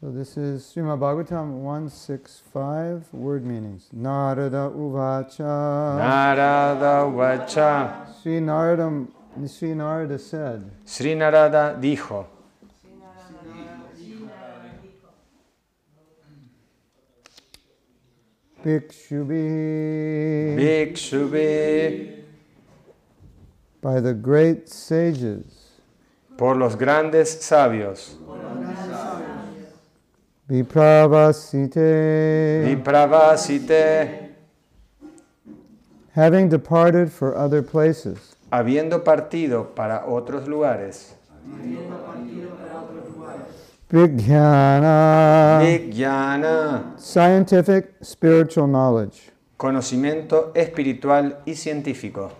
[0.00, 3.90] So this is Srimad Bhagavatam 165 word meanings.
[3.92, 5.98] Narada Uvacha.
[5.98, 8.06] Narada Vacha.
[8.22, 9.06] Sri Narada,
[9.46, 12.24] Sri Narada said, Sri Narada dijo,
[18.64, 22.22] Bhikshubhi, Bhikshubhi,
[23.82, 25.44] by the great sages,
[26.38, 28.16] por los grandes sabios,
[30.50, 34.30] Vipravasite, Vipravasite,
[36.12, 41.14] having departed for other places, habiendo partido para otros lugares,
[43.88, 49.30] Vijnana, Vijnana, scientific, spiritual knowledge.
[49.56, 52.32] conocimiento espiritual y científico,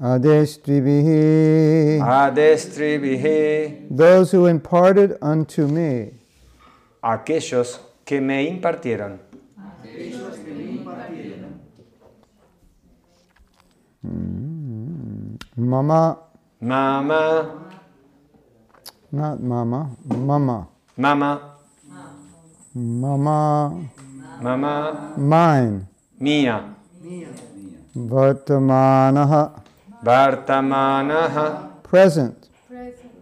[0.00, 6.12] Adestribihi, Adestribihi, those who imparted unto me
[7.02, 9.18] aquellos que me impartieron,
[15.56, 16.18] mama,
[16.60, 17.50] Mama,
[19.10, 21.40] not mama, mama, Mama,
[22.74, 23.90] mama,
[24.40, 25.86] Mama, mine,
[26.20, 26.74] Mía,
[27.96, 29.62] vartamanaha,
[30.02, 32.48] Vartamanaha, present,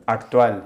[0.06, 0.62] actual,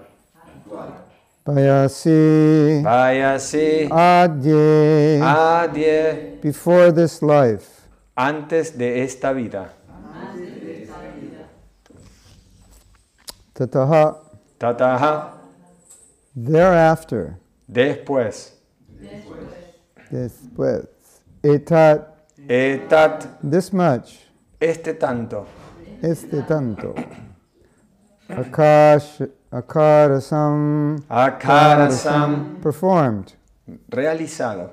[1.47, 9.69] bayasi, Vayasi, adye, Adye, before this life, antes de esta vida,
[13.55, 14.17] tataha,
[14.59, 15.33] Tataha,
[16.35, 17.39] thereafter,
[17.71, 18.53] después,
[20.11, 20.87] después,
[21.43, 22.07] etat,
[22.49, 24.19] Etat, this much,
[24.61, 25.47] este tanto,
[26.03, 26.95] este tanto,
[28.29, 33.35] akash, akarasam, Akarasam, performed.
[33.91, 34.71] realizado.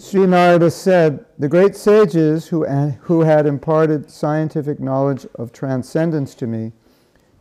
[0.00, 6.46] Sri Narada said, The great sages who, who had imparted scientific knowledge of transcendence to
[6.46, 6.72] me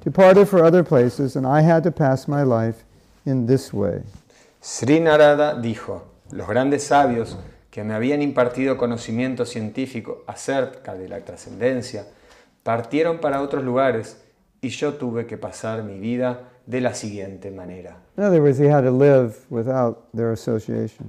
[0.03, 2.83] departed for other places, and I had to pass my life
[3.25, 4.01] in this way.
[4.59, 7.35] Sri Narada dijo, los grandes sabios
[7.69, 12.05] que me habían impartido conocimiento científico acerca de la trascendencia
[12.67, 14.17] partieron para otros lugares
[14.59, 17.95] y yo tuve que pasar mi vida de la siguiente manera.
[18.17, 18.41] Words.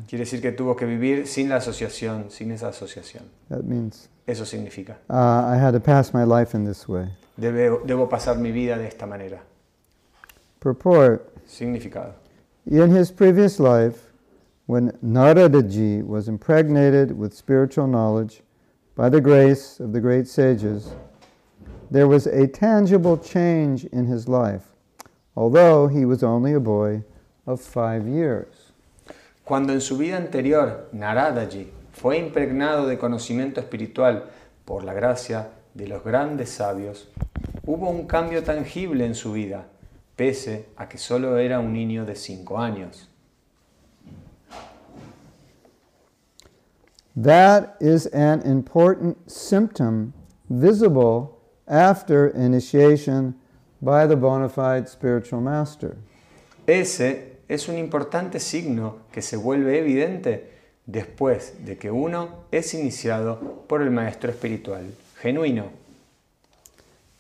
[0.07, 3.25] Quiere decir que tuvo que vivir sin la asociación, sin esa asociación.
[3.49, 7.09] That means Eso significa, uh, I had to pass my life in this way.
[7.37, 9.43] debo, debo pasar mi vida de esta manera.
[10.61, 12.15] Purport Significado.
[12.67, 14.13] In his previous life,
[14.67, 18.43] when Naradaji was impregnated with spiritual knowledge
[18.95, 20.93] by the grace of the great sages,
[21.91, 24.75] there was a tangible change in his life,
[25.37, 27.03] although he was only a boy
[27.47, 28.72] of five years.
[29.44, 34.25] Cuando en su vida anterior Naradaji fue impregnado de conocimiento espiritual
[34.66, 37.09] por la gracia de los grandes sabios,
[37.65, 39.66] hubo un cambio tangible en su vida,
[40.16, 43.09] pese a que solo era un niño de cinco años.
[47.16, 50.12] That is an important symptom
[50.50, 51.38] visible
[51.69, 53.34] after initiation
[53.81, 55.97] by the bona fide spiritual master.
[56.67, 60.51] Ese es un importante signo que se vuelve evidente
[60.87, 64.84] después de que uno es iniciado por el maestro espiritual
[65.21, 65.71] genuino.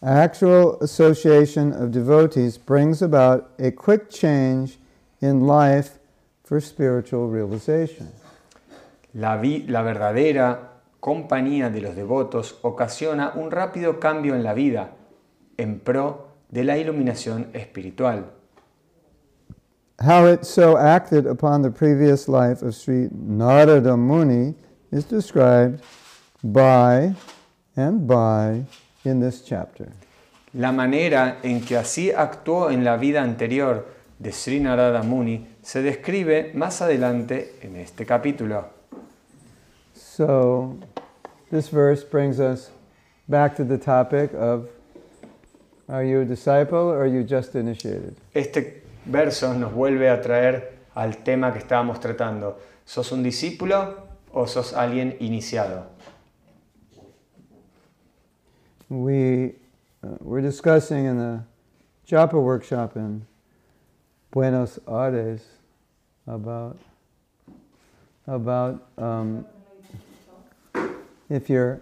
[0.00, 4.78] Actual association of devotees brings about a quick change
[5.20, 5.98] in life
[6.44, 8.08] for spiritual realization.
[9.14, 10.58] La, vi- la verdadera
[11.00, 14.92] compañía de los devotos ocasiona un rápido cambio en la vida
[15.56, 18.32] en pro de la iluminación espiritual.
[20.00, 24.54] How it so acted upon the previous life of Sri Narada Muni
[24.92, 25.82] is described
[26.42, 27.14] by
[27.76, 28.64] and by
[29.04, 29.88] in this chapter.
[30.54, 33.86] La manera en que así actuó en la vida anterior
[34.18, 38.66] de Sri Narada Muni se describe más adelante en este capítulo.
[39.94, 40.76] So,
[41.50, 42.70] this verse brings us
[43.28, 44.68] back to the topic of
[45.88, 48.16] are you a disciple or are you just initiated?
[48.34, 52.58] Este verso nos vuelve a traer al tema que estábamos tratando.
[52.84, 53.96] ¿Sos un discípulo
[54.32, 55.86] o sos alguien iniciado?
[58.90, 59.54] We
[60.02, 61.44] uh, were discussing in the
[62.06, 63.26] Japa workshop in
[64.30, 65.42] Buenos Aires
[66.26, 66.78] about
[68.26, 69.46] about um,
[71.30, 71.78] if you're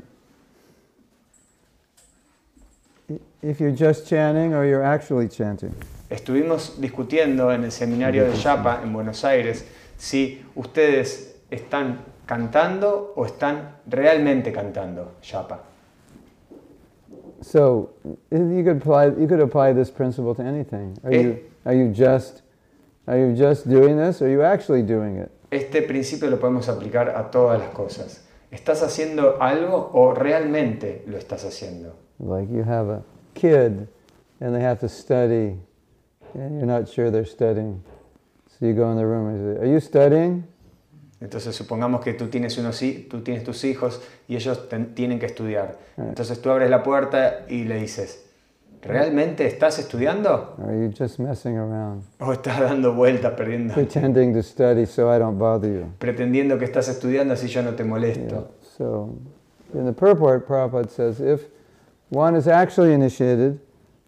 [3.42, 5.72] if you're just chanting or you're actually chanting.
[6.10, 9.64] Estuvimos discutiendo en el seminario de Yapa en Buenos Aires
[9.96, 15.60] si ustedes están cantando o están realmente cantando Yapa.
[17.42, 17.90] So
[18.30, 20.96] you could apply you could apply this principle to anything.
[21.04, 21.22] Are Eh.
[21.22, 22.42] you are you just
[23.06, 25.30] are you just doing this or are you actually doing it?
[25.50, 28.25] Este principio lo podemos aplicar a todas las cosas.
[28.50, 31.94] ¿Estás haciendo algo o realmente lo estás haciendo?
[32.18, 33.02] Like you have a
[33.34, 33.88] kid
[34.40, 35.58] and they have to study
[36.34, 37.82] and you're not sure they're studying.
[38.48, 40.44] So you go in the room and say, Are you studying?
[41.20, 42.78] Entonces supongamos que tú tienes, unos,
[43.08, 45.78] tú tienes tus hijos y ellos ten- tienen que estudiar.
[45.96, 48.25] Entonces tú abres la puerta y le dices,
[48.86, 50.54] ¿realmente estás estudiando?
[50.58, 52.02] Or are you just messing around?
[52.20, 55.86] ¿O estás dando vueltas, perdiendo, Pretending to study so I don't bother you.
[55.98, 57.90] pretendiendo que estás estudiando así yo no te Yeah.
[57.90, 58.48] molesto?
[58.76, 59.10] So
[59.74, 61.42] in the purport, Prabhupada says if
[62.10, 63.58] one is actually initiated,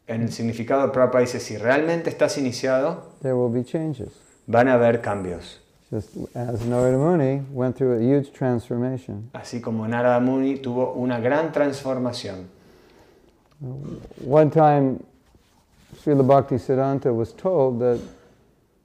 [0.07, 4.09] En el significado Prabhupada dice, si realmente estás iniciado, there will be changes.
[4.47, 5.61] van a haber cambios.
[5.91, 9.31] Just as Narada Muni went through a huge transformation.
[9.33, 12.49] Así como Narada Muni tuvo una gran transformación.
[13.60, 15.02] One time,
[15.96, 18.00] Srila Bhaktisiddhanta was told that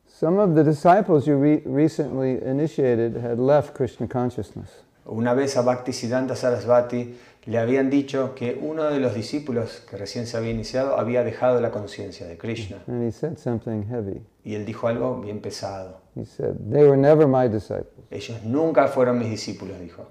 [0.08, 4.70] some of the disciples you re- recently initiated had left Krishna consciousness.
[5.06, 7.14] Una vez a Bhaktisiddhanta Sarasvati
[7.46, 11.60] le habían dicho que uno de los discípulos que recién se había iniciado había dejado
[11.62, 12.78] la conciencia de Krishna.
[12.88, 14.22] And he said something heavy.
[14.44, 16.00] Y él dijo algo bien pesado.
[16.16, 18.08] He said, They were never my disciples.
[18.10, 20.08] Ellos nunca fueron mis discípulos, dijo.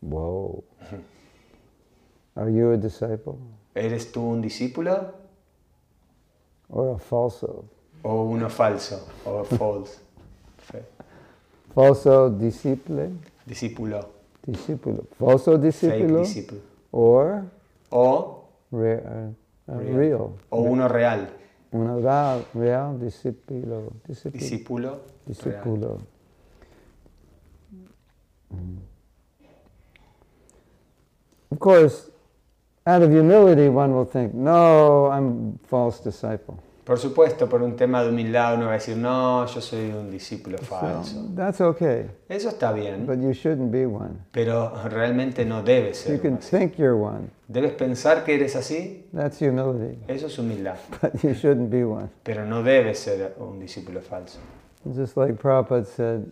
[0.00, 0.64] Whoa.
[2.36, 3.36] Are you a disciple
[3.74, 5.12] ¿Eres tú un discípulo
[6.68, 7.64] or a falso?
[8.02, 10.00] o uno falso o false?
[11.74, 13.10] Falso disciple?
[13.46, 14.08] Discípulo,
[14.46, 15.04] Discipulo.
[15.18, 16.22] Falso discípulo.
[16.92, 17.44] or
[17.90, 19.96] O, re- uh, uh, Real.
[19.96, 20.32] real.
[20.50, 21.28] o uno real,
[21.72, 23.92] Una real, real discípulo.
[24.06, 25.00] real.
[25.26, 25.98] Discipulo.
[28.52, 28.78] Mm.
[31.50, 32.10] Of course,
[32.86, 36.58] out of humility, one will think, no, I'm a false disciple.
[36.84, 40.10] Por supuesto, por un tema de humildad uno va a decir, no, yo soy un
[40.10, 41.28] discípulo So, falso.
[41.34, 44.18] that's okay, Eso está bien, but you shouldn't be one.
[44.32, 46.50] pero realmente no debes You can así.
[46.50, 47.30] think you're one.
[47.48, 52.10] Debes pensar que eres así, That's humility, eso es humildad, but you shouldn't be one.
[52.22, 54.38] pero no debes ser un discípulo falso.
[54.94, 56.30] Just like Prabhupada said,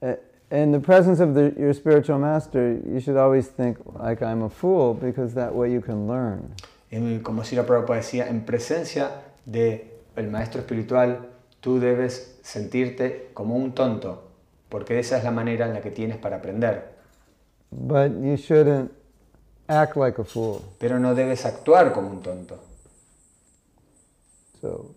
[0.00, 0.14] "Uh,
[0.54, 4.48] in the presence of the, your spiritual master, you should always think like I'm a
[4.48, 6.54] fool because that way you can learn.
[6.90, 9.10] Y como Prabhupada decía, en presencia
[9.44, 11.28] del maestro espiritual,
[11.60, 14.30] tú debes sentirte como un tonto,
[14.68, 16.94] porque esa es la manera en la que tienes para aprender.
[17.72, 18.92] But you shouldn't
[19.66, 20.62] act like a fool.
[20.78, 22.60] Pero no debes actuar como un tonto.
[24.60, 24.94] So,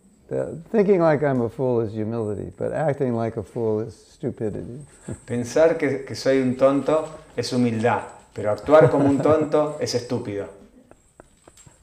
[0.71, 4.79] thinking like I'm a fool is humility, but acting like a fool is stupidity.
[5.25, 8.03] Pensar que, que soy un tonto es humildad,
[8.33, 10.47] pero actuar como un tonto es estúpido.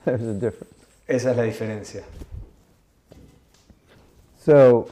[0.05, 0.75] There's a difference.
[1.07, 2.03] Esa es la diferencia.
[4.39, 4.89] So,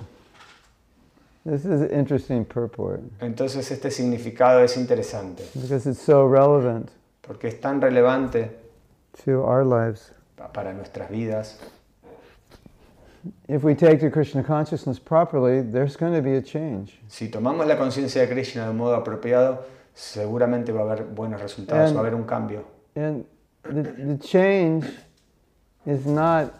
[1.44, 6.90] this is an interesting purport Entonces este significado es interesante, because it's so relevant
[7.20, 8.50] porque es tan relevante
[9.24, 10.12] to our lives.
[10.36, 11.58] pa- para nuestras vidas.
[17.08, 21.90] Si tomamos la conciencia de Krishna de modo apropiado, seguramente va a haber buenos resultados,
[21.90, 22.64] And- va a haber un cambio.
[22.96, 23.24] And
[23.62, 24.84] the, the change
[25.86, 26.52] is not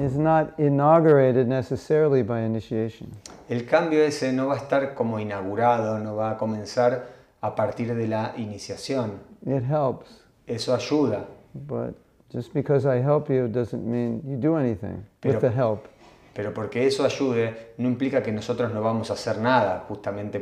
[0.00, 3.10] is not inaugurated necessarily by initiation.
[3.48, 7.06] El cambio ese no va a estar como inaugurado, no va a comenzar
[7.42, 9.20] a partir de la iniciación.
[9.46, 11.94] It helps, Eso ayuda, but
[12.34, 15.86] just because I help you doesn't mean you do anything Pero- with the help.
[16.34, 20.40] pero porque eso ayude no implica que nosotros no vamos a hacer nada justamente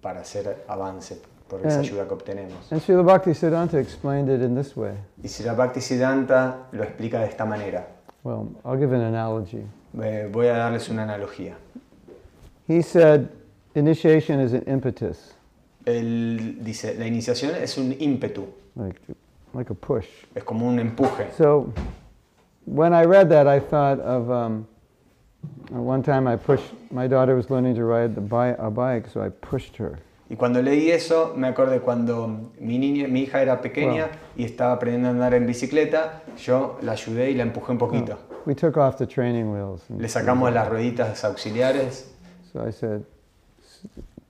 [0.00, 2.70] para hacer avance por esa And- ayuda que obtenemos.
[2.72, 4.94] And Srila Bhaktisiddhanta explained it in this way.
[5.22, 7.88] Y si la Bhaktisiddhanta lo explica de esta manera,
[8.24, 9.64] Well, I'll give an analogy.
[10.00, 11.56] Eh, voy a darles una analogía.
[12.68, 13.28] He said
[13.74, 15.34] initiation is an impetus,
[15.84, 18.46] Él dice, la iniciación es un ímpetu,
[18.76, 19.00] like,
[19.54, 20.06] like a push.
[20.34, 21.30] es como un empuje.
[21.36, 21.72] So
[22.64, 24.66] when I read that, I thought of um,
[25.70, 29.22] one time I pushed, my daughter was learning to ride the bi- a bike, so
[29.22, 29.98] I pushed her.
[30.30, 32.26] Y cuando leí eso, me acordé cuando
[32.58, 36.92] mi, niña, mi hija era pequeña y estaba aprendiendo a andar en bicicleta, yo la
[36.92, 38.16] ayudé y la empujé un poquito.
[38.46, 39.82] We took off the training wheels.
[39.90, 42.08] Le sacamos las rueditas auxiliares
[42.52, 43.04] So I said,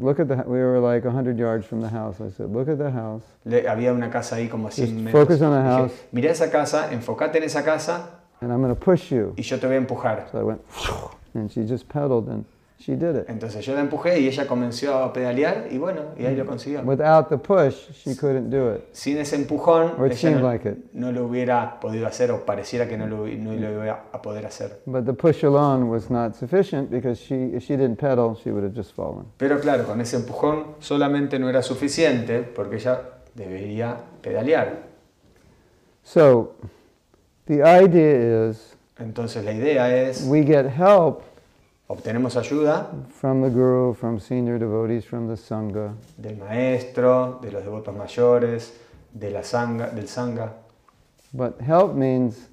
[0.03, 0.37] look at the.
[0.47, 2.21] We were like hundred yards from the house.
[2.21, 3.23] I said, look at the house.
[3.45, 5.13] Le- había una casa ahí como a 100 Just metros.
[5.13, 5.93] focus on the Dije, house.
[6.13, 8.09] Mirá esa casa, enfocate en esa casa
[8.41, 9.35] and I'm going to push you.
[9.37, 10.31] y yo te voy a empujar.
[10.33, 10.61] So I went,
[11.35, 12.45] and she just pedaled and
[12.83, 13.29] she did it.
[13.29, 16.83] Entonces yo la empujé y ella comenzó a pedalear y bueno, y ahí lo consiguió.
[16.83, 18.83] Without the push, she couldn't do it.
[18.93, 20.79] Sin ese empujón, Or it ella no, like it.
[20.93, 24.45] no lo hubiera podido hacer o pareciera que no lo, no lo iba a poder
[24.47, 24.81] hacer.
[24.87, 28.65] But the push alone was not sufficient because she, if she didn't pedal, she would
[28.65, 29.27] have just fallen.
[29.37, 33.01] Pero claro, con ese empujón solamente no era suficiente porque ella
[33.35, 34.91] debería pedalear.
[36.03, 36.55] So
[37.47, 41.23] the idea is Entonces la idea es, we get help
[41.93, 47.63] obtenemos ayuda from the guru, from senior devotees, from the sangha, del maestro, de los
[47.63, 48.73] devotos mayores,
[49.13, 50.51] de la sanga, del sangha.
[51.35, 52.49] but help means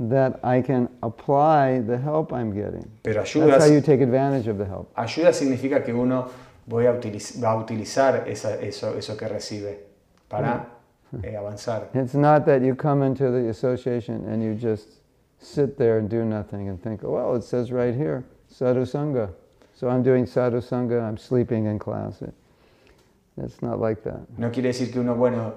[0.00, 2.90] that I can apply the help I'm getting.
[3.02, 4.92] Pero ayuda, That's how you take advantage of the help.
[4.96, 6.28] ayuda significa que uno
[6.66, 9.78] voy a utiliz- va a utilizar esa- eso, eso que recibe
[10.28, 10.66] para
[11.22, 11.88] eh, avanzar.
[11.94, 15.00] It's not that you come into the association and you just
[15.38, 18.24] sit there and do nothing and think, oh, well, it says right here,
[18.56, 19.28] sadhu sangha.
[19.74, 22.22] So I'm doing sadhu sangha, I'm sleeping in class.
[22.22, 22.32] It,
[23.36, 24.20] it's not like that.
[24.38, 25.54] No quiere decir que uno, bueno,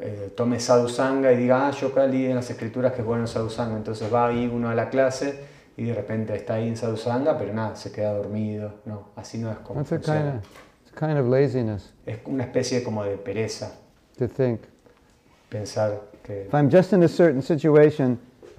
[0.00, 3.26] eh, tome sadhusanga y diga, ah, yo acá leí en las escrituras que es bueno
[3.26, 3.76] sadhusanga.
[3.76, 5.38] Entonces va ahí uno a la clase
[5.76, 8.72] y de repente está ahí en sadhusanga, pero nada, se queda dormido.
[8.86, 10.20] No, así no es como That's a funciona.
[10.20, 10.44] kind of,
[10.86, 13.72] it's a kind of laziness Es una especie como de pereza
[14.18, 14.60] to think.
[15.50, 18.18] pensar que If I'm just in a certain situation,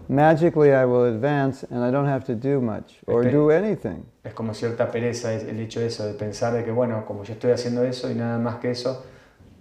[0.09, 4.03] magically I will advance and I don't have to do much or do anything.
[4.23, 7.33] es como cierta pereza el hecho de eso, de pensar de que, bueno, como yo
[7.33, 9.03] estoy haciendo eso y nada más que eso,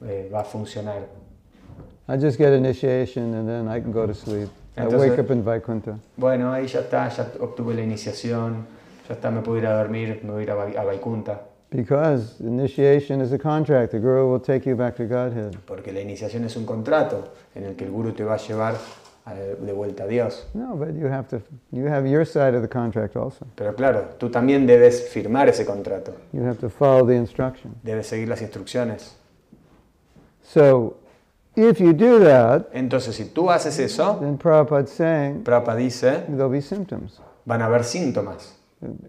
[0.05, 1.07] eh, va a funcionar.
[2.09, 4.49] I just get initiation and then I can go to sleep.
[4.77, 5.99] I Entonces- wake up in Vaikuntha.
[6.17, 8.67] Bueno, ahí ya está, ya obtuve la iniciación,
[9.09, 11.41] ya está, me puedo ir a dormir, me voy a ir a, Vai- a Vaikunta.
[11.71, 13.91] Because initiation is a contract.
[13.93, 15.55] The Guru will take you back to Godhead.
[15.67, 17.25] Porque la iniciación es un contrato
[17.55, 18.75] en el que el guru te va a llevar
[19.35, 20.47] de vuelta a Dios.
[20.55, 21.41] No, but you have to,
[21.73, 23.47] you have your side of the contract also.
[23.55, 27.75] Pero claro, tú también debes firmar ese contrato, You have to follow the instruction.
[27.83, 29.17] debes seguir las instrucciones.
[30.43, 30.97] So,
[31.57, 36.49] if you do that, Entonces, si tú haces eso, then Prabhupada's saying Prabhupada dice, there'll
[36.51, 37.21] be symptoms.
[37.45, 38.55] van a haber síntomas.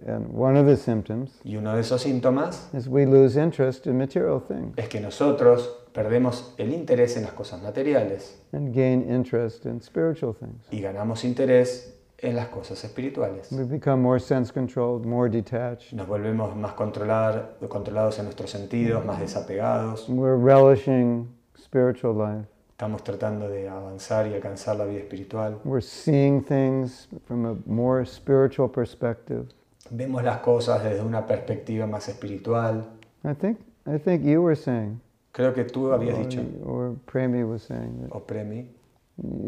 [0.08, 4.00] And one of the symptoms Y uno de esos síntomas is we lose interest in
[4.00, 5.70] material things es que nosotros
[6.04, 10.66] perdemos el interés en las cosas materiales and gain interest in spiritual things.
[10.72, 13.52] y ganamos interés en las cosas espirituales.
[13.52, 15.92] We become more sense controlled, more detached.
[15.92, 20.08] Nos volvemos más controlar- controlados en nuestros sentidos, más desapegados.
[20.08, 21.28] We're relishing
[21.58, 22.48] spiritual life.
[22.72, 25.60] Estamos tratando de avanzar y alcanzar la vida espiritual.
[25.66, 29.48] We're seeing things from a more spiritual perspective.
[29.90, 32.86] Vemos las cosas desde una perspectiva más espiritual.
[33.26, 35.02] I think I think you were saying,
[35.40, 38.68] Creo que tú habías or, dicho, or Premi was saying that o Premi,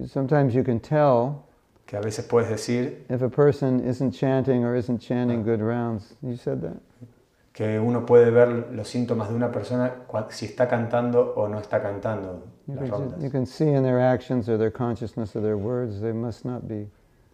[0.07, 1.43] sometimes you can tell
[1.85, 6.15] que a veces puedes decir if a person isn't chanting or isn't chanting good rounds.
[6.23, 6.77] You said that.
[7.51, 9.91] que uno puede ver los síntomas de una persona
[10.29, 13.21] si está cantando o no está cantando You las ju- rondas.
[13.21, 16.69] you can see in their actions or their consciousness or their words they must not
[16.69, 16.87] be.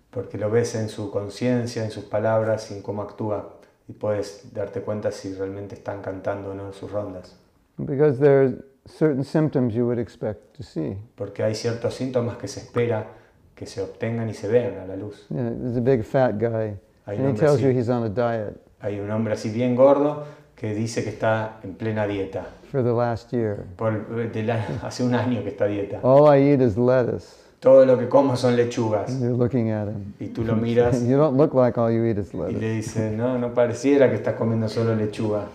[0.10, 3.54] Porque lo ves en su conciencia, en sus palabras en cómo actúa.
[3.88, 7.36] Y puedes darte cuenta si realmente están cantando o no sus rondas.
[7.78, 10.98] Because there are certain symptoms you would expect to see.
[11.16, 13.08] Porque hay ciertos síntomas que se espera
[13.56, 15.26] que se obtengan y se vean a la luz.
[15.30, 18.56] Know, there's a big fat guy, Hay and he tells you he's on a diet
[18.80, 22.48] hay un hombre así bien gordo que dice que está en plena dieta.
[22.72, 23.66] for the last year.
[23.76, 26.00] Por, de la- hace un año que está a dieta.
[26.04, 27.28] All I eat is lettuce.
[27.60, 29.10] Todo lo que como son lechugas.
[29.10, 30.14] And you're looking at him.
[30.20, 32.60] Y tú lo miras You don't look like all you eat is y lettuce.
[32.60, 35.46] le dices, no, no pareciera que estás comiendo solo lechuga.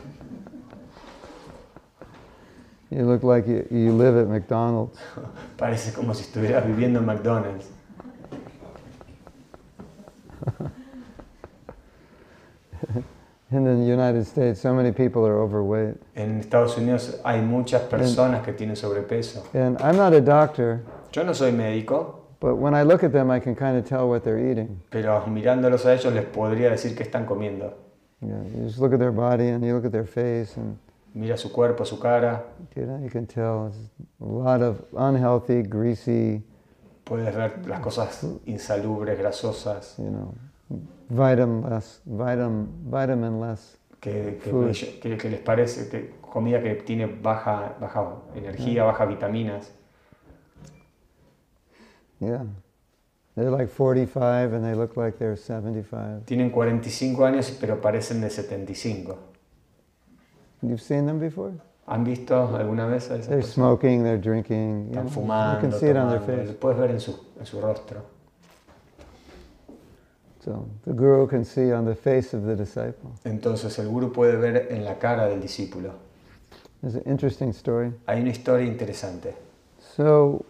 [2.92, 4.98] You look like you, you live at McDonald's.
[5.56, 7.66] Parece como si estuvieras viviendo en McDonald's.
[13.50, 15.96] In the United States, so many people are overweight.
[16.16, 19.42] En Estados Unidos hay muchas personas que tienen sobrepeso.
[19.54, 20.82] And I'm not a doctor,
[21.12, 24.08] Yo no soy médico, but when I look at them, I can kind of tell
[24.08, 24.80] what they're eating.
[24.90, 27.72] pero mirándolos a ellos les podría decir que están comiendo.
[28.20, 30.78] You, just look at their body and you look at their face, and
[31.14, 32.44] Mira su cuerpo, su cara,
[37.04, 40.32] puedes ver las cosas insalubres, grasosas, you know,
[41.10, 41.62] vitamin,
[44.00, 49.04] que, que, ellos- que- que les parece que comida que tiene baja, baja energía, baja
[49.04, 49.70] vitaminas.
[52.20, 52.44] Yeah,
[53.34, 56.24] they're like 45 and they look like they're 75.
[56.24, 59.18] Tienen 45 años pero parecen de 75.
[60.62, 61.52] You've seen them before?
[61.88, 63.54] ¿Han visto alguna vez a esas They're personas?
[63.54, 64.88] smoking, they're drinking.
[64.88, 66.48] you know, Están you can see it on their tomando, face.
[66.48, 68.02] lo puedes ver en su, en su rostro.
[70.44, 73.12] So the guru can see on the face of the disciple.
[73.24, 75.92] Entonces el guru puede ver en la cara del discípulo.
[76.80, 77.92] There's an interesting story.
[78.08, 79.34] Hay una historia interesante.
[79.78, 80.44] So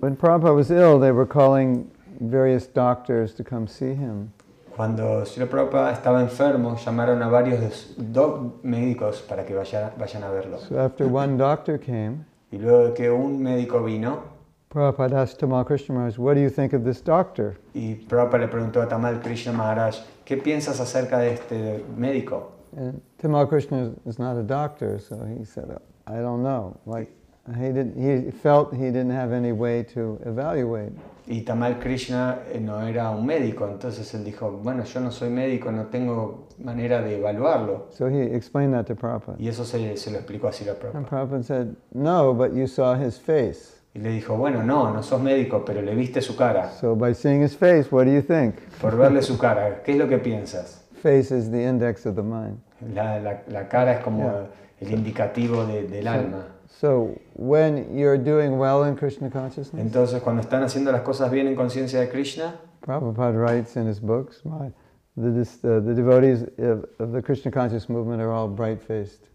[0.00, 4.32] when Prabhupada was ill, they were calling various doctors to come see him.
[4.76, 10.30] Cuando Srila Prabhupada estaba enfermo, llamaron a varios doc- médicos para que vaya- vayan a
[10.30, 10.58] verlo.
[10.58, 14.22] So after one doctor came, Y luego de que un médico vino,
[14.68, 17.54] Prabhupada asked Tamal Krishna Maharaj, what do you think of this doctor?
[17.74, 22.50] y Prabhupada le preguntó a Tamal Krishna Maharaj, ¿qué piensas acerca de este médico?
[22.76, 25.66] And Tamal Krishna is not a doctor, so he said,
[26.08, 26.76] I don't know.
[26.86, 27.12] Like,
[27.56, 30.90] he, didn't, he felt he didn't have any way to evaluate.
[31.26, 35.30] Y Tamal Krishna eh, no era un médico, entonces él dijo, bueno, yo no soy
[35.30, 37.86] médico, no tengo manera de evaluarlo.
[37.90, 39.36] So he explained that to Prabhupada.
[39.40, 41.08] Y eso se, se lo explicó a Srila And Prabhupada.
[41.08, 43.72] Prabhupada said, no, but you saw his face.
[43.94, 46.70] Y le dijo, bueno, no, no sos médico, pero le viste su cara.
[46.80, 48.56] So by seeing his face, what do you think?
[48.82, 50.82] Por verle su cara, ¿qué es lo que piensas?
[51.02, 52.58] Face is the index of the mind.
[52.92, 54.46] La, la- la cara es como Yeah.
[54.80, 56.48] el indicativo de- del alma.
[56.80, 61.46] So when you're doing well in Krishna consciousness, Entonces, cuando están haciendo las cosas bien
[61.46, 64.70] en conciencia de Krishna, Prabhupada writes in his books, my,
[65.16, 69.28] the, uh, the devotees of, of the Krishna conscious movement are all bright-faced.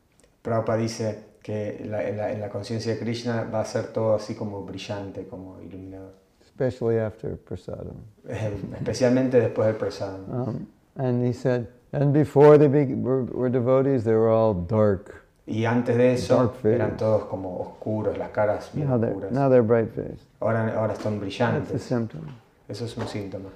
[0.43, 4.15] Prabhupada dice que la- en la, en la conciencia de Krishna va a ser todo
[4.15, 6.12] así como brillante, como iluminado.
[6.41, 7.96] especially after prasadam.
[8.27, 10.25] Especialmente después del prasadam.
[10.29, 10.67] Um,
[10.98, 15.24] and he said, and before they be, were, were devotees, they were all dark.
[15.50, 19.32] Y antes de eso eran todos como oscuros, las caras bien Now oscuras.
[19.32, 20.15] now they're.
[20.39, 21.82] Ahora, ahora están That's a brillantes.
[21.82, 22.22] symptom.
[22.68, 23.50] Eso es un síntoma.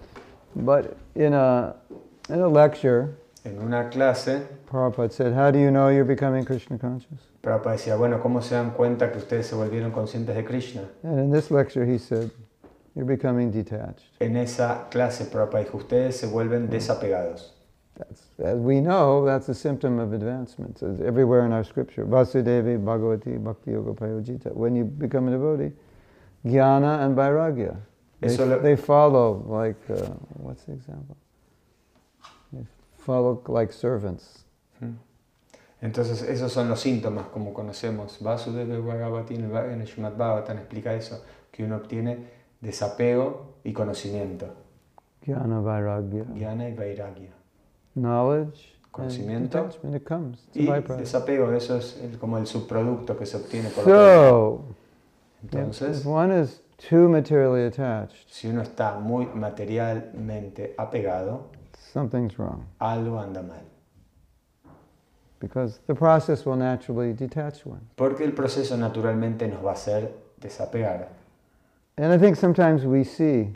[0.56, 1.76] But in a,
[2.30, 3.10] in a lecture,
[3.46, 7.20] En una clase, Prabhupada said, how do you know you're becoming Krishna conscious?
[7.44, 10.82] Prabhupada decía, bueno, ¿cómo se dan cuenta que ustedes se volvieron conscientes de Krishna?
[11.04, 12.32] And in this lecture, he said,
[12.96, 14.06] you're becoming detached.
[14.20, 17.53] En esa clase, Prabhupada dijo, ustedes se vuelven desapegados.
[17.96, 20.82] That's, as we know, that's a symptom of advancement.
[20.82, 22.06] It's everywhere in our scripture.
[22.06, 24.52] Vasudevi Bhagavati Bhakti Yoga Prayojita.
[24.54, 25.72] When you become a devotee,
[26.46, 27.78] jnana and vairagya.
[28.20, 31.18] They, lo- they follow like, uh, what's the example?
[32.52, 32.66] They
[32.98, 34.46] follow like servants.
[34.84, 34.96] Mm.
[35.84, 38.18] Entonces, esos son los síntomas, como conocemos.
[38.22, 42.26] Vasudeva Bhagavati en el Bha- en el Srimad Bhagavatam explica eso, que uno obtiene
[42.62, 44.48] desapego y conocimiento,
[45.26, 46.24] Jnana vairagya.
[46.34, 47.30] jnana y vairagya.
[47.96, 49.64] Knowledge and Conocimiento.
[49.64, 49.96] detachment.
[49.96, 50.48] It comes.
[50.54, 50.66] Y
[50.98, 54.66] desapego, eso es el- como el subproducto que se obtiene por So,
[55.44, 61.48] if Entonces, one is too materially attached, si uno está muy materialmente apegado,
[61.94, 62.66] something's wrong.
[62.80, 63.62] algo anda mal.
[65.40, 67.82] Because the process will naturally detach one.
[67.96, 71.10] Porque el proceso naturalmente nos va a hacer desapegar.
[71.98, 73.54] And I think sometimes we see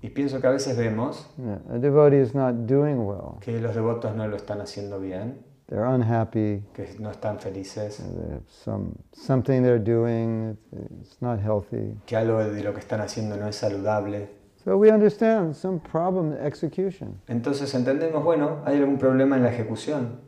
[0.00, 1.28] Y pienso que a veces vemos
[1.70, 3.38] a devotee is not doing well.
[3.40, 6.62] que los devotos no lo están haciendo bien, They're unhappy.
[6.72, 10.50] que no están felices, They have some something they're doing.
[10.72, 11.96] It's, it's not healthy.
[12.06, 14.28] que algo de lo que están haciendo no es saludable.
[14.64, 17.20] So we understand some problem in execution.
[17.26, 20.20] Entonces entendemos, bueno, hay algún problema en la ejecución.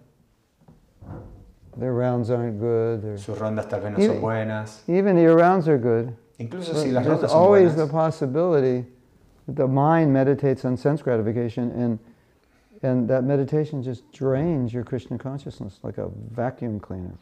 [1.79, 3.05] Their rounds aren't good.
[3.05, 4.83] Or Sus rondas tal vez no Y- son buenas.
[4.89, 6.13] even your rounds are good.
[6.39, 8.87] Incluso si las there's rondas son always the buenas, possibility
[9.55, 11.99] the mind meditates on sense gratification and
[12.83, 17.19] and that meditation just drains your Krishna consciousness like a vacuum cleaner.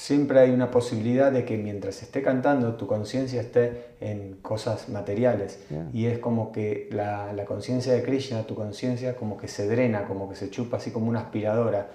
[0.00, 5.60] siempre hay una posibilidad de que mientras esté cantando tu conciencia esté en cosas materiales.
[5.68, 5.88] Yeah.
[5.92, 10.06] Y es como que la, la conciencia de Krishna, tu conciencia como que se drena,
[10.06, 11.88] como que se chupa así como una aspiradora.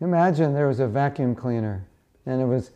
[0.00, 1.86] Imagine there was a vacuum cleaner
[2.26, 2.72] and it was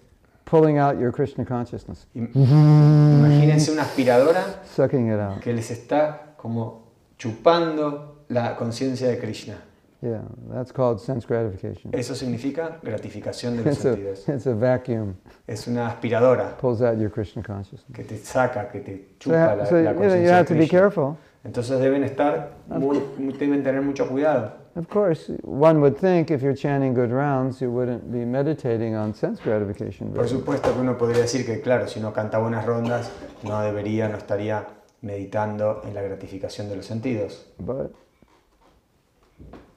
[0.49, 5.41] pulling out your Krishna consciousness, Im- Imagínense una aspiradora sucking it out.
[5.41, 6.83] que les está como
[7.19, 9.55] chupando la conciencia de Krishna.
[10.01, 11.93] Yeah, that's called sense gratification.
[11.93, 14.29] Eso significa gratificación de los It's a, sentidos.
[14.29, 15.15] it's a vacuum,
[15.47, 17.85] Es una aspiradora pulls out your Krishna consciousness.
[17.93, 20.29] que te saca, que te So, chupa ha- la, so, la you, know, you conciencia
[20.31, 20.79] de have to be Krishna.
[20.81, 21.17] careful.
[21.45, 23.03] Entonces deben estar, muy-
[23.39, 24.53] deben tener mucho cuidado.
[24.77, 29.13] Of course, one would think if you're chanting good rounds, you wouldn't be meditating on
[29.13, 30.13] sense gratification.
[30.13, 33.11] Por supuesto que uno podría decir que, claro, si uno canta buenas rondas,
[33.43, 34.67] no debería, no estaría
[35.03, 37.47] meditando en la gratificación de los sentidos.
[37.59, 37.93] But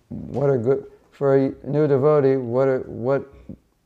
[0.10, 2.38] what are good for a new devotee?
[2.38, 3.24] What are what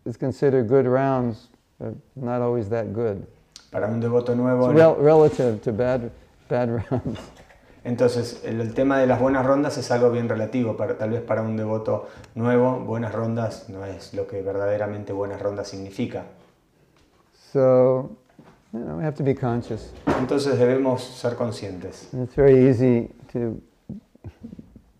[0.06, 1.48] is considered good rounds?
[1.82, 3.26] Are not always that good.
[3.72, 6.12] Para un devoto nuevo, It's rel- relative to bad
[6.50, 7.20] bad rounds.
[7.86, 10.76] Entonces, el, el tema de las buenas rondas es algo bien relativo.
[10.76, 15.40] Para, tal vez para un devoto nuevo, buenas rondas no es lo que verdaderamente buenas
[15.40, 16.24] rondas significa.
[17.54, 18.10] So,
[18.74, 19.94] you know, we have to be conscious.
[20.20, 22.12] Entonces debemos ser conscientes.
[22.12, 23.62] And it's very easy to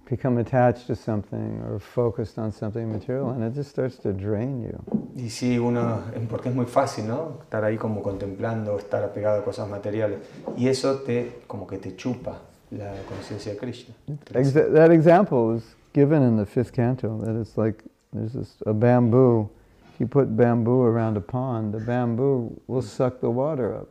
[0.08, 4.62] become attached to something or focused on something material, and it just starts to drain
[4.62, 4.78] you.
[5.16, 7.40] Y sí, uno, porque es muy fácil, ¿no?
[7.42, 10.20] Estar ahí como contemplando, estar apegado a cosas materiales.
[10.56, 12.42] Y eso te, como que te chupa
[12.78, 13.94] la conciencia de Krishna.
[14.34, 17.18] Exa- that example was given in the fifth canto.
[17.22, 17.84] That it's like
[18.14, 19.50] there's this, a bamboo.
[19.94, 23.90] If you put bamboo around a pond, the bamboo will suck the water up.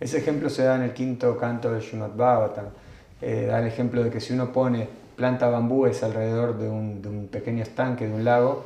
[0.00, 2.66] Ese ejemplo se da en el quinto canto del Srimad Bhagavatam.
[3.22, 7.08] Eh, da el ejemplo de que si uno pone planta bambúes alrededor de un, de
[7.08, 8.64] un pequeño estanque, de un lago,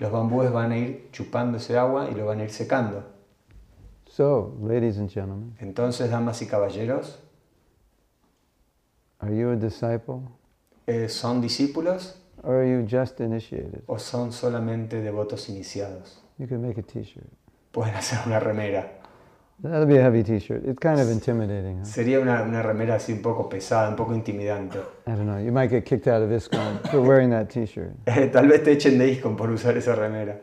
[0.00, 3.04] los bambúes van a ir chupando ese agua y lo van a ir secando.
[4.08, 7.18] So, ladies and gentlemen, Entonces, damas y caballeros,
[9.22, 10.20] are you a disciple
[10.86, 13.82] eh, ¿son discípulos or are you just initiated?
[13.86, 16.18] o son solamente devotos iniciados?
[16.38, 17.26] You can make a T-shirt.
[17.70, 18.98] Pueden hacer una remera.
[19.62, 20.64] That'll be a heavy T-shirt.
[20.66, 21.78] It's kind of intimidating.
[21.78, 21.84] Huh?
[21.84, 24.78] Sería una, una remera así un poco pesada, un poco intimidante.
[25.06, 25.38] I don't know.
[25.38, 28.72] You might get kicked out of ISKCON for wearing that T-shirt, Eh, Tal vez te
[28.72, 30.40] echen de ISKCON por usar esa remera.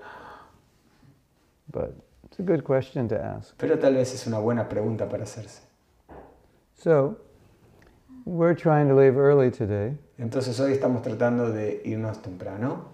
[1.72, 3.54] but it's a good question to ask.
[3.58, 5.62] Pero tal vez es una buena pregunta para hacerse.
[6.76, 7.18] So,
[8.30, 9.98] we're trying to leave early today.
[10.20, 12.86] Entonces hoy estamos tratando de irnos temprano.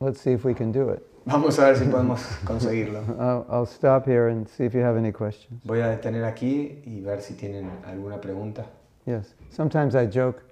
[0.00, 1.02] Let's see if we can do it.
[1.26, 3.00] Vamos a ver si podemos conseguirlo.
[3.18, 5.60] I'll, I'll stop here and see if you have any questions.
[5.64, 8.66] Voy a detener aquí y ver si tienen alguna pregunta.
[9.06, 9.34] Yes.
[9.50, 10.42] Sometimes I joke.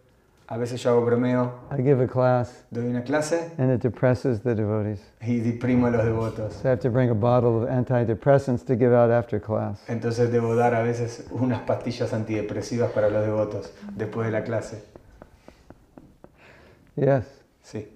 [0.48, 4.40] A veces yo hago bromeo, I give a class doy una clase and it depresses
[4.42, 5.00] the devotees.
[5.20, 6.55] y deprimo a los devotos.
[6.55, 9.83] So I have to bring a bottle of antidepressants to give out after class.
[9.88, 14.85] Entonces debo dar a veces unas pastillas antidepresivas para los devotos después de la clase.
[16.96, 17.24] Yes.
[17.62, 17.88] Sí.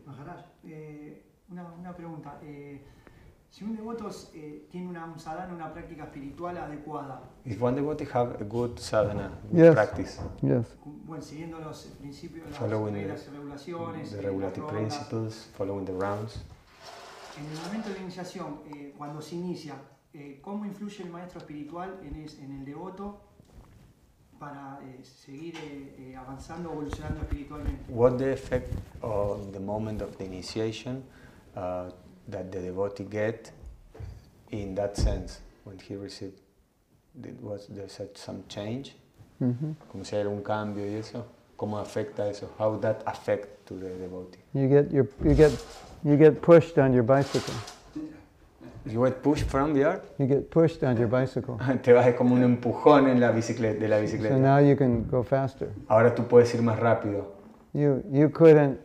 [3.57, 8.07] Si un devoto eh, tiene una un sadhana, una práctica espiritual adecuada, If one devotee
[8.13, 9.73] have a good sadhana, good Yes.
[9.75, 10.67] practice, Yes.
[11.07, 15.93] bueno, siguiendo los principios, las Following reglas y regulaciones, the eh, regulative principles, following the
[15.93, 16.45] rounds,
[17.39, 19.75] en el momento de la iniciación, eh, cuando se inicia,
[20.13, 23.21] eh, ¿cómo influye el maestro espiritual en, es- en el devoto
[24.39, 27.91] para eh, seguir eh, eh, avanzando, evolucionando espiritualmente?
[27.91, 28.71] what the effect
[29.03, 31.03] on the moment of the initiation
[31.57, 31.89] uh,
[32.31, 33.51] that the devotee get
[34.51, 36.41] in that sense when he received
[37.21, 38.95] did, was there such some change
[39.39, 41.25] hmm como si hay algún cambio y eso
[41.57, 45.53] cómo afecta eso how that affect to the devotee You get your you get
[46.05, 47.55] you get pushed on your bicycle.
[48.87, 51.59] you get pushed from the earth You get pushed on your bicycle.
[51.83, 55.05] te vas como un empujón en la bicicleta de la bicicleta So now you can
[55.11, 55.69] go faster.
[55.89, 57.33] ahora tú puedes ir más rápido
[57.73, 58.79] You you couldn't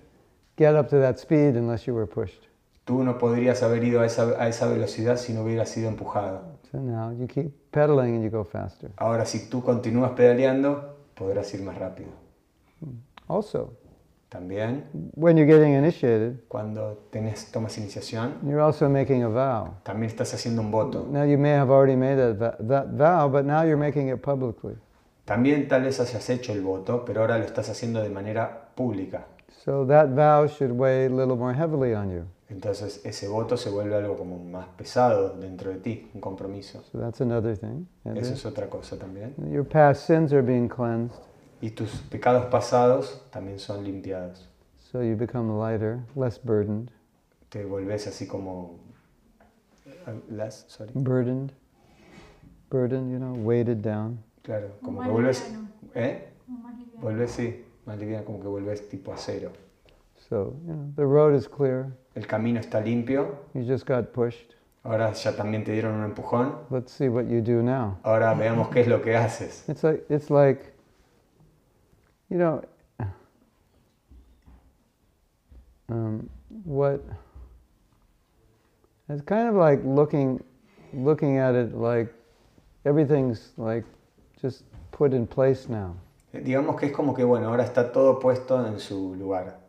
[0.58, 2.48] get up to that speed unless you were pushed.
[2.86, 6.42] Tú no podrías haber ido a esa, a esa velocidad si no hubieras sido empujado
[6.72, 8.92] So now you keep pedaling and you go faster.
[8.98, 12.10] ahora si tú continúas pedaleando podrás ir más rápido
[13.28, 13.74] Also,
[14.30, 19.74] También, when you're getting initiated, cuando tenés, tomas iniciación, you're also making a vow.
[19.84, 21.06] también estás haciendo un voto.
[21.12, 24.76] Now you may have already made that vow, but now you're making it publicly.
[25.26, 29.26] También tal vez hayas hecho el voto, pero ahora lo estás haciendo de manera pública.
[29.66, 32.24] So that vow should weigh a little more heavily on you.
[32.52, 36.84] Entonces ese voto se vuelve algo como más pesado dentro de ti, un compromiso.
[36.92, 37.86] So that's another thing.
[38.04, 39.34] Eso es otra cosa también.
[39.50, 41.16] your past sins are being cleansed,
[41.62, 44.50] Y tus pecados pasados también son limpiados.
[44.92, 46.92] so you become lighter, less burdened.
[47.50, 48.80] Te volvés así como...
[50.08, 50.92] uh, Less, sorry.
[50.94, 51.54] Burdened.
[52.70, 54.20] Burdened, you know, weighted down.
[54.44, 55.42] Claro, como que vuelves...
[55.46, 56.28] liviano, ¿Eh?
[56.46, 56.76] como más.
[57.02, 59.52] Volvés, sí, más liviano, como que volvés tipo a cero.
[60.32, 61.92] So, you know, the road is clear.
[62.16, 64.56] El camino está limpio, You just got pushed.
[64.86, 67.98] ahora ya también te dieron un empujón, Let's see what you do now.
[68.06, 69.66] ahora veamos qué es lo que haces.
[69.68, 70.72] It's like it's like
[72.30, 72.64] you know
[75.90, 76.30] um,
[76.64, 77.02] what
[79.10, 80.42] it's kind of like looking
[80.94, 82.08] looking at it like
[82.86, 83.84] everything's like
[84.42, 84.64] just
[84.94, 85.94] put in place now.
[86.34, 89.60] Digamos que es como que, bueno, ahora está todo puesto en su lugar.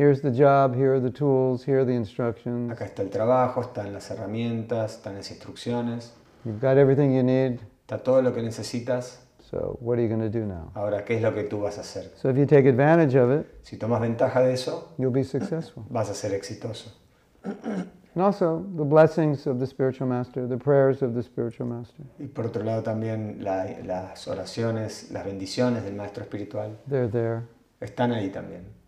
[0.00, 2.72] Here's the job, here are the tools, here are the instructions.
[2.72, 6.12] Acá está el trabajo, están las herramientas, están las instrucciones,
[6.46, 7.60] You've got everything you need.
[7.86, 9.18] está todo lo que necesitas.
[9.50, 10.70] So what are you going to do now?
[10.74, 12.12] Ahora, ¿qué es lo que tú vas a hacer?
[12.16, 15.84] So if you take advantage of it, Si tomas ventaja de eso, you'll be successful.
[15.90, 16.90] vas a ser exitoso.
[17.44, 22.06] And also the blessings of the spiritual master, the prayers of the spiritual master.
[22.18, 27.42] Y por otro lado también la- las oraciones, las bendiciones del maestro espiritual They're there.
[27.82, 28.79] están ahí también.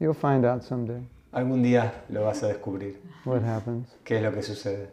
[0.00, 1.00] You'll find out someday
[1.32, 3.88] Algún día lo vas a descubrir, what happens.
[4.04, 4.88] qué es lo que sucede.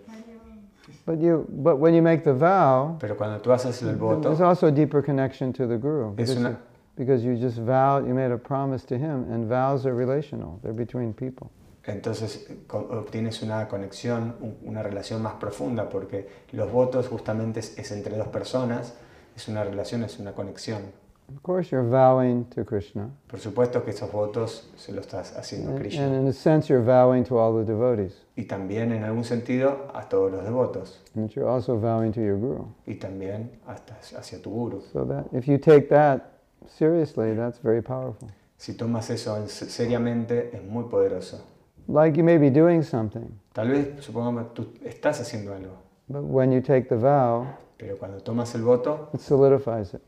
[1.06, 4.46] But you but when you make the vow, Pero cuando tú haces el there's voto,
[4.46, 6.10] also a deeper connection to the guru.
[6.12, 6.58] es Because, una, you,
[6.98, 10.60] because you just vowed, you made a promise to him, and vows are relational.
[10.62, 11.50] They're between people.
[11.88, 17.92] entonces obtienes una conexión, un- una relación más profunda, porque los votos justamente es, es
[17.92, 18.96] entre dos personas,
[19.36, 20.82] es una relación, es una conexión.
[21.28, 23.10] Of course, you're vowing to Krishna.
[23.28, 26.06] Por supuesto que esos votos se los estás haciendo a Krishna.
[26.06, 28.14] and in a sense, you're vowing to all the devotees.
[28.38, 31.00] Y también en algún sentido a todos los devotos.
[31.16, 32.68] And you're also vowing to your guru.
[32.86, 34.82] Y también hasta hacia tu guru.
[34.94, 36.32] So that if you take that
[36.68, 38.30] seriously, that's very powerful.
[38.58, 41.40] Si tomas eso en- seriamente, es muy poderoso.
[41.88, 45.74] Like you may be doing something, Tal vez, supongamos, tú estás haciendo algo,
[46.10, 47.46] but when you take the vow,
[47.78, 50.02] pero cuando tomas el voto it solidifies it.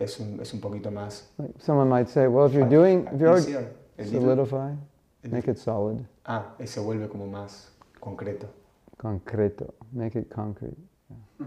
[0.00, 1.28] Es un, es un poquito más...
[1.38, 3.52] Like someone might say, well, if you're doing, if you're already
[3.98, 4.20] easier.
[4.22, 4.74] Solidify,
[5.30, 8.46] make it solid, Ah, y se vuelve como más concreto.
[8.96, 10.76] concreto, make it concrete.
[11.10, 11.46] yeah.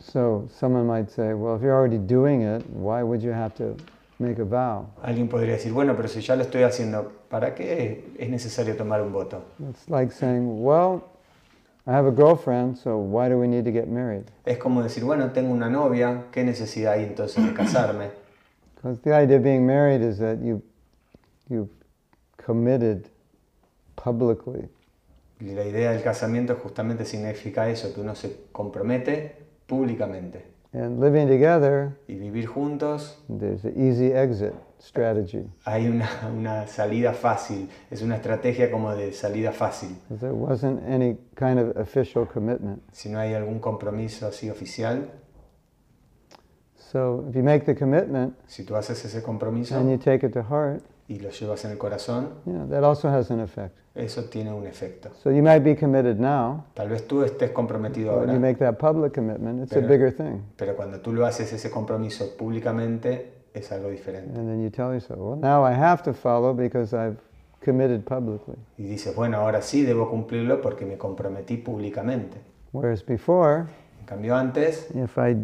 [0.00, 3.76] So someone might say, well, if you're already doing it, why would you have to
[4.18, 4.86] make a vow?
[5.02, 9.02] Alguien podría decir, bueno, pero si ya lo estoy haciendo, ¿para qué es necesario tomar
[9.02, 9.42] un voto?
[9.68, 11.02] It's like saying, well,
[11.88, 14.24] I have a girlfriend, so why do we need to get married?
[14.44, 18.10] Es como decir, bueno, tengo una novia, ¿qué necesidad hay entonces de casarme?
[18.74, 20.62] Because the idea of being married is that you,
[21.48, 21.70] you've
[22.36, 23.08] committed
[23.96, 24.68] publicly.
[25.40, 30.44] Y la idea del casamiento justamente significa eso, que uno se compromete públicamente.
[30.74, 35.44] And living together, Y vivir juntos, there's an easy exit strategy.
[35.64, 39.96] hay una, una salida fácil, es una estrategia como de salida fácil.
[40.20, 42.82] There wasn't any kind of official commitment.
[42.92, 45.08] Si no hay algún compromiso así oficial,
[46.76, 50.32] So if you make the commitment si tú haces ese compromiso and you take it
[50.32, 53.76] to heart, y lo llevas en el corazón, know, that also has an effect.
[53.94, 55.10] eso tiene un efecto.
[55.22, 58.58] So you might be committed now, Tal vez tú estés comprometido when you ahora, make
[58.60, 60.42] that public commitment, it's a Pero- bigger thing.
[60.56, 64.38] pero cuando tú lo haces ese compromiso públicamente, es algo diferente.
[64.38, 67.16] And then you tell yourself, well, now I have to follow because I've
[67.64, 68.54] committed publicly.
[68.78, 72.38] Y dices, bueno, ahora sí debo cumplirlo porque me comprometí públicamente.
[72.72, 73.66] Whereas before,
[74.00, 75.36] En cambio antes, if I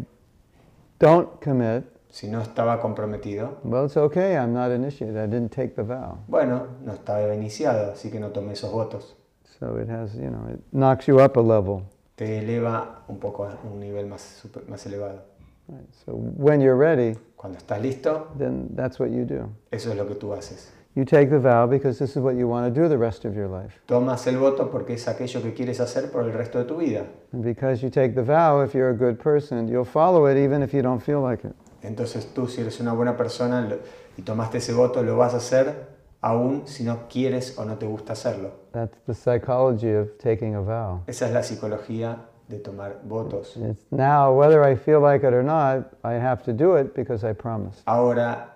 [0.99, 5.75] don't commit, si no estaba comprometido, well, it's okay, I'm not initiated, I didn't take
[5.75, 6.19] the vow.
[6.27, 9.15] bueno, no estaba iniciado, así que no tomé esos votos.
[9.59, 11.83] So it has, you know, it knocks you up a level.
[12.15, 15.21] Te eleva un poco a un nivel más, super- más elevado.
[15.67, 15.85] Right?
[16.05, 19.47] So when you're ready, Cuando estás listo, then that's what you do.
[19.69, 20.71] eso es lo que tú haces.
[20.95, 23.35] You take the vow because this is what you want to do the rest of
[23.35, 23.79] your life.
[23.85, 27.05] Tomas el voto porque es aquello que quieres hacer por el resto de tu vida.
[27.33, 30.63] And because you take the vow, if you're a good person, you'll follow it even
[30.63, 31.53] if you don't feel like it.
[31.83, 33.69] Entonces tú, si eres una buena persona
[34.17, 35.85] y tomaste ese voto, lo vas a hacer
[36.21, 38.53] aún si no quieres o no te gusta hacerlo.
[38.71, 41.03] That's the psychology of taking a vow.
[41.05, 43.55] Esa es la psicología de tomar votos.
[43.57, 47.23] It's now, whether I feel like it or not, I have to do it because
[47.23, 47.81] I promised.
[47.87, 48.49] Ahora,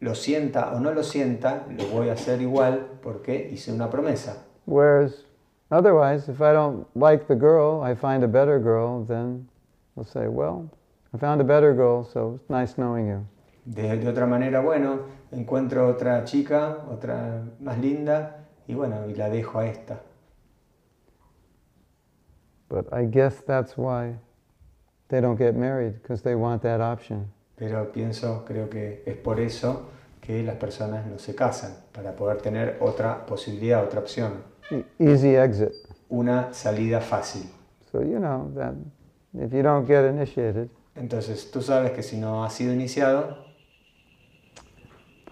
[0.00, 4.36] lo sienta o no lo sienta, lo voy a hacer igual porque hice una promesa.
[4.66, 5.24] Whereas
[5.70, 9.48] otherwise, if I don't like the girl, I find a better girl, then
[9.96, 10.68] I'll say, well,
[11.14, 13.26] I found a better girl, so it's nice knowing you.
[13.66, 15.00] De, de otra manera, bueno,
[15.32, 20.00] encuentro otra chica, otra más linda, y bueno, y la dejo a esta.
[22.68, 24.14] But I guess that's why
[25.08, 27.30] they don't get married, because they want that option.
[27.56, 29.86] Pero pienso, creo que es por eso
[30.20, 35.36] que las personas no se casan, para poder tener otra posibilidad, otra opción, E- easy
[35.36, 35.72] exit.
[36.08, 37.44] una salida fácil.
[37.92, 38.74] So you know that
[39.34, 43.36] if you don't get initiated, Entonces, tú sabes que si no has sido iniciado,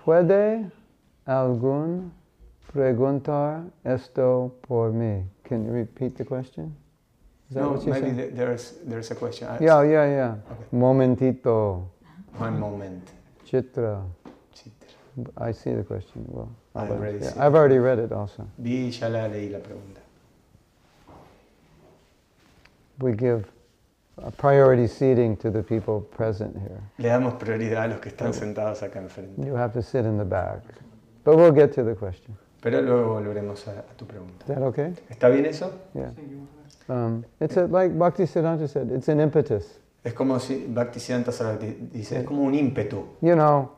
[0.04, 0.70] puede
[1.24, 2.12] algún
[2.72, 5.24] preguntar esto por mí?
[5.44, 6.74] Can you repeat the question?
[7.52, 8.16] Is that no, what you maybe said?
[8.16, 9.46] the- there's, there's a question.
[9.50, 10.34] Ah, Yeah, yeah, yeah.
[10.52, 10.64] Okay.
[10.72, 11.84] Momentito,
[12.38, 13.10] One moment.
[13.44, 14.02] chitra.
[14.56, 15.28] Chitra.
[15.36, 16.24] I see the question.
[16.28, 17.40] Well, I but- already yeah, see.
[17.40, 18.46] I've already read it also.
[18.56, 20.00] Vi y ya la leí la pregunta.
[23.00, 23.44] We give
[24.16, 26.80] a priority seating to the people present here.
[26.98, 29.44] Le damos prioridad a los que están sentados acá enfrente.
[29.44, 30.62] You have to sit in the back.
[31.22, 32.34] But we'll get to the question.
[32.62, 34.42] Pero luego volveremos a, a tu pregunta.
[34.48, 34.94] Is that okay?
[35.10, 35.70] ¿Está bien eso?
[35.94, 36.12] Yeah.
[36.86, 37.06] Sí, que vamos a ver.
[37.06, 39.78] Um, it's a, like Bhakti Siddhanta said, it's an impetus.
[40.04, 43.04] Es como si Bhaktisiddhanta Saraswati dice, es como un ímpetu.
[43.20, 43.70] You know,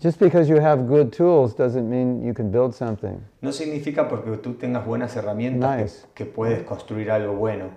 [0.00, 3.20] just because you have good tools doesn't mean you can build something.
[3.42, 7.70] No significa porque tú tengas buenas herramientas que- que, puedes construir algo bueno.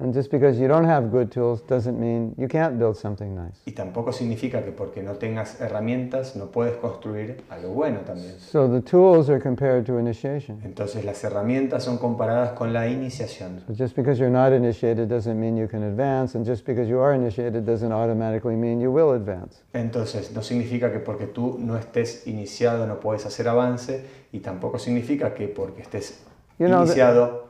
[0.00, 3.60] And just because you don't have good tools doesn't mean you can't build something nice.
[3.66, 8.38] Y tampoco significa que porque no tengas herramientas no puedes construir algo bueno también.
[8.38, 10.60] So the tools are compared to initiation.
[10.64, 13.64] Entonces las herramientas son comparadas con la iniciación.
[13.66, 17.00] But just because you're not initiated doesn't mean you can advance, and just because you
[17.00, 19.64] are initiated doesn't automatically mean you will advance.
[19.72, 24.78] Entonces no significa que porque tú no estés iniciado no puedes hacer avance y tampoco
[24.78, 26.20] significa que porque estés
[26.60, 27.47] You know, iniciado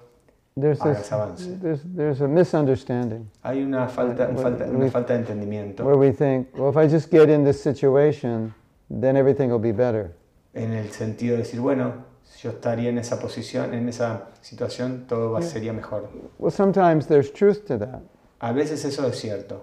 [0.61, 1.47] There's hagas this, avance.
[1.63, 6.11] there's, there's a misunderstanding Hay una falta, falta- we- una falta de entendimiento where we
[6.13, 8.53] think, well, if I just get in this situation,
[8.91, 10.13] then everything will be better.
[10.55, 11.93] en el sentido de decir, bueno,
[12.25, 16.09] si yo estaría en esa posición, en esa situación, todo va- sería mejor.
[16.39, 18.01] Well, sometimes there's truth to that.
[18.41, 19.63] A veces eso es cierto,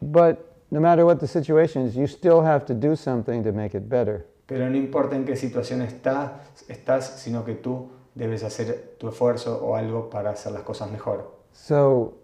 [0.00, 0.38] But
[0.70, 3.88] no matter what the situation is, you still have to do something to make it
[3.88, 4.26] better.
[4.46, 9.64] pero no importa en qué situación está, estás, sino que tú debes hacer tu esfuerzo
[9.64, 11.30] o algo para hacer las cosas mejor.
[11.52, 12.14] So,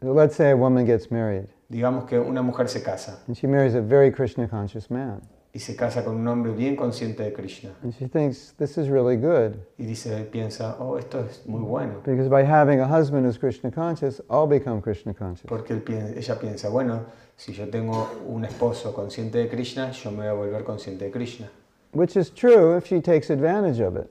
[0.00, 3.74] let's say a woman gets married Digamos que una mujer se casa and she marries
[3.74, 5.20] a very Krishna conscious man.
[5.56, 8.90] Y se casa con un hombre bien consciente de Krishna And she thinks this is
[8.90, 12.02] really good y dice, piensa, oh, esto es muy bueno.
[12.04, 15.46] because by having a husband who's Krishna conscious, I'll become Krishna conscious.
[15.48, 15.82] Porque él
[16.14, 17.06] ella piensa, bueno,
[17.38, 21.10] si yo tengo un esposo consciente de Krishna, yo me voy a volver consciente de
[21.10, 21.48] Krishna.
[21.94, 24.10] Which is true if she takes advantage of it,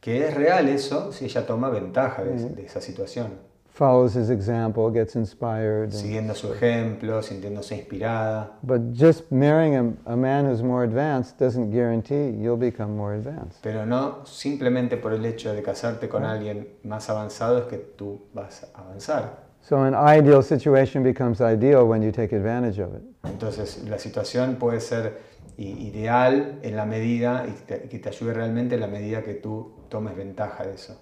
[0.00, 3.38] Que es real eso si ella toma ventaja de, de esa situación,
[3.72, 5.92] follows his example, gets inspired.
[5.92, 8.52] siguiendo su ejemplo, sintiéndose inspirada.
[8.62, 13.62] But just marrying a, a man who's more advanced doesn't guarantee you'll become more advanced.
[13.62, 18.20] Pero no simplemente por el hecho de casarte con alguien más avanzado es que tú
[18.34, 19.42] vas a avanzar.
[19.62, 23.02] So an ideal situation becomes ideal when you take advantage of it.
[23.24, 28.80] Entonces la situación puede ser ideal en la medida y que te ayude realmente en
[28.80, 30.98] la medida que tú tomes ventaja de eso.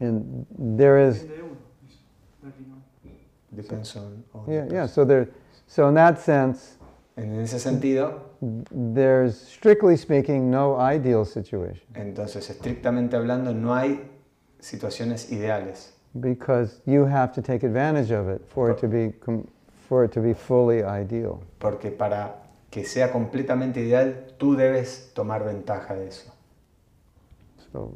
[0.00, 1.98] And there is, Depende de uno, eso,
[2.40, 2.82] prácticamente.
[3.50, 4.86] Depends on- on yeah, yeah.
[4.88, 5.28] So there,
[5.66, 6.78] so in that sense,
[7.16, 14.00] En ese sentido, there's strictly speaking no ideal situation entonces estrictamente hablando no hay
[14.58, 15.92] situaciones ideales.
[16.20, 19.12] because you have to take advantage of it for it to be
[19.88, 21.38] for it to be fully ideal.
[21.58, 22.36] Porque para
[22.70, 26.32] que sea completamente ideal, tú debes tomar ventaja de eso.
[27.72, 27.92] So,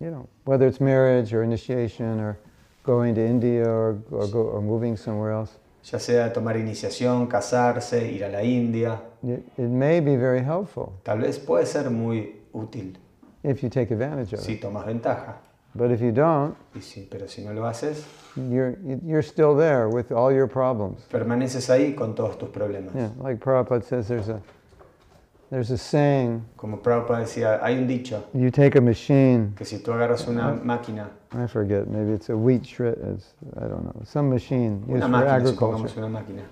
[0.00, 2.36] you know, whether it's marriage or initiation or
[2.84, 5.58] going to India or or, go, or moving somewhere else,
[5.90, 9.00] Ya sea tomar iniciación, casarse, ir a la India.
[9.22, 12.94] it, it may be very helpful Tal vez puede ser muy útil
[13.42, 14.60] if you take advantage of si it.
[14.62, 15.34] tomas ventaja.
[15.76, 18.04] But if you don't, Y si- pero si no lo haces,
[18.36, 21.02] you're you're still there with all your problems.
[21.10, 22.94] permaneces ahí con todos tus problemas.
[22.94, 24.40] Yeah, like Prabhupada says, there's a
[25.54, 29.54] there's a saying: Como Prabhupada decía, hay un dicho you take a machine.
[29.56, 30.64] que si tú agarras una uh-huh.
[30.64, 31.86] máquina, I forget.
[31.86, 32.98] Maybe it's a wheat shred.
[33.14, 34.02] It's, I don't know.
[34.04, 35.88] Some machine used una for máquina, agriculture.
[35.88, 36.42] supongamos una máquina,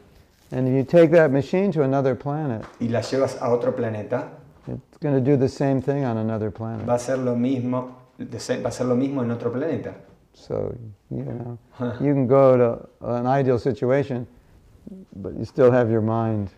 [0.52, 4.28] And if you take that machine to another planet, y la llevas a otro planeta,
[4.68, 6.86] it's going to do the same thing on another planet.
[6.86, 9.94] va a ser lo mismo, va a ser lo mismo en otro planeta.
[10.34, 10.74] So,
[11.10, 11.58] you know,
[12.00, 14.28] you can go to an ideal situation,
[15.16, 16.50] but you still have your mind.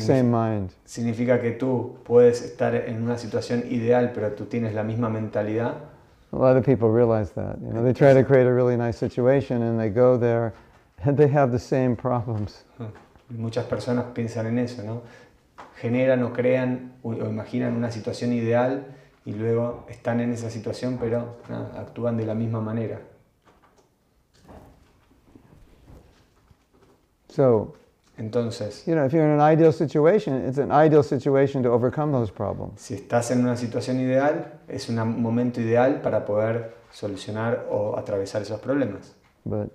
[0.00, 0.70] Same mind.
[0.84, 5.74] Significa que tú puedes estar en una situación ideal, pero tú tienes la misma mentalidad.
[6.32, 7.58] A lot of people realize that.
[7.60, 10.52] You know, they try to create a really nice situation and they go there
[11.04, 12.64] and they have the same problems.
[13.28, 15.02] Muchas personas piensan en eso, ¿no?
[15.80, 18.84] Generan o crean o o imaginan una situación ideal
[19.24, 21.36] y luego están en esa situación, pero
[21.76, 23.00] actúan de la misma manera.
[27.28, 27.74] So,
[28.18, 32.12] Entonces, you know, if you're in an ideal situation, it's an ideal situation to overcome
[32.12, 32.80] those problems.
[32.80, 38.40] si estás en una situación ideal, es un momento ideal para poder solucionar o atravesar
[38.40, 39.12] esos problemas.
[39.44, 39.70] But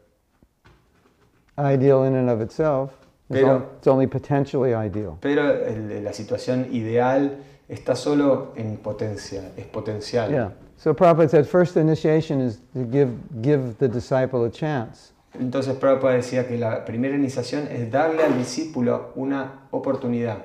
[1.58, 2.92] ideal in and of itself,
[3.30, 5.18] Pero- it's only potentially ideal.
[5.22, 7.38] Pero el- la situación ideal
[7.70, 10.32] está solo en potencia, es potencial.
[10.32, 10.52] Yeah.
[10.78, 13.12] So Prabhupada said first initiation is to give,
[13.44, 15.14] give the disciple a chance.
[15.40, 20.40] Entonces Prabhupada decía que la primera iniciación es darle al discípulo una oportunidad.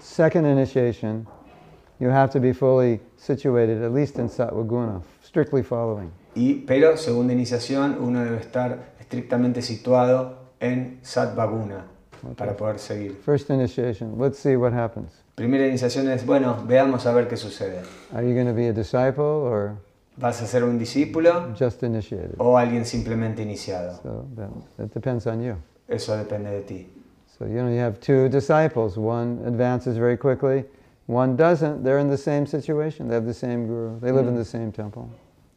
[0.00, 1.26] Second initiation,
[1.98, 6.10] you have to be fully situated, at least in sattva guna, strictly following.
[6.34, 11.86] Y, pero segunda iniciación, uno debe estar estrictamente situado en Satvaguna.
[12.36, 13.16] para poder seguir.
[13.24, 14.16] First initiation.
[14.18, 15.22] Let's see what happens.
[15.34, 17.82] Primera iniciación es, bueno, veamos a ver qué sucede.
[18.14, 19.76] Are you going to be a disciple or
[20.16, 22.34] ¿Vas a ser un discípulo just initiated?
[22.38, 23.98] o alguien simplemente iniciado?
[24.02, 25.56] So that, that depends on you.
[25.88, 26.86] Eso depende de ti.
[27.38, 28.96] So you know you have two disciples.
[28.96, 30.64] One advances very quickly.
[31.06, 31.82] One doesn't.
[31.82, 33.08] They're in the same situation.
[33.08, 33.98] They have the same guru.
[34.00, 35.08] They live in the same temple.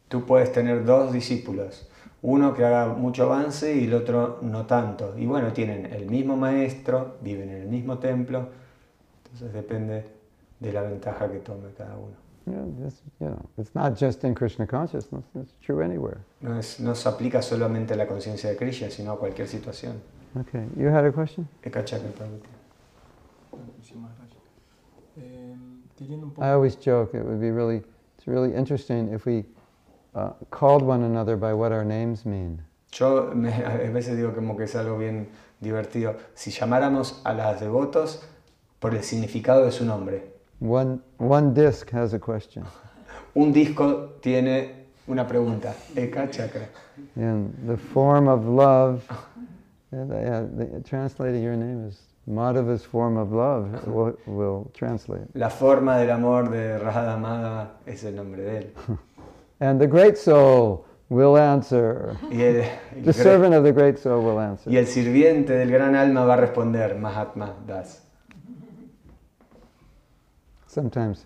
[0.08, 1.88] Tú puedes tener dos discípulos,
[2.22, 5.14] uno que haga mucho avance y el otro no tanto.
[5.18, 8.48] Y bueno, tienen el mismo maestro, viven en el mismo templo,
[9.24, 10.04] entonces depende
[10.60, 12.25] de la ventaja que tome cada uno.
[12.46, 15.24] You know, this, you know, it's not just in Krishna consciousness.
[15.34, 16.18] It's true anywhere.
[16.40, 20.00] No, se aplica solamente a la conciencia de Krishna, sino a cualquier situación.
[20.38, 20.64] Okay.
[20.76, 21.48] You had a question?
[21.62, 21.82] Poco,
[26.38, 27.82] I always joke it would be really,
[28.18, 29.44] it's really interesting if we
[30.14, 32.62] uh, called one another by what our names mean.
[32.92, 35.28] Yo me- a veces digo como que es algo bien
[35.60, 36.16] divertido.
[36.34, 38.22] Si llamáramos a las devotos
[38.78, 40.35] por el significado de su nombre.
[40.60, 42.64] One, one disc has a question.
[43.34, 45.74] Un disco tiene una pregunta.
[45.94, 46.66] Eka Chakra.
[47.16, 49.16] And the form of love, uh,
[49.92, 55.26] the, translating your name is Madhava's form of love will, will translate.
[55.34, 58.70] La forma del amor de Radha Amada es el nombre de él.
[59.60, 62.16] And the great soul will answer.
[62.32, 62.40] El,
[62.96, 64.72] el The servant of the great soul will answer.
[64.72, 68.02] y el sirviente del gran alma va a responder, Mahatma Das.
[70.80, 71.24] Sometimes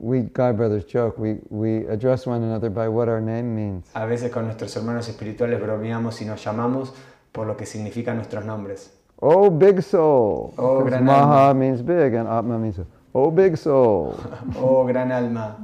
[0.00, 3.86] we God brothers joke, we, we address one another by what our name means.
[3.94, 6.92] A veces con nuestros hermanos espirituales bromeamos y nos llamamos
[7.30, 8.90] por lo que significan nuestros nombres.
[9.22, 10.52] Oh, big soul.
[10.58, 11.54] Oh, gran Maha alma.
[11.60, 12.80] means big and Atma means,
[13.14, 14.18] oh, big soul.
[14.58, 15.56] Oh, gran alma.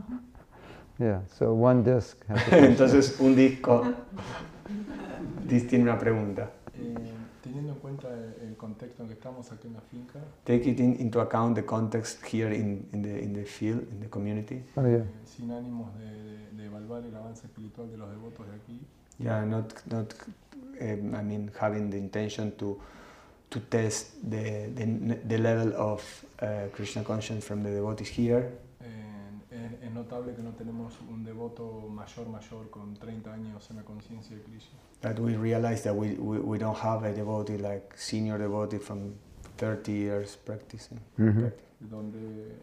[1.00, 2.16] yeah, so one disc.
[2.53, 3.82] Entonces un disco
[5.48, 6.50] dis- tiene una pregunta.
[7.43, 10.80] Teniendo en cuenta el, el contexto en que estamos aquí en la finca, Take it
[10.80, 14.62] in- into account the context here in, in, the, in the field, in the community.
[14.76, 14.99] Oh, yeah.
[14.99, 18.80] eh, sin ánimos de, de- de evaluar el avance espiritual de los devotos de aquí,
[19.18, 20.14] Yeah, not, not
[20.80, 22.80] um, I mean, having the intention to,
[23.51, 26.03] to test the, the, the level of
[26.40, 28.51] uh, Krishna consciousness from the devotees here.
[29.72, 33.82] Es, es notable que no tenemos un devoto mayor, mayor, con 30 años en la
[33.82, 34.78] conciencia de Krishna.
[35.00, 39.14] That we realize that we, we, we don't have a devotee like senior devotee from
[39.56, 40.98] 30 years practicing.
[41.16, 41.52] Mhm.
[41.80, 42.54] donde eh,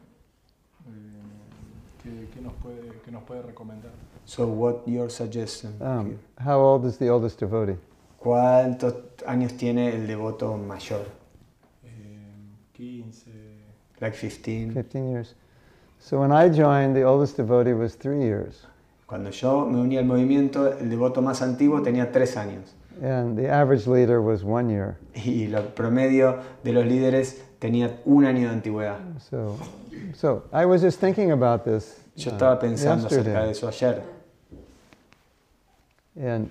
[2.02, 3.92] ¿qué, qué nos puede, qué nos puede recomendar.
[4.26, 5.74] So what your suggestion?
[5.82, 7.78] Um, how old is the oldest devotee?
[8.18, 8.94] ¿Cuántos
[9.26, 11.06] años tiene el devoto mayor?
[11.84, 13.32] Eh, 15,
[14.00, 14.74] Like 15.
[14.74, 15.36] 15 years.
[16.00, 18.66] So when I joined, the oldest devotee was three years.
[19.06, 22.74] Cuando yo me uní al movimiento, el devoto más antiguo tenía tres años.
[23.02, 24.98] And the average leader was one year.
[25.14, 28.98] Y el promedio de los líderes tenía un año de antigüedad.
[29.30, 29.58] So,
[30.14, 34.02] so I was just thinking about this Yo uh, estaba pensando acerca de eso ayer.
[36.20, 36.50] And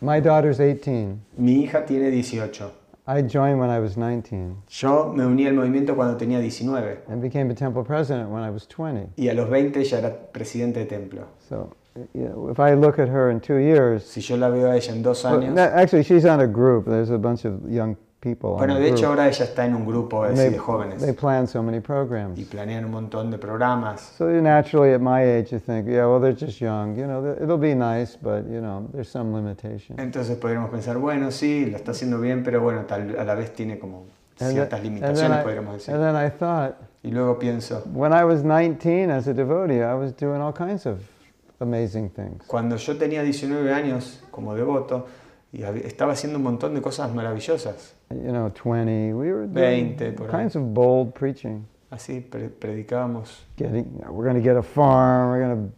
[0.00, 1.20] my daughter's 18.
[1.36, 2.81] Mi hija tiene 18.
[3.14, 7.02] I joined when I was 19 Yo me uní al movimiento cuando tenía 19.
[7.08, 9.10] and became a temple president when I was 20.
[9.16, 11.26] Y a los 20 ya era presidente de templo.
[11.48, 11.74] So,
[12.14, 14.76] you know, if I look at her in two years, Si yo la veo a
[14.76, 15.52] ella en dos años.
[15.52, 16.86] no, actually, she's on a group.
[16.86, 18.50] There's a bunch of young people.
[18.56, 21.02] Bueno, de hecho ahora ella está en un grupo así de they, jóvenes.
[21.02, 22.38] they plan so many programs.
[22.38, 24.00] Y planean un montón de programas.
[24.16, 26.96] So naturally, at my age, you think, yeah, well, they're just young.
[26.96, 29.98] You know, it'll be nice, but you know, there's some limitation.
[29.98, 33.52] Entonces podríamos pensar, bueno, sí, lo está haciendo bien, pero bueno, tal, a la vez
[33.52, 34.06] tiene como
[34.40, 35.94] And ciertas and limitaciones, I- podríamos decir.
[35.94, 39.94] And then I thought, Y luego pienso, when I was 19 as a devotee, I
[39.94, 41.00] was doing all kinds of
[41.58, 42.44] amazing things.
[42.46, 45.06] cuando yo tenía 19 años como devoto,
[45.52, 47.94] y estaba haciendo un montón de cosas maravillosas.
[48.10, 51.66] You know, 20, we were doing 20 por kinds of bold preaching.
[51.90, 55.72] Así pre- predicábamos, Getting, we're going to get a farm, we're going to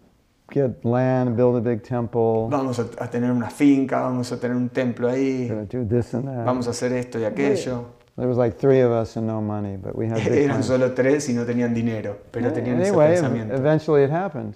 [0.55, 4.39] get land and build a big temple, vamos a, a tener una finca, vamos a
[4.39, 6.45] tener un templo ahí, we're going to do this and that.
[6.45, 7.87] vamos a hacer esto y aquello.
[8.17, 10.95] There was like three of us and no money, but we had big Eran solo
[10.95, 13.55] tres y no tenían dinero, pero tenían ese anyway, ev- pensamiento.
[13.57, 14.55] eventually it happened.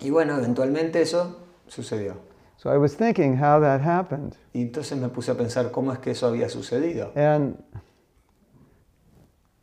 [0.00, 2.14] Y bueno, eventualmente eso sucedió.
[2.64, 4.36] So I was thinking how that happened.
[4.54, 7.12] Y entonces me puse a pensar cómo es que eso había sucedido.
[7.14, 7.62] And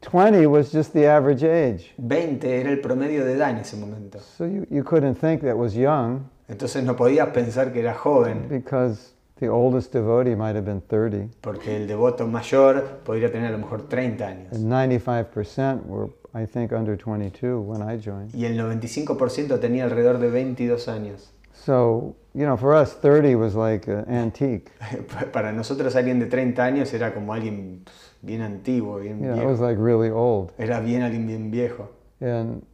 [0.02, 1.96] 20 was just the average age.
[1.98, 4.20] 20 era el promedio de edad en ese momento.
[4.20, 8.48] So you, you couldn't think that was young Entonces no podías pensar que era joven,
[8.48, 11.28] because the oldest devotee might have been 30.
[11.42, 14.54] porque el devoto mayor podría tener a lo mejor 30 años.
[14.54, 18.36] And 95% were, I think, under 22 when I joined.
[18.36, 21.32] Y el 95% tenía alrededor de 22 años.
[21.54, 24.72] So, you know, for us, 30 was like an antique.
[25.34, 27.84] Para nosotros alguien de 30 años era como alguien
[28.22, 30.54] bien antiguo, bien You know, it was like really old.
[30.58, 31.90] Era bien alguien bien viejo.
[32.22, 32.66] And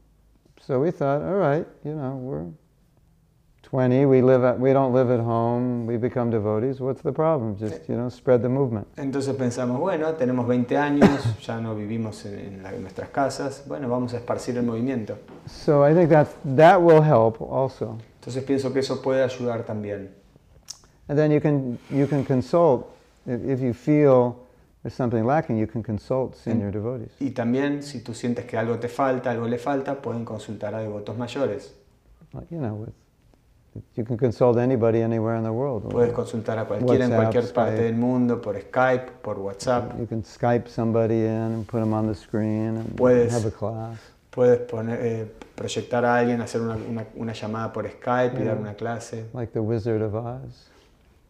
[0.62, 2.46] so we thought, all right, you know, we're
[3.64, 6.80] 20, we live at, we don't live at home, we become devotees.
[6.80, 7.58] What's the problem?
[7.58, 8.88] Just, you know, spread the movement.
[8.96, 11.10] Entonces pensamos, bueno, tenemos 20 años,
[11.46, 15.18] ya no vivimos en, en la- en nuestras casas, bueno, vamos a esparcir el movimiento.
[15.48, 17.98] So I think that that will help also.
[18.28, 20.10] Entonces pienso que eso puede ayudar también.
[21.08, 22.86] And then you can you can consult
[23.26, 24.36] if, you feel
[24.84, 27.12] there's something lacking, you can consult senior devotees.
[27.22, 30.82] Y también si tú sientes que algo te falta, algo le falta, pueden consultar a
[30.82, 31.74] devotos mayores.
[32.52, 32.90] You know, with
[33.96, 35.90] you can consult anybody anywhere in the world.
[35.90, 37.84] Puedes consultar a cualquiera en cualquier parte Skype.
[37.86, 39.98] del mundo, por Skype, por WhatsApp.
[39.98, 43.52] You can Skype somebody in and put them on the screen and Puedes- have a
[43.52, 43.98] class.
[44.38, 48.46] Puedes poner, eh, proyectar a alguien, hacer una, una- una llamada por Skype y Yeah.
[48.54, 49.26] dar una clase.
[49.34, 50.70] Like the Wizard of Oz.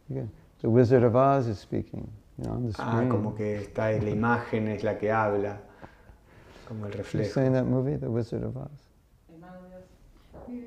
[0.10, 2.05] The Wizard of Oz is speaking
[2.38, 3.08] you know, on the Ah, screen.
[3.10, 5.55] como que está ahí, la imagen es la que habla,
[6.68, 7.34] como el You reflejo.
[7.34, 8.68] seen that movie, The Wizard of Oz?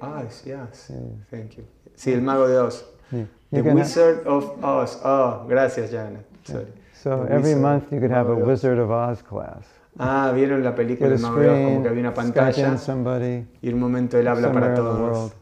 [0.00, 0.88] Ah, yes, yes.
[0.88, 0.98] Yeah.
[1.30, 1.64] Thank you.
[1.94, 2.86] Sí, el mago de Oz.
[3.10, 3.26] Yeah.
[3.50, 4.98] The Wizard of Oz.
[5.04, 6.24] Oh, gracias, Janet.
[6.44, 6.66] Sorry.
[6.94, 8.62] so The every Wizard, month you could have a Mago de Oz.
[8.64, 9.66] Wizard of Oz class.
[9.98, 14.18] Ah, vieron la película de Oz, como que había una pantalla somebody y un momento
[14.18, 15.32] él habla para todos.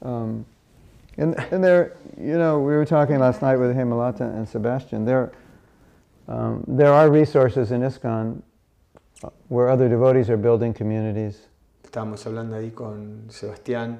[0.00, 0.44] Um,
[1.16, 5.04] and, and there, you know, we were talking last night with Hemalata and Sebastian.
[5.04, 5.32] There,
[6.28, 8.42] um, there are resources in ISKCON
[9.24, 11.48] uh, where other devotees are building communities.
[11.82, 13.98] Estábamos hablando ahí con Sebastián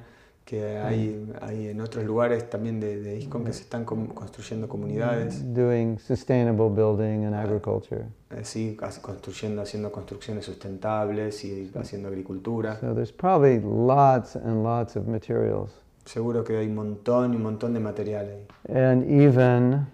[0.48, 5.42] que hay, hay en otros lugares también de, de ISKCON que se están construyendo comunidades,
[5.52, 8.06] doing sustainable building and agriculture.
[8.30, 12.80] así casi construyendo, haciendo construcciones sustentables y haciendo agricultura.
[12.80, 15.70] So there's probably lots and lots of materials.
[16.06, 18.46] Seguro que hay un montón y un montón de material ahí.
[18.74, 19.86] And even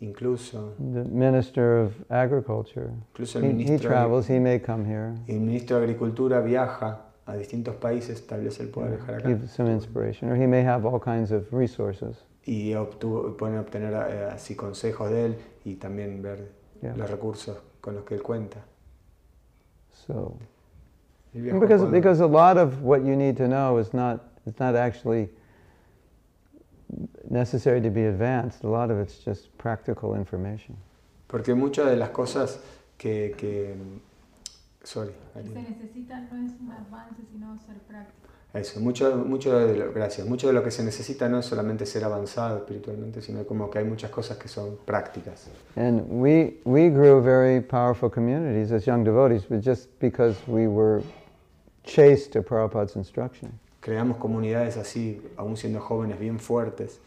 [0.00, 5.12] Incluso, the Minister of Agriculture, incluso el he, he ministro, travels, he may come here,
[5.28, 9.28] el ministro de Agricultura viaja a distintos países, tal vez él pueda viajar acá.
[9.28, 12.16] give some inspiration, or he may have all kinds of resources.
[12.44, 16.96] Y obtuvo, pueden obtener eh, así consejos de él y también ver Yeah.
[16.96, 18.58] los recursos con los que él cuenta.
[19.92, 20.36] So,
[21.32, 25.28] because, because a lot of what you need to know is not, it's not actually
[27.30, 28.64] necessary to be advanced.
[28.64, 30.76] A lot of it's just practical information.
[31.28, 32.58] Porque muchas de las cosas
[32.98, 33.32] que...
[33.36, 33.74] que
[34.84, 38.28] sorry, Lo que se necesita no es un avance, sino ser práctico.
[38.54, 40.26] Eso, mucho, mucho de lo, gracias.
[40.26, 43.78] Mucho de lo que se necesita no es solamente ser avanzado espiritualmente, sino como que
[43.78, 45.48] hay muchas cosas que son prácticas.
[45.74, 51.02] And we, we grew very powerful communities as young devotees, but just because we were
[51.84, 53.58] chased to Prabhupada's instruction.
[53.80, 57.00] Creamos comunidades así, aún siendo jóvenes, bien fuertes,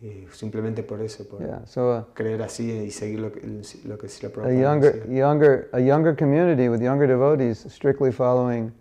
[0.00, 3.40] y simplemente por eso, por Yeah, so uh, creer así y seguir lo que,
[3.84, 5.16] lo que Srila a, Prabhupada younger, decía.
[5.18, 8.72] younger, a younger community with younger devotees strictly following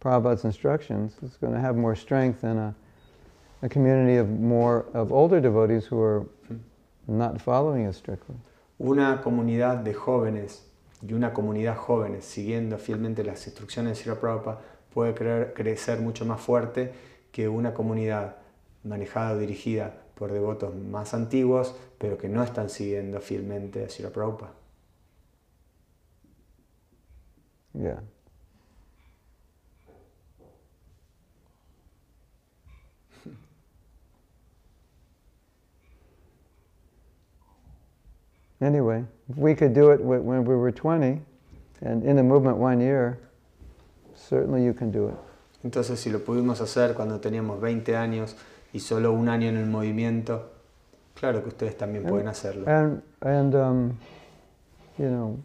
[0.00, 2.74] Prabhupada's instructions is going to have more strength than a,
[3.62, 6.26] a community of more of older devotees who are
[7.06, 8.36] not following it strictly.
[8.78, 10.62] Una comunidad de jóvenes
[11.02, 14.58] y una comunidad jóvenes siguiendo fielmente las instrucciones de Srila Prabhupada
[14.92, 16.92] puede creer- crecer mucho más fuerte
[17.32, 18.36] que una comunidad
[18.84, 24.10] manejada o dirigida por devotos más antiguos, pero que no están siguiendo fielmente a Srila
[24.10, 24.52] Prabhupada.
[27.72, 28.00] Yeah.
[38.60, 41.20] Anyway, if we could do it wh- when we were 20
[41.82, 43.18] and in the movement one year,
[44.16, 45.14] certainly you can do it.
[45.62, 48.34] Entonces, si lo pudimos hacer cuando teníamos 20 años
[48.72, 50.50] y solo un año en el movimiento,
[51.14, 52.66] claro que ustedes también pueden hacerlo.
[52.68, 53.98] And, and um,
[54.98, 55.38] you know,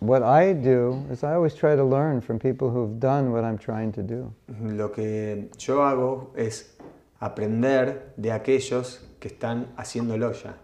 [0.00, 3.58] what I do is I always try to learn from people who've done what I'm
[3.58, 4.32] trying to do.
[4.60, 6.76] Lo que yo hago es
[7.20, 10.54] aprender de aquellos que están haciéndolo ya.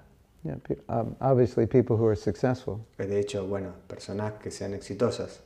[0.45, 0.55] Yeah,
[0.89, 2.87] um, obviously, people who are successful.
[2.99, 5.41] De hecho, bueno, personas que sean exitosas.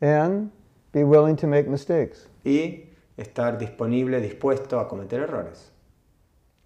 [0.00, 0.50] And
[0.94, 2.28] be willing to make mistakes.
[2.44, 2.88] Y
[3.18, 5.70] estar disponible, dispuesto a cometer errores.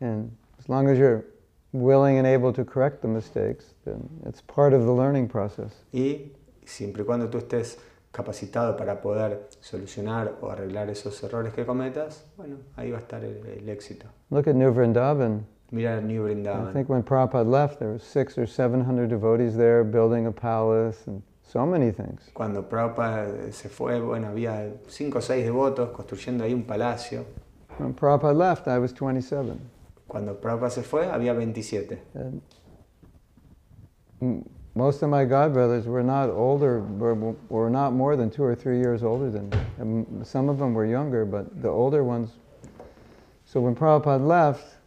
[0.01, 1.24] And as long as you're
[1.72, 5.72] willing and able to correct the mistakes, then it's part of the learning process.
[5.93, 6.33] Y
[6.64, 7.79] siempre y cuando tú estés
[8.12, 13.24] capacitado para poder solucionar o arreglar esos errores que cometas, bueno, ahí va a estar
[13.24, 14.07] el, el éxito.
[14.31, 15.45] Look at New Vrindavan.
[15.70, 19.85] Mira New I think when Prabhupada left, there were six or seven hundred devotees there
[19.85, 22.20] building a palace and so many things.
[22.34, 27.24] Cuando Prabhupada eh, se fue, bueno, había cinco o seis devotos construyendo ahí un palacio.
[27.78, 29.59] When Prabhupada left, I was 27.
[30.07, 31.99] Cuando Prabhupada se fue, había 27.
[34.20, 37.14] And most of my godbrothers were not older, were,
[37.49, 39.59] were not more than two or three years older than me.
[39.78, 42.30] And some of them were younger, but the older ones.
[43.46, 44.78] So when Prabhupada left,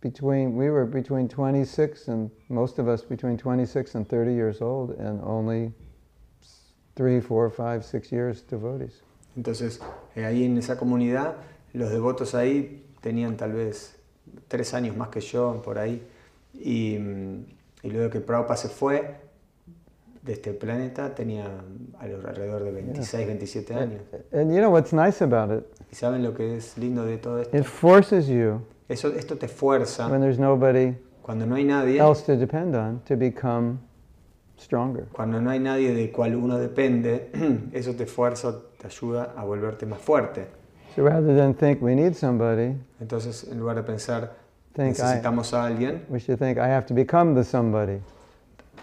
[0.00, 4.90] between we were between 26 and most of us between 26 and 30 years old,
[4.98, 5.72] and only
[6.96, 9.02] three, four, five, six years devotees.
[9.36, 9.80] Entonces,
[10.16, 11.36] eh, ahí en esa comunidad,
[11.72, 13.96] los devotos ahí tenían tal vez
[14.48, 16.02] tres años más que yo, por ahí.
[16.54, 17.44] Y, mm,
[17.84, 19.16] y luego que Prabhupada se fue
[20.22, 21.46] de este planeta, tenía
[21.98, 24.02] al- alrededor de 26, 27 años.
[24.32, 25.64] And you know what's nice about it?
[25.90, 27.56] ¿Y saben lo que es lindo de todo esto?
[27.56, 28.60] It forces you,
[28.90, 33.00] Eso, esto te fuerza, when there's nobody cuando no hay nadie, else to depend on,
[33.04, 33.78] to become
[34.58, 35.04] stronger.
[35.12, 37.30] cuando no hay nadie de cual uno depende,
[37.72, 40.48] eso te fuerza, te ayuda a volverte más fuerte.
[40.96, 44.32] So rather than think we need somebody, Entonces, en lugar de pensar,
[44.74, 48.00] think I, necesitamos a alguien, we should think I have to become the somebody.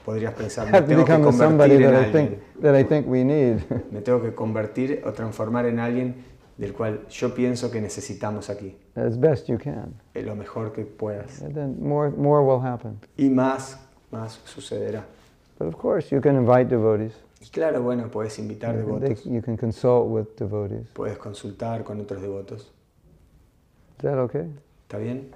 [0.05, 2.39] podrías pensar, me tengo que convertir en alguien.
[3.91, 6.16] Me tengo que convertir o transformar en alguien
[6.58, 8.76] del cual yo pienso que necesitamos aquí.
[8.95, 9.93] as best you can.
[10.16, 11.41] Lo mejor que puedas.
[11.41, 12.99] And then more more will happen.
[13.18, 13.78] Y más,
[14.12, 15.05] más sucederá.
[15.60, 17.14] But of course you can invite devotees.
[17.41, 20.88] Y claro, bueno, puedes invitar You devotos, you can consult with devotees.
[20.93, 22.62] puedes consultar con otros devotos.
[23.97, 24.47] Is that okay?
[24.84, 25.32] ¿Está bien?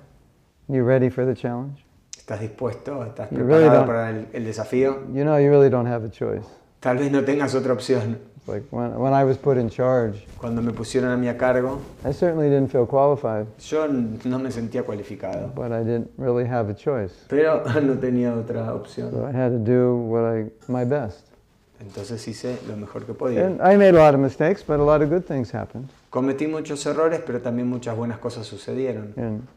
[0.68, 1.84] You ready for the challenge?
[2.18, 3.04] ¿Estás dispuesto?
[3.04, 5.06] ¿Estás You preparado para el, el desafío?
[5.14, 6.48] You know, you really don't have a choice.
[6.80, 8.20] Tal vez no tengas otra opción.
[8.52, 11.80] Like when, when I was put in charge, Cuando me pusieron a mí a cargo,
[12.04, 16.70] I certainly didn't feel qualified, yo no me sentía cualificado, but I didn't really have
[16.70, 17.14] a choice.
[17.30, 19.10] pero no tenía otra opción.
[19.12, 21.28] So I had to do what I my best.
[21.80, 23.46] Entonces hice lo mejor que podía.
[23.46, 25.90] And I made a lot of mistakes, but a lot of good things happened.
[26.10, 29.14] Cometí muchos errores, pero también muchas buenas cosas sucedieron.
[29.16, 29.48] And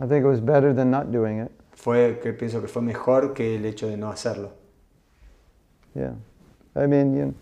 [0.00, 1.52] I think it was better than not doing it.
[1.76, 4.50] Fue que pienso que fue mejor que el hecho de no hacerlo.
[5.94, 6.14] Yeah.
[6.74, 7.34] I mean, you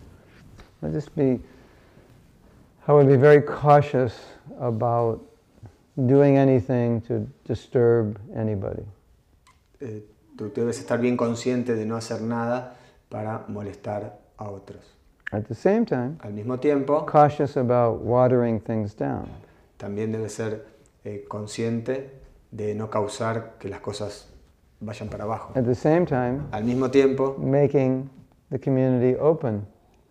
[0.83, 1.39] I just be,
[2.87, 4.13] I would be very cautious
[4.59, 5.19] about
[6.05, 8.83] doing anything to disturb anybody.
[9.81, 10.01] Eh,
[10.37, 12.75] tú debes estar bien consciente de no hacer nada
[13.09, 14.81] para molestar a otros.
[15.31, 19.27] At the same time, Al mismo tiempo, cautious about watering things down.
[19.77, 20.65] también debes ser
[21.03, 22.11] eh, consciente
[22.51, 24.27] de no causar que las cosas
[24.79, 25.53] vayan para abajo.
[25.55, 28.09] At the same time, Al mismo tiempo, making
[28.51, 29.65] the community open.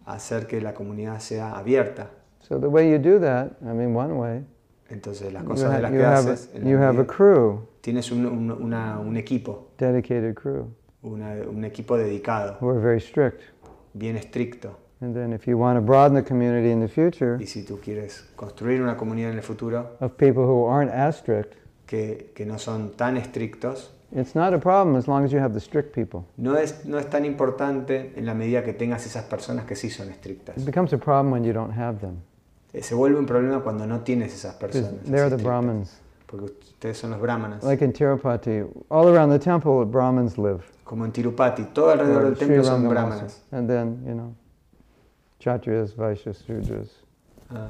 [0.07, 2.11] Hacer que la comunidad sea abierta.
[2.41, 4.45] So the way you do that, I mean, one way,
[4.91, 8.11] Entonces, las you, cosas de las que have, haces, a, you have a crew, tienes
[8.13, 10.67] un, un- una- un equipo, dedicated crew,
[11.03, 13.41] una- un equipo dedicado, who are very strict.
[13.95, 14.77] bien estricto.
[15.01, 17.79] And then if you want to broaden the community in the future Y si tú
[17.81, 21.55] quieres construir una comunidad en el futuro of people who aren't as strict,
[21.87, 25.53] que, que no son tan estrictos, it's not a problem as long as you have
[25.55, 26.25] the strict people.
[26.37, 29.91] no es, no es tan importante en la medida que tengas esas personas que sí
[29.91, 30.57] son estrictas.
[30.57, 32.23] It becomes a problem when you don't have them.
[32.73, 35.03] Eh, Se vuelve un problema cuando no tienes esas personas.
[35.05, 36.01] they're the Brahmins.
[36.27, 37.62] Porque ustedes son los brahmanas.
[37.62, 40.62] Like in Tirupati, all around the temple, Brahmins live.
[40.85, 43.43] Como en Tirupati, todo alrededor Or del templo son brahmanas.
[43.53, 44.35] And then, you know,
[45.41, 46.89] Kshatriyas, Vaishyas, Sudras,
[47.51, 47.69] Ah,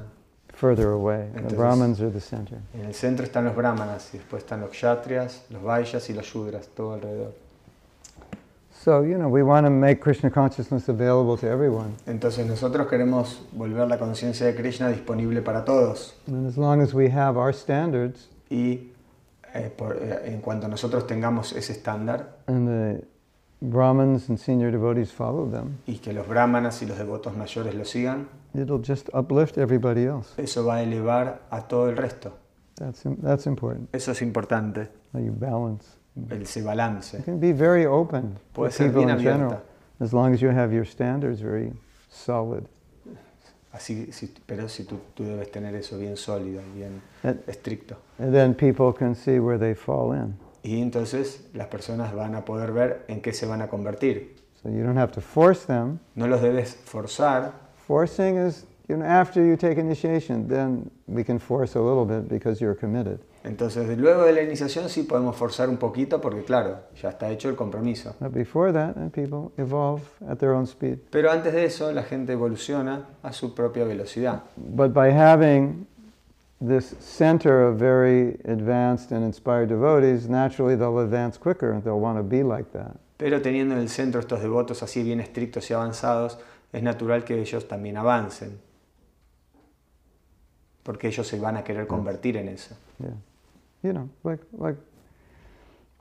[0.54, 1.28] further away.
[1.34, 2.58] The Brahmins are the center.
[2.74, 6.24] en el centro están los brahmanas y después están los kshatriyas, los vaishyas y los
[6.26, 7.32] shudras, todo alrededor.
[8.84, 11.94] So, you know, we want to make Krishna consciousness available to everyone.
[12.06, 16.14] Entonces nosotros queremos volver la conciencia de Krishna disponible para todos.
[16.26, 18.90] And as long as we have our standards Y
[19.54, 23.04] eh, por- eh, en cuanto nosotros tengamos ese estándar and the
[23.62, 27.86] Brahmins and senior devotees follow them, y que los brahmanas y los devotos mayores lo
[27.86, 30.32] sigan, it'll just uplift everybody else.
[30.36, 32.32] eso va a elevar a todo el resto.
[32.76, 33.88] That's, that's important.
[33.94, 35.86] Eso es importante, you balance.
[36.30, 37.16] ese balance.
[37.16, 39.62] You can be very open Puede ser people bien in general, abierta.
[40.00, 41.72] as long as you have your standards very
[42.10, 42.66] solid.
[43.72, 47.96] Así, si- pero si tú, tú debes tener eso bien sólido, bien And, estricto.
[48.20, 50.36] and then people can see where they fall in.
[50.62, 54.36] Y entonces las personas van a poder ver en qué se van a convertir.
[54.62, 55.98] So you don't have to force them.
[56.14, 57.52] No los debes forzar.
[57.86, 62.28] Forcing is, you know, after you take initiation, then we can force a little bit
[62.28, 63.20] because you're committed.
[63.44, 67.50] Entonces, luego de la iniciación sí podemos forzar un poquito porque, claro, ya está hecho
[67.50, 68.14] el compromiso.
[68.18, 70.98] But before that, people evolve at their own speed.
[71.10, 74.44] Pero antes de eso, la gente evoluciona a su propia velocidad.
[74.56, 75.86] But by having
[76.58, 82.16] this center of very advanced and inspired devotees, naturally they'll advance quicker and they'll want
[82.16, 82.96] to be like that.
[83.18, 86.38] Pero teniendo en el centro estos devotos así bien estrictos y avanzados,
[86.74, 88.58] es natural que ellos también avancen.
[90.84, 92.76] porque ellos se van a querer convertir en eso.
[92.98, 93.16] Yeah.
[93.82, 94.78] You know, like like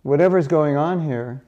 [0.04, 1.40] whatever's going on here,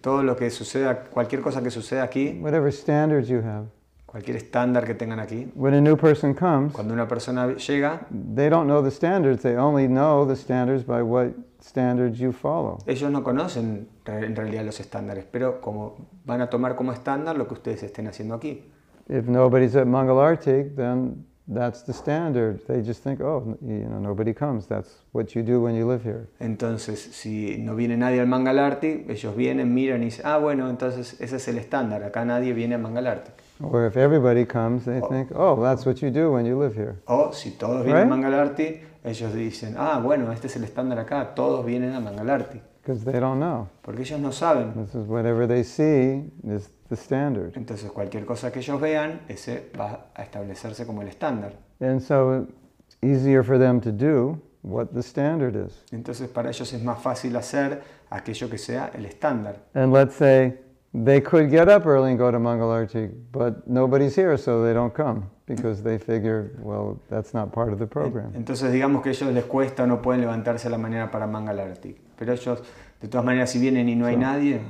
[0.00, 3.68] Todo lo que suceda, cualquier cosa que suceda aquí, whatever standards you have,
[4.06, 8.48] cualquier estándar que tengan aquí, when a new person comes, cuando una persona llega, they
[8.48, 9.42] don't know the standards.
[9.42, 12.78] They only know the standards by what standards you follow.
[12.86, 17.46] ellos no conocen en realidad los estándares, pero como van a tomar como estándar lo
[17.46, 18.64] que ustedes estén haciendo aquí.
[19.12, 22.60] If nobody's at Mangalartik, then that's the standard.
[22.68, 24.66] They just think, oh, you know, nobody comes.
[24.68, 26.28] That's what you do when you live here.
[26.38, 31.20] Entonces, si no viene nadie al Mangalarti, ellos vienen, miran y dicen, ah, bueno, entonces
[31.20, 33.32] ese es el estándar, acá nadie viene al Mangalarti.
[33.62, 37.00] Or if everybody comes, they think, oh, that's what you do when you live here.
[37.06, 38.12] O si todos vienen Right.
[38.12, 42.60] al Mangalarti, ellos dicen, ah, bueno, este es el estándar acá, todos vienen al Mangalarti.
[42.82, 43.68] Because they don't know.
[43.82, 44.74] Porque ellos no saben.
[44.74, 47.54] This is whatever they see is the standard.
[47.56, 51.52] Entonces, cualquier cosa que ellos vean, ese va a establecerse como el estándar.
[51.80, 52.46] And so
[52.86, 55.84] it's easier for them to do what the standard is.
[55.92, 59.56] Entonces, para ellos es más fácil hacer aquello que sea el estándar.
[59.74, 60.54] And let's say
[60.92, 64.92] they could get up early and go to Mangalartik, but nobody's here, so they don't
[64.92, 68.32] come because they figure, well, that's not part of the program.
[68.34, 71.26] Entonces, digamos que a ellos les cuesta o no pueden levantarse a la mañana para
[71.26, 71.96] Mangalarti.
[72.20, 72.62] Pero ellos,
[73.00, 74.60] de todas maneras, si vienen y no hay nadie,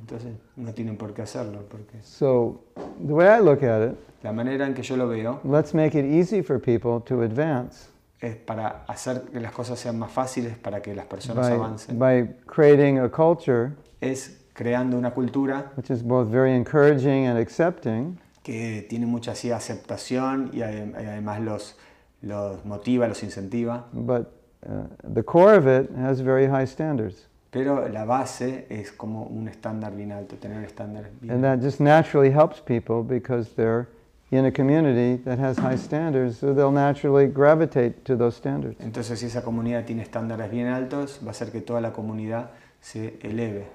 [0.00, 1.64] entonces no tienen por qué hacerlo.
[1.70, 2.62] Porque So
[3.06, 5.94] the way I look at it, la manera en que yo lo veo let's make
[5.96, 10.56] it easy for people to advance es para hacer que las cosas sean más fáciles
[10.56, 11.98] para que las personas by, avancen.
[11.98, 18.18] by creating a culture Es creando una cultura which is both very encouraging and accepting,
[18.42, 21.76] que tiene mucha así aceptación y adem- y además los,
[22.22, 23.86] los motiva, los incentiva.
[23.92, 24.26] but
[24.68, 27.26] Uh, the core of it has very high standards.
[27.50, 31.80] Pero la base es como un estándar bien alto, tener estándares bien And that just
[31.80, 33.88] naturally helps people because they're
[34.30, 38.76] in a community that has high standards, so they'll naturally gravitate to those standards.
[38.80, 42.50] Entonces, si esa comunidad tiene estándares bien altos, va a hacer que toda la comunidad
[42.80, 43.66] se eleve.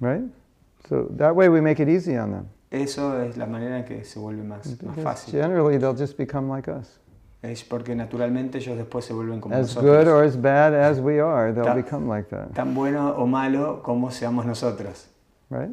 [0.00, 0.24] Right?
[0.88, 2.48] So that way we make it easy on them.
[2.70, 5.32] Eso es la manera en que se vuelve más, más fácil.
[5.32, 6.98] generally they'll just become like us.
[7.40, 10.04] Es porque naturalmente ellos después se vuelven como As nosotros.
[10.04, 12.52] good or as bad as we are, they'll Ta- become like that.
[12.52, 15.06] Tan bueno o malo como seamos nosotros.
[15.50, 15.70] Right?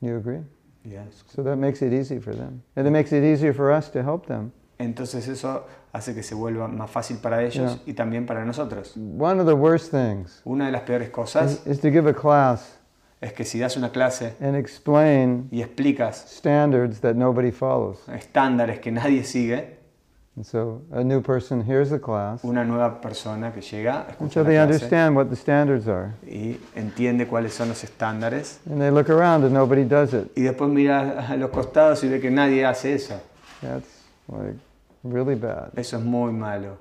[0.00, 0.40] You agree?
[0.84, 1.24] Yes.
[1.34, 2.62] So that makes it easy for them.
[2.76, 4.52] And it makes it easier for us to help them.
[4.78, 8.94] Entonces eso hace que se vuelva más fácil para ellos y también para nosotros.
[8.96, 12.12] One of the worst things Una de las peores cosas is, is to give a
[12.12, 12.75] class
[13.26, 17.98] es que si das una clase and explain y explicas standards that nobody follows.
[18.08, 19.76] estándares que nadie sigue,
[20.36, 24.32] And so a new person hears the class, una nueva persona que llega, and escucha
[24.34, 26.12] so la they clase understand what the standards are.
[26.26, 30.30] y entiende cuáles son los estándares And they look around and nobody does it.
[30.36, 33.14] y después mira a los costados y ve que nadie hace eso.
[33.62, 33.88] That's
[34.28, 34.58] like
[35.02, 35.70] really bad.
[35.74, 36.76] Eso es muy malo.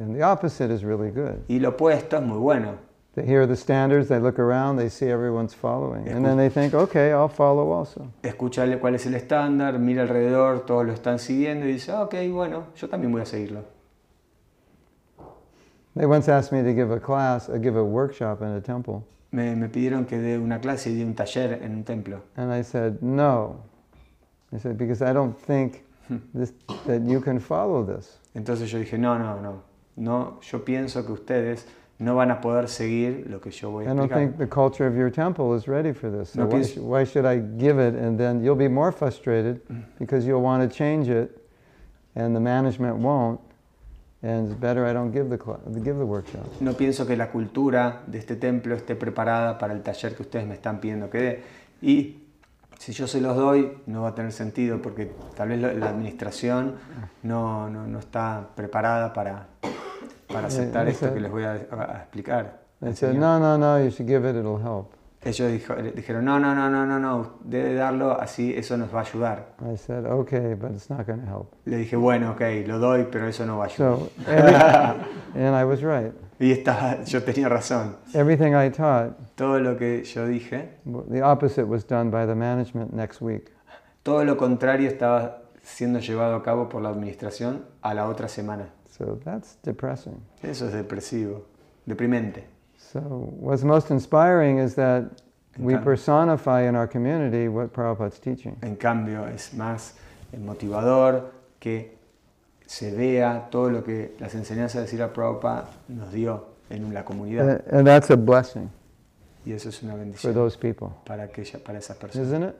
[0.00, 1.44] And the opposite is really good.
[1.48, 2.87] Y lo opuesto es muy bueno.
[3.18, 6.06] They hear the standards, they look around, they see everyone's following.
[6.06, 8.12] And then they think, okay, I'll follow also.
[8.22, 12.14] Escucha cuál es el estándar, mira alrededor, todos lo están siguiendo y dice, "Ah, ok,
[12.30, 13.64] bueno, yo también voy a seguirlo.
[15.96, 19.02] They once asked me to give a class, uh, give a workshop in a temple.
[19.32, 22.20] Me, me pidieron que dé una clase y dé un taller en un templo.
[22.36, 23.64] And I said, no.
[24.54, 25.82] I said, because I don't think
[26.32, 26.52] this,
[26.86, 28.20] that you can follow this.
[28.36, 29.62] Entonces yo dije, no, no, no,
[29.96, 31.66] no, yo pienso que ustedes
[31.98, 34.18] no van a poder seguir lo que yo voy a I don't explicar.
[34.18, 36.30] think the culture of your temple is ready for this.
[36.30, 38.92] So No why, pienso- sh- why should I give it and then you'll be more
[38.92, 39.60] frustrated
[39.98, 41.30] because you'll want to change it
[42.14, 43.40] and the management won't.
[44.20, 46.44] And it's better I don't give the, cla- give the workshop.
[46.60, 50.44] No pienso que la cultura de este templo esté preparada para el taller que ustedes
[50.46, 51.42] me están pidiendo que dé.
[51.82, 52.16] Y
[52.78, 56.74] si yo se los doy, no va a tener sentido porque tal vez la administración
[57.22, 59.46] no, no, no está preparada para,
[60.32, 62.60] para aceptar Eh, esto ese- que les voy a, a- explicar.
[62.80, 64.92] They said, no, no, no, you should give it, it'll help.
[65.20, 69.00] Ellos dijo- dijeron, no, no, no, no, no, no, debe darlo así, eso nos va
[69.00, 69.46] a ayudar.
[69.60, 71.52] I said, okay, but it's not going to help.
[71.64, 73.96] Le dije, bueno, ok, lo doy, pero eso no va a ayudar.
[73.98, 74.54] So, every,
[75.44, 76.12] and I was right.
[76.38, 77.96] Y estaba, yo tenía razón.
[78.14, 80.68] Everything I taught, Todo lo que yo dije,
[81.10, 83.50] the opposite was done by the management next week.
[84.04, 88.68] todo lo contrario estaba siendo llevado a cabo por la administración a la otra semana.
[88.98, 90.20] So that's depressing.
[90.42, 91.42] Eso es depresivo,
[91.86, 92.44] deprimente.
[92.76, 95.04] So what's most inspiring is that
[95.58, 98.56] we personify in our community what Prabhupada's teaching.
[98.62, 99.94] En cambio, es más
[100.36, 101.96] motivador que
[102.66, 107.48] se vea todo lo que las enseñanzas de Sira Prabhupada nos dio en la comunidad.
[107.48, 108.70] And, and that's a blessing
[109.46, 112.26] Y eso es una for bendición those people, para, aquella, para esas personas.
[112.26, 112.54] isn't it?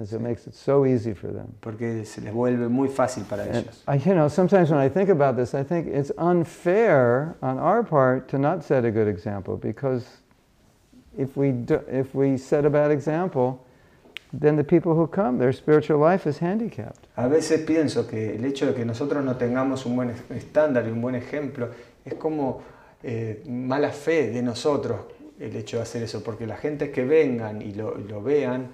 [0.00, 1.48] As it makes it so easy for them.
[1.60, 3.82] porque se les vuelve muy fácil para And ellos.
[3.86, 7.82] I, you know, sometimes when I think about this, I think it's unfair on our
[7.82, 10.04] part to not set a good example because
[11.18, 13.58] if we do, if we set a bad example,
[14.32, 17.06] then the people who come, their spiritual life is handicapped.
[17.16, 20.86] A veces pienso que el hecho de que nosotros no tengamos un buen es- estándar
[20.86, 21.68] y un buen ejemplo
[22.04, 22.62] es como
[23.02, 25.00] eh, mala fe de nosotros
[25.38, 28.68] el hecho de hacer eso, porque la gente que vengan y lo, y lo vean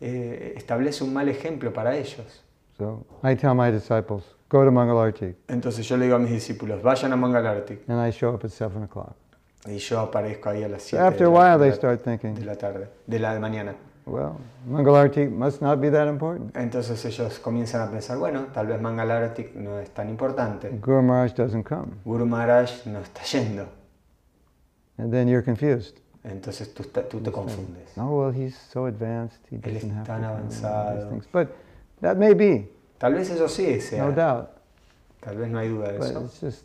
[0.00, 2.44] eh, establece un mal ejemplo para ellos.
[2.76, 6.80] So I tell my disciples, go to Mangalartik, Entonces yo le digo a mis discípulos,
[6.82, 9.14] vayan a Mangalartik and I show up at seven o'clock.
[9.66, 12.04] y yo aparezco ahí a las So 7 after de, a la- while, they start
[12.04, 13.74] de thinking, la tarde, de la mañana.
[14.06, 14.36] well,
[14.68, 16.56] Mangalartik must not be that important.
[16.56, 20.70] Entonces ellos comienzan a pensar, bueno, tal vez Mangalartik no es tan importante.
[20.80, 23.66] Guru Maharaj doesn't come, Guru Maharaj no está yendo.
[24.98, 25.98] and then you're confused.
[26.28, 27.96] Entonces tú, tú te confundes.
[27.96, 29.40] Oh well, he's so advanced.
[29.50, 31.08] He Él es tan avanzado.
[31.10, 31.26] things.
[31.32, 31.48] But
[32.02, 32.68] that may be,
[32.98, 34.04] Tal vez eso sí sea.
[34.04, 34.50] no doubt.
[35.20, 36.24] Tal vez no hay duda de But eso.
[36.24, 36.64] it's just,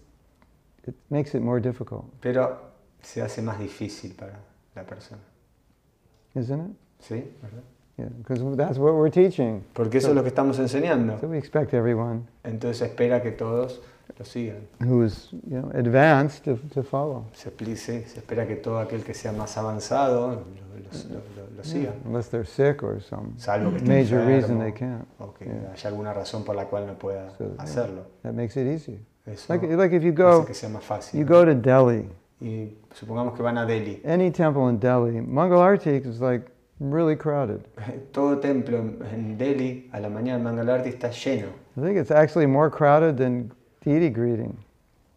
[0.87, 2.57] it makes it more difficult, Pero
[3.01, 4.39] se hace más difícil para
[4.75, 5.21] la persona.
[6.35, 6.75] isn't it?
[6.99, 7.15] ¿Sí?
[7.41, 7.63] ¿Verdad?
[7.97, 9.63] Yeah, because that's what we're teaching.
[9.73, 11.19] Porque eso es lo que estamos enseñando.
[11.19, 13.81] So we expect everyone Entonces espera que todos
[14.17, 14.61] lo sigan.
[14.81, 17.25] who is, you know, advanced to, to follow.
[17.33, 21.93] Se, se espera que todo aquel que sea más avanzado lo, lo- lo- lo- siga.
[22.05, 25.07] Unless they're sick or some Salvo que major enfermo, reason they can't.
[25.19, 25.71] O que Yeah.
[25.73, 28.05] haya alguna razón por la cual no pueda So, yeah, hacerlo.
[28.23, 28.99] That makes it easy.
[29.25, 31.19] Eso Like, like if you hace go, que sea más fácil.
[31.19, 32.07] you go to Delhi,
[32.41, 34.01] Y supongamos que van a Delhi.
[34.05, 36.45] any temple in Delhi, Mangalartik is like
[36.79, 37.61] really crowded.
[38.11, 41.47] Todo templo en- Delhi a la mañana Mangalarti está lleno.
[41.77, 43.51] I think it's actually more crowded than
[43.83, 44.55] deity greeting.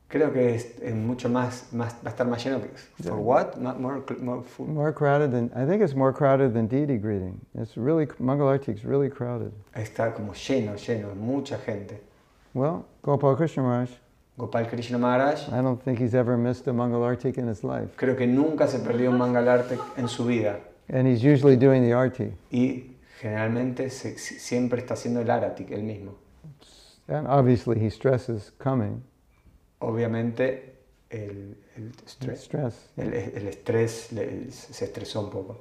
[0.09, 2.61] Creo que es, es mucho más, más, va a estar más lleno.
[2.61, 2.69] que-.
[3.03, 3.57] ¿For what?
[3.57, 4.67] More, more full.
[4.69, 7.41] More crowded than, I think it's more crowded than deity greeting.
[7.59, 9.51] It's really, Mangalartik's really crowded.
[9.75, 12.01] Está como lleno, lleno, mucha gente.
[12.55, 13.91] Well, Gopal Krishna Maharaj,
[14.39, 17.89] Gopal Krishna Maharaj, I don't think he's ever missed a Mangalartik in his life.
[17.97, 20.61] creo que nunca se perdió un Mangalarte en su vida.
[20.89, 22.33] And he's usually doing the arti.
[22.53, 26.12] Y generalmente se- si- siempre está haciendo el Aratik, él mismo.
[27.09, 29.03] And obviously he stresses coming.
[29.81, 30.75] Obviamente
[31.11, 32.41] el, el Stress.
[32.43, 32.89] estrés, stress.
[32.97, 35.59] el, el estrés le- se estresó un poco.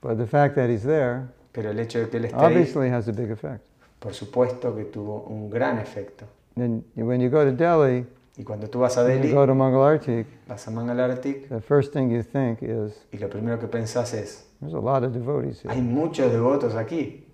[0.00, 2.88] But the fact that he's there Pero el hecho de que él esté ahí, obviously
[2.88, 3.60] has a big effect.
[3.98, 6.24] por supuesto que tuvo un gran efecto.
[6.56, 8.06] And when you go to Delhi,
[8.38, 11.60] Y cuando tú vas a when you Delhi, go to Mangalartik, vas a Mangalartik the
[11.60, 15.12] first thing you think is, y lo primero que pensás es, there's a lot of
[15.12, 15.82] devotees hay here.
[15.82, 17.24] muchos devotos aquí.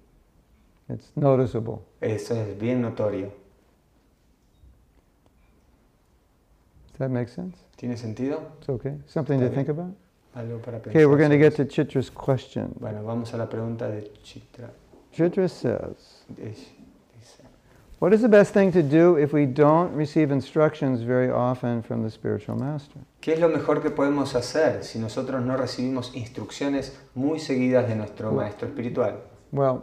[0.89, 1.83] It's noticeable.
[2.01, 3.33] Eso es bien notorio.
[6.93, 7.57] Does that make sense?
[7.77, 8.41] ¿Tiene sentido?
[8.59, 8.97] It's okay.
[9.07, 9.95] Something to think about?
[10.35, 10.91] Algo para pensar.
[10.91, 12.75] Okay, we're going to get to Chitra's question.
[12.81, 14.71] Bueno, vamos a la pregunta de Chitra.
[15.13, 16.23] Chitra says,
[18.01, 22.05] What is the best thing to do if we don't receive instructions very often from
[22.05, 23.01] the spiritual master?
[23.21, 27.97] ¿Qué es lo mejor que podemos hacer si nosotros no recibimos instrucciones muy seguidas de
[27.97, 29.17] nuestro maestro espiritual?
[29.51, 29.83] Well,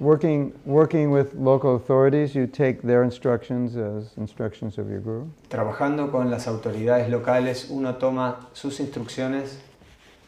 [0.00, 5.26] working, working with local authorities, you take their instructions as instructions of your guru.
[5.50, 9.58] Trabajando con las autoridades locales, uno toma sus instrucciones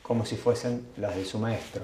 [0.03, 1.83] como si fuesen las de su maestro.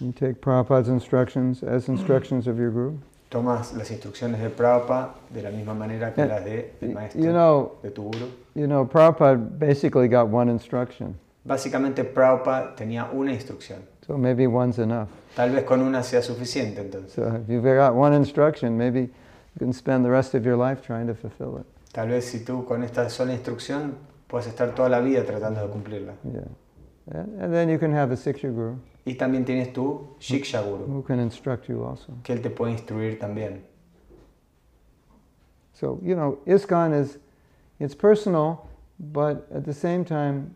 [0.00, 2.98] You take Prabhupada's instructions as instructions of your guru.
[3.28, 6.26] Tomas las instrucciones de Prabhupada de la misma manera que Yeah.
[6.34, 8.26] las de el maestro You know, de tu guru.
[8.54, 11.14] you know, Prabhupada basically got one instruction,
[11.44, 13.82] Básicamente Prabhupada tenía una instrucción.
[14.10, 15.08] So maybe one's enough.
[15.36, 17.12] Tal vez con una sea suficiente entonces.
[17.12, 20.84] So if you've got one instruction, maybe you can spend the rest of your life
[20.84, 21.66] trying to fulfill it.
[21.92, 23.94] Tal vez si tú con esta sola instrucción
[24.26, 26.14] puedes estar toda la vida tratando de cumplirla.
[26.24, 27.22] Yeah.
[27.40, 31.02] And, then you can have a Siksha guru Y también tienes tu Shiksha Guru, who
[31.02, 32.12] can instruct you also.
[32.24, 33.60] que él te puede instruir también.
[35.72, 37.18] So, you know, ISKCON is,
[37.78, 40.54] it's personal, but at the same time,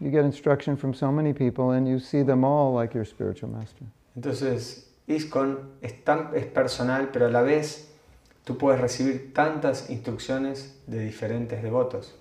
[0.00, 3.48] you get instruction from so many people and you see them all like your spiritual
[3.48, 3.84] master.
[4.16, 7.88] Entonces, ISKCON es, tan, es personal, pero a la vez
[8.44, 12.12] tú puedes recibir tantas instrucciones de diferentes devotos.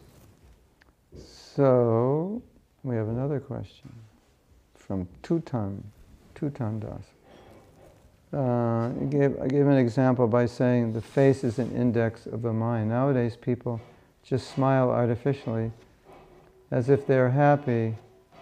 [1.55, 2.41] So,
[2.83, 3.91] we have another question
[4.75, 5.83] from Tutan,
[6.35, 7.05] Tutan Das.
[8.33, 12.41] Uh, I, gave, I gave an example by saying the face is an index of
[12.41, 12.89] the mind.
[12.89, 13.79] Nowadays, people
[14.23, 15.71] just smile artificially
[16.73, 17.95] as if they're happy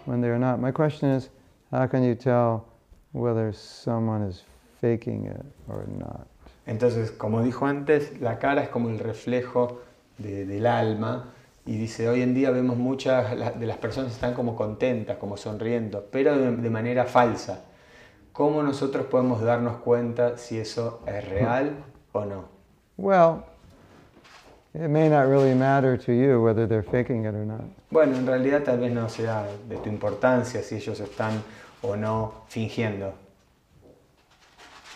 [0.06, 0.58] when they're not.
[0.58, 1.28] My question is
[1.70, 2.64] how can you tell
[3.12, 4.42] whether someone is
[4.80, 6.26] faking it or not?
[6.66, 9.80] Entonces, como dijo antes, la cara es como el reflejo
[10.18, 11.24] de- del alma.
[11.66, 16.04] Y dice, hoy en día vemos muchas de las personas están como contentas, como sonriendo,
[16.10, 17.64] pero de, de manera falsa.
[18.32, 22.44] ¿cómo nosotros podemos darnos cuenta si eso es real o no?
[22.96, 23.44] Well,
[24.74, 27.64] it may not really matter to you whether they're faking it or not.
[27.90, 31.42] Bueno, en realidad tal vez no sea de tu importancia si ellos están
[31.82, 33.12] o no fingiendo.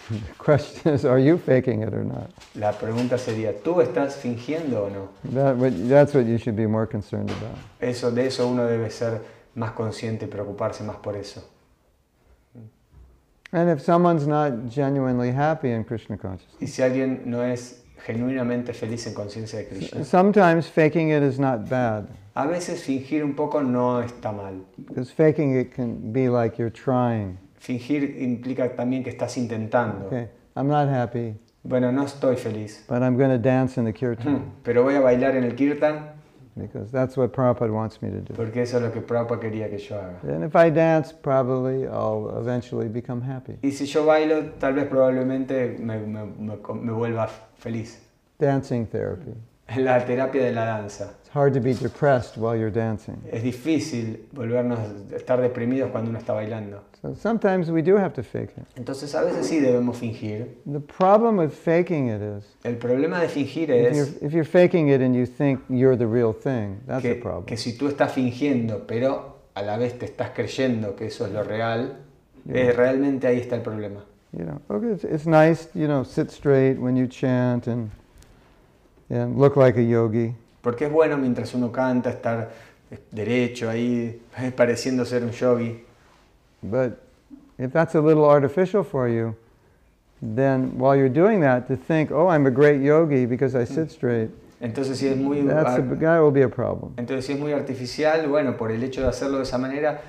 [0.08, 2.30] The question is, are you faking it or not?
[2.54, 5.08] La pregunta sería, ¿tú estás fingiendo o no?
[5.32, 5.58] That,
[5.88, 7.58] that's what you should be more concerned about.
[7.80, 9.20] Eso, de eso uno debe ser
[9.56, 11.42] más consciente y preocuparse más por eso.
[13.52, 18.72] And if someone's not genuinely happy in Krishna consciousness, Y si alguien no es genuinamente
[18.72, 22.06] feliz en conciencia de Krishna, sometimes faking it is not bad.
[22.34, 24.64] a veces fingir un poco no está mal.
[24.76, 27.38] Because faking it can be like you're trying.
[27.58, 30.06] Fingir implica también que estás intentando.
[30.06, 33.92] Okay, I'm not happy, Bueno, no estoy feliz, but I'm going to dance in the
[33.92, 36.15] kirtan pero voy a bailar en el kirtan
[36.56, 38.34] because that's what Prabhupada wants me to do.
[38.34, 40.18] porque eso es lo que Prabhupada quería que yo haga.
[40.22, 43.58] And if I dance, probably I'll eventually become happy.
[43.62, 47.28] Y si yo bailo, tal vez probablemente me, me- me- me vuelva
[47.58, 47.98] feliz.
[48.38, 49.32] Dancing therapy.
[49.76, 51.10] La terapia de la danza.
[51.20, 53.20] It's hard to be depressed while you're dancing.
[53.32, 56.82] Es difícil volvernos a estar deprimidos cuando uno está bailando.
[57.02, 58.64] So sometimes we do have to fake it.
[58.76, 60.56] Entonces a veces sí debemos fingir.
[60.66, 64.44] The problem with faking it is El problema de fingir if es you're, if you're
[64.44, 67.44] faking it and you think you're the real thing, that's que, problem.
[67.44, 71.32] que si tú estás fingiendo, pero a la vez te estás creyendo que eso es
[71.32, 71.98] lo real,
[72.48, 74.04] eh, realmente ahí está el problema.
[74.32, 77.90] You know, okay, it's, it's nice, you know, sit straight when you chant and
[79.10, 80.34] look like a yogi.
[80.62, 82.50] Porque es bueno mientras uno canta estar
[83.10, 84.20] derecho ahí,
[84.56, 85.84] pareciendo ser un yogi.
[86.62, 86.98] But
[87.58, 89.34] if that's a little artificial for you,
[90.20, 93.90] then while you're doing that, to think, oh, I'm a great yogi because I sit
[93.90, 94.30] straight,
[94.60, 96.94] Entonces si es muy that's a, that will be a problem.
[96.96, 100.00] entonces si es muy artificial, bueno, por el hecho de hacerlo de esa manera,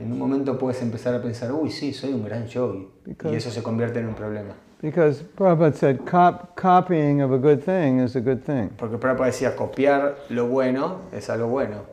[0.00, 2.88] en un momento puedes empezar a pensar, uy, sí, soy un gran yogi.
[3.04, 4.54] Because- Y eso se convierte en un problema.
[4.84, 9.30] Because Prabhupada said, Cop- copying of a good thing is a good thing Porque Prabhupada
[9.32, 11.86] decía, copiar lo bueno es algo bueno.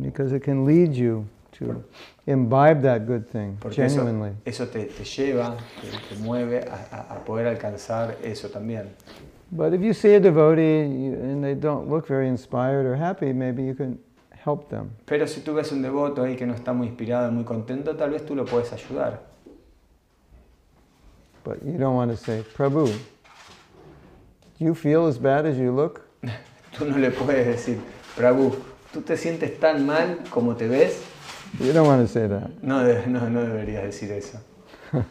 [0.00, 1.84] because it can lead you to
[2.26, 4.32] imbibe that good thing Porque genuinely.
[4.46, 8.86] eso te, te lleva, te, te mueve a, poder alcanzar eso también.
[9.50, 13.62] But if you see a devotee and they don't look very inspired or happy, maybe
[13.62, 13.98] you can
[14.30, 14.92] help them.
[15.04, 18.12] Pero si tú ves un devoto ahí que no está muy inspirado, muy contento, tal
[18.12, 19.31] vez tú lo puedes ayudar.
[21.44, 26.02] But you don't want to say, Prabhu, do you feel as bad as you look?
[26.72, 27.78] Tú no le puedes decir,
[28.16, 28.54] Prabhu,
[28.92, 31.04] ¿tú te sientes tan mal como te ves?
[31.60, 32.62] You don't want to say that.
[32.62, 34.38] No, no, no deberías decir eso.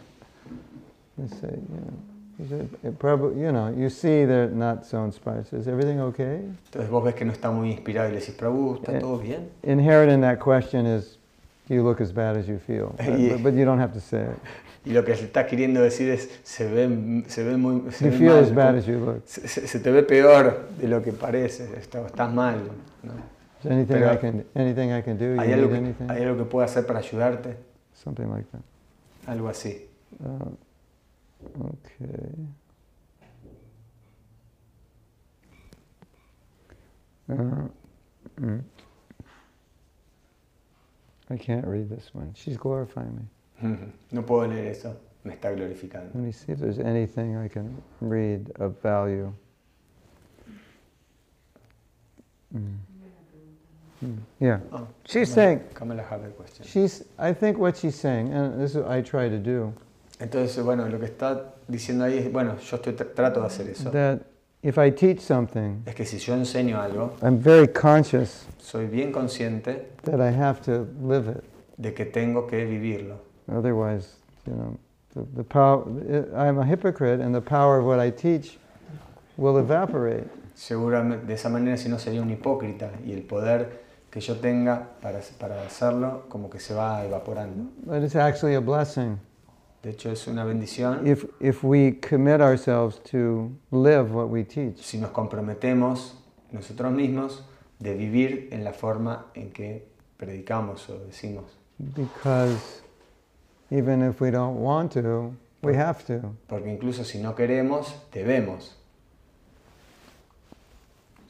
[1.17, 1.93] You say, you know,
[2.39, 5.45] you say, "Eh, Prabhu, you know, you see they're not so inspired.
[5.53, 6.41] Is everything okay?
[6.71, 9.17] Entonces vos ves que no está muy inspirado y le decís, Prabhu, ¿está Eh, todo
[9.19, 9.49] bien?
[9.63, 11.17] Inherent in that question is,
[11.67, 12.95] do you look as bad as you feel?
[12.97, 14.39] But, but, but you don't have to say it.
[14.83, 17.91] Y lo que le estás queriendo decir es, se ve, se ve muy...
[17.91, 19.21] Se ve mal, bad como- as you look.
[19.25, 22.57] se, se- se te ve peor de lo que parece, está- estás mal.
[23.03, 23.13] ¿no?
[23.61, 25.39] Pero- I can, anything I can do?
[25.39, 26.09] ¿Hay, algo que, anything?
[26.09, 27.57] ¿Hay algo que pueda hacer para ayudarte?
[27.93, 28.61] Something like that.
[29.27, 29.85] Algo así.
[30.19, 30.55] Uh,
[31.67, 32.31] okay.
[37.29, 37.67] Uh,
[38.41, 38.61] mm.
[41.29, 42.33] I can't read this one.
[42.35, 43.23] She's glorifying me.
[44.11, 46.11] No puedo leer eso, me está glorificando.
[46.13, 49.31] Let me see if there's anything I can read of value.
[52.53, 52.77] Mm.
[54.03, 54.17] Mm.
[54.39, 54.59] Yeah.
[54.73, 56.65] Oh, She's Kamala- saying, Kamala a question.
[56.65, 59.73] she's, I think what she's saying, and this is what I try to do,
[60.19, 63.67] Entonces, bueno, lo que está diciendo ahí es, bueno, yo estoy, tr- trato de hacer
[63.69, 63.89] eso.
[63.91, 64.21] that
[64.63, 69.11] if I teach something, Es que si yo enseño algo, I'm very conscious soy bien
[69.11, 71.43] consciente that I have to live it.
[71.77, 73.30] de que tengo que vivirlo.
[73.51, 74.15] Otherwise,
[74.47, 74.77] you know,
[75.13, 75.83] the, the power,
[76.35, 78.57] I'm a hypocrite and the power of what I teach
[79.37, 80.27] will evaporate.
[80.55, 84.87] Seguramente de esa manera si no sería un hipócrita y el poder que yo tenga
[85.01, 87.69] para, para hacerlo como que se va evaporando.
[87.85, 89.19] But it's actually a blessing
[89.81, 94.77] De hecho es una bendición if, if we commit ourselves to live what we teach.
[94.77, 96.13] si nos comprometemos
[96.51, 97.43] nosotros mismos
[97.79, 99.87] de vivir en la forma en que
[100.17, 101.45] predicamos o decimos.
[101.79, 102.83] Because
[103.71, 106.35] even if we don't want to, we have to.
[106.47, 108.73] Porque incluso si no queremos, debemos.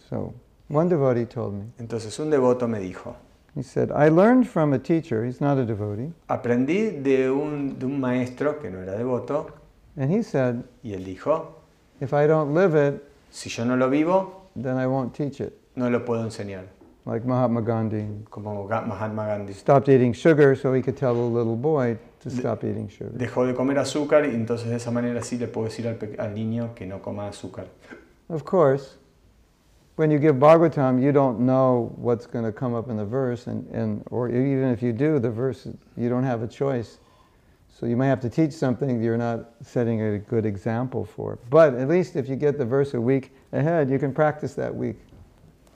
[0.10, 0.34] So
[0.68, 3.16] one devotee told me, Entonces un devoto me dijo,
[3.56, 7.86] he said, I learned from a teacher, he's not a devotee, aprendí de un, de
[7.86, 9.52] un maestro que no era devoto
[9.98, 11.54] and he said, y él dijo,
[12.00, 15.54] if I don't live it, si yo no lo vivo, then I won't teach it.
[15.76, 16.66] no lo puedo enseñar.
[17.06, 18.08] Like Mahatma Gandhi.
[18.30, 19.54] como Mahatma Gandhi.
[19.54, 23.12] Stopped eating sugar so he could tell the little boy to stop eating sugar.
[23.18, 26.34] Dejó de comer azúcar y entonces de esa manera sí le puedo decir al, al
[26.34, 27.66] niño que no coma azúcar.
[28.30, 28.98] Of course,
[29.96, 33.48] when you give Bhagavatam, you don't know what's going to come up in the verse,
[33.48, 37.00] and, and or even if you do, the verse you don't have a choice.
[37.68, 41.40] So you may have to teach something you're not setting a good example for.
[41.50, 44.74] But at least if you get the verse a week ahead, you can practice that
[44.74, 45.00] week.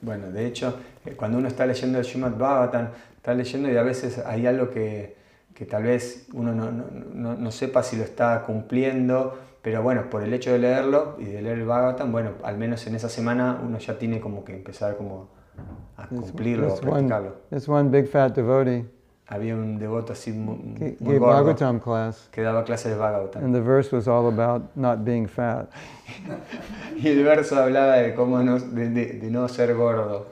[0.02, 3.82] Bueno, de hecho, eh, cuando uno está leyendo el Srimad Bhagavatam, está leyendo y a
[3.82, 5.16] veces hay algo que,
[5.54, 6.84] que tal vez uno no, no-
[7.14, 11.24] no- no sepa si lo está cumpliendo, pero bueno, por el hecho de leerlo y
[11.24, 14.54] de leer el Bhagavatam, bueno, al menos en esa semana uno ya tiene como que
[14.54, 15.28] empezar como
[15.96, 17.36] a cumplirlo, a there's one, practicarlo.
[17.68, 18.84] one big fat devotee
[19.28, 22.98] Había un devoto así muy, g- muy gave gordo Bhagavatam class, que daba clases de
[22.98, 23.44] Bhagavatam.
[23.44, 25.68] and the verse was all about not being fat.
[26.96, 30.26] Y el verso hablaba de cómo no, de, de- de no ser gordo.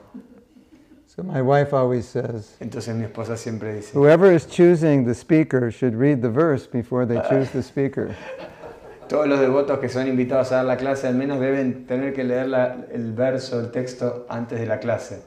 [1.07, 5.71] So my wife always says, Entonces mi esposa siempre dice, whoever is choosing the speaker
[5.71, 8.15] should read the verse before they choose the speaker.
[9.09, 12.23] todos los devotos que son invitados a dar la clase al menos deben tener que
[12.23, 15.21] leer la- el verso, el texto antes de la clase.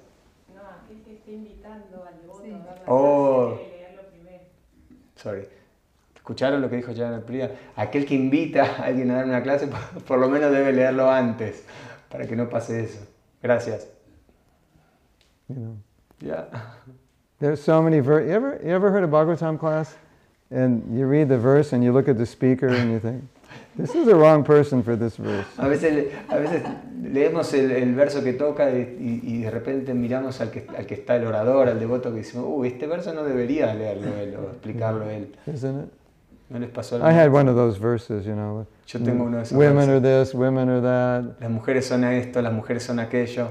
[0.55, 2.51] No, aquel que esté invitando al devoto Sí.
[2.51, 3.59] a dar la Oh.
[4.11, 4.43] primero.
[5.17, 5.47] Sorry.
[6.15, 7.51] ¿Escucharon lo que dijo Janet Priya?
[7.77, 9.69] Aquel que invita a alguien a dar una clase
[10.07, 11.65] por, lo menos debe leerlo antes
[12.11, 12.99] para que no pase eso.
[13.43, 13.87] Gracias.
[15.49, 15.77] You know,
[16.21, 16.49] Ya.
[17.39, 19.97] there's so many ver- you ever you ever heard a Bhagavatam class,
[20.51, 23.23] and you read the verse and you look at the speaker and you think,
[23.77, 25.47] this is the wrong person for this verse.
[25.57, 26.63] A veces, a veces
[27.03, 30.95] leemos el, el verso que toca y, y- de repente miramos al que, al que
[30.95, 34.51] está el orador, al devoto, que decimos, uy, este verso no debería leerlo él o
[34.51, 35.35] explicarlo él.
[35.47, 35.91] Isn't it?
[36.51, 38.67] ¿No les pasó I had one of those verses, you know.
[38.87, 39.89] Yo tengo uno de esos Women versos.
[39.91, 41.41] are this, women are that.
[41.41, 43.49] Las mujeres son esto, las mujeres son aquello.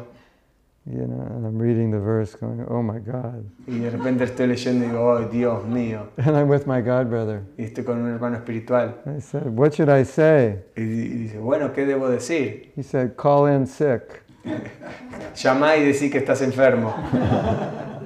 [0.89, 3.43] You know, and I'm reading the verse, going, oh my God.
[3.67, 6.07] Y de repente estoy leyendo y digo, oh Dios mío.
[6.17, 7.43] And I'm with my God brother.
[7.57, 8.95] Y estoy con un hermano espiritual.
[9.05, 10.59] I said, what should I say?
[10.77, 12.71] Y, dice, bueno, ¿qué debo decir?
[12.75, 14.23] He said, call in sick.
[15.35, 16.93] Llamá y decí que estás enfermo.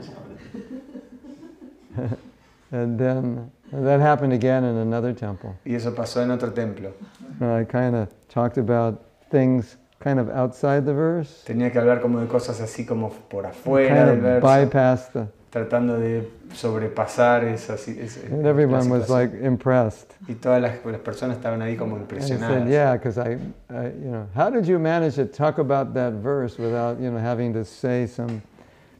[2.71, 5.55] And then and that happened again in another temple.
[5.65, 6.93] Y eso pasó en otro templo.
[7.41, 12.19] I kind of talked about things kind of outside the verse, Tenía que hablar como
[12.19, 15.27] de cosas así como por afuera kind del verso, bypass the.
[15.51, 17.87] tratando de sobrepasar esas...
[17.87, 20.13] esa- And everyone was like impressed.
[20.27, 22.63] Y todas las, las personas estaban ahí como I impresionadas.
[22.63, 23.33] said, yeah, because I,
[23.69, 27.19] I, you know, how did you manage to talk about that verse without, you know,
[27.19, 28.41] having to say some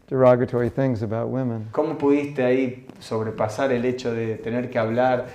[0.09, 1.67] derogatory things about women?
[1.71, 5.27] ¿Cómo pudiste ahí sobrepasar el hecho de tener que hablar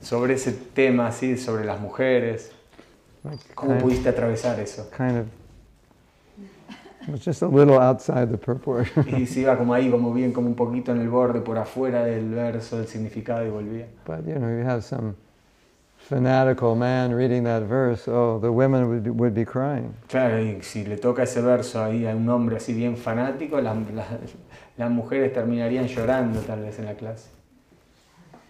[0.00, 2.50] sobre ese tema así, sobre las mujeres?
[3.54, 4.88] ¿Cómo kind, pudiste atravesar eso?
[4.96, 5.26] kind of,
[7.02, 8.86] it was just a little outside the purport.
[9.06, 12.04] Y se iba como ahí, como bien, como un poquito en el borde, por afuera
[12.04, 13.86] del verso, del significado y volvía.
[14.04, 15.14] but you know, you have some
[15.96, 18.08] fanatical man reading that verse.
[18.08, 19.94] Oh, the women would would be crying.
[20.08, 23.76] Claro, y si le toca ese verso ahí a un hombre así bien fanático, las,
[23.92, 24.06] las-
[24.76, 27.28] las mujeres terminarían llorando tal vez en la clase.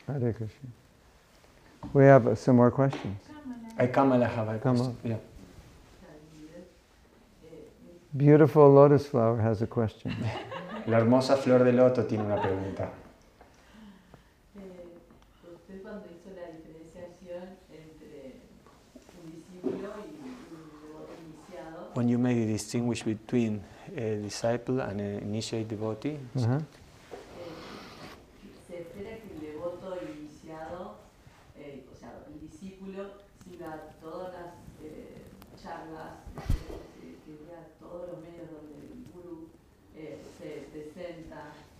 [0.06, 0.68] Hare Krishna.
[1.94, 3.16] We have some more questions.
[3.78, 4.58] Hay Kamala Java.
[4.58, 4.92] Kamala.
[5.04, 5.16] Yeah.
[8.16, 10.14] Beautiful lotus flower has a question.
[10.86, 12.88] La hermosa flor de loto tiene una pregunta.
[14.56, 14.60] Eh,
[15.54, 18.40] usted cuando hizo la diferenciación entre
[19.22, 20.34] un discípulo y un
[20.80, 23.60] devoto iniciado, When you make a distinguish between
[23.94, 26.56] a disciple and an initiate devotee, Uh-huh.
[26.56, 26.62] eh,
[28.66, 30.94] se espera que el devoto iniciado,
[31.58, 33.10] eh, o sea, el discípulo,
[33.44, 35.22] siga todas las eh,
[35.62, 36.14] charlas,
[37.02, 39.48] eh, que vea todos los medios donde el guru
[39.96, 40.68] eh, se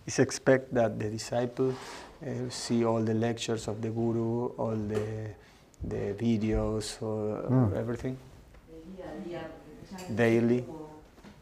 [0.09, 0.11] presenta.
[0.11, 1.73] is expect that the disciple
[2.21, 5.35] uh, see all the lectures of the guru, all the
[5.87, 7.73] the videos, or Mm.
[7.77, 8.15] everything.
[8.67, 10.55] de día a día, porque muchas veces Daily.
[10.55, 10.89] hay como,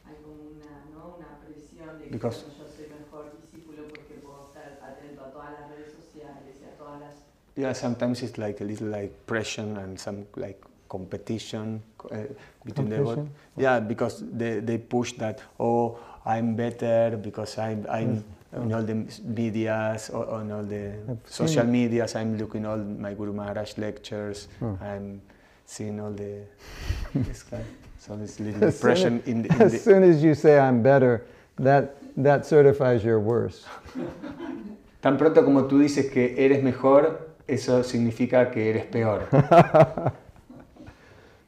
[0.05, 1.15] hay como una, ¿no?
[1.17, 5.31] una presión de que Because- bueno, yo soy mejor discípulo porque puedo estar atento a
[5.31, 7.13] todas las redes sociales y a todas las...
[7.55, 11.81] Yeah, sometimes it's like a little like pressure and some like competition
[12.11, 12.15] uh,
[12.63, 13.29] between the Competition?
[13.57, 18.23] yeah because they, they push that oh I'm better because I'm I'm
[18.55, 18.95] on all the
[19.25, 24.77] medias on all the I've social medias I'm looking all my Guru Maharaj lectures Oh.
[24.81, 25.21] I'm
[25.65, 26.43] seeing all the
[27.15, 27.63] this kind
[27.99, 30.57] so this little As pressure as- in the, in As the soon as you say
[30.59, 31.25] I'm better,
[31.57, 33.65] that, that certifies you're worse.
[35.01, 39.27] tan pronto como tú dices que eres mejor eso significa que eres peor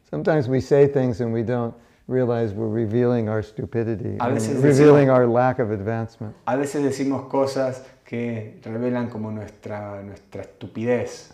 [0.10, 1.74] Sometimes we say things and we don't
[2.14, 6.36] realize we're revealing our stupidity, A veces revealing decimos- our lack of advancement.
[6.48, 11.30] A veces decimos cosas que revelan como nuestra, nuestra estupidez.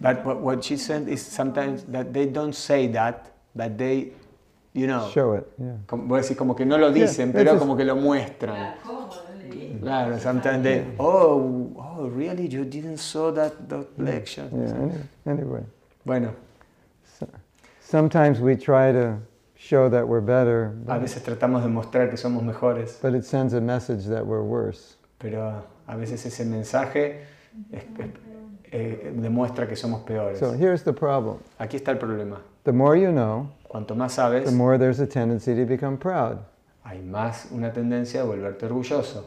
[0.00, 4.12] But what, what she said is sometimes that they don't say that, but they,
[4.74, 5.72] you know, Show it, yeah.
[5.86, 7.96] como, voy a decir como que no lo dicen, Yeah, pero it's como que lo
[7.96, 8.54] muestran.
[8.54, 9.06] Claro, ¿cómo?
[10.12, 14.48] No sometimes they, oh, oh, really, you didn't saw that, that lecture.
[14.52, 14.92] Yeah, any-
[15.40, 15.62] anyway.
[16.04, 16.34] Bueno,
[17.80, 19.16] Sometimes we try to
[19.56, 23.24] show that we're better, a but, veces tratamos de mostrar que somos mejores, but it
[23.24, 24.96] sends a message that we're worse.
[25.18, 27.22] pero a veces ese mensaje
[27.72, 28.10] es- es-
[28.72, 30.38] eh, demuestra que somos peores.
[30.38, 31.38] So here's the problem.
[31.58, 32.38] Aquí está el problema.
[32.64, 36.38] The more you know, Cuanto más sabes, the more there's a tendency to become proud
[36.84, 39.24] hay más una tendencia de volverte orgulloso.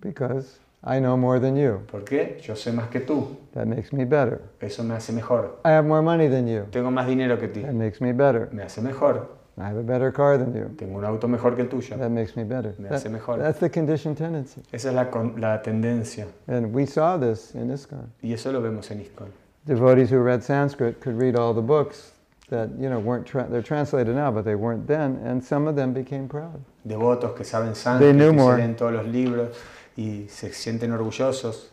[0.00, 1.80] because I know more than you.
[1.90, 2.38] ¿Por qué?
[2.42, 3.36] Yo sé más que tú.
[3.54, 4.42] That makes me better.
[4.60, 5.56] Eso me hace mejor.
[5.64, 6.66] I have more money than you.
[6.70, 7.62] Tengo más dinero que ti.
[7.62, 8.48] That makes me better.
[8.52, 9.28] Me hace mejor.
[9.56, 10.74] I have a better car than you.
[10.76, 11.96] Tengo un auto mejor que el tuyo.
[11.96, 12.74] That makes me better.
[12.78, 13.38] Me That- hace mejor.
[13.38, 14.62] that's the conditioned tendency.
[14.72, 16.26] Esa es la, la tendencia.
[16.48, 18.08] And we saw this in ISKCON.
[18.22, 19.30] Y eso lo vemos en ISKCON.
[19.66, 22.12] Devotees who read Sanskrit could read all the books
[22.50, 25.76] that, you know, weren't, tra- they're translated now, but they weren't then, and some of
[25.76, 26.60] them became proud.
[26.86, 27.72] Devotos que saben
[28.16, 29.56] knew que leen todos los libros
[29.96, 31.68] y se sienten orgullosos.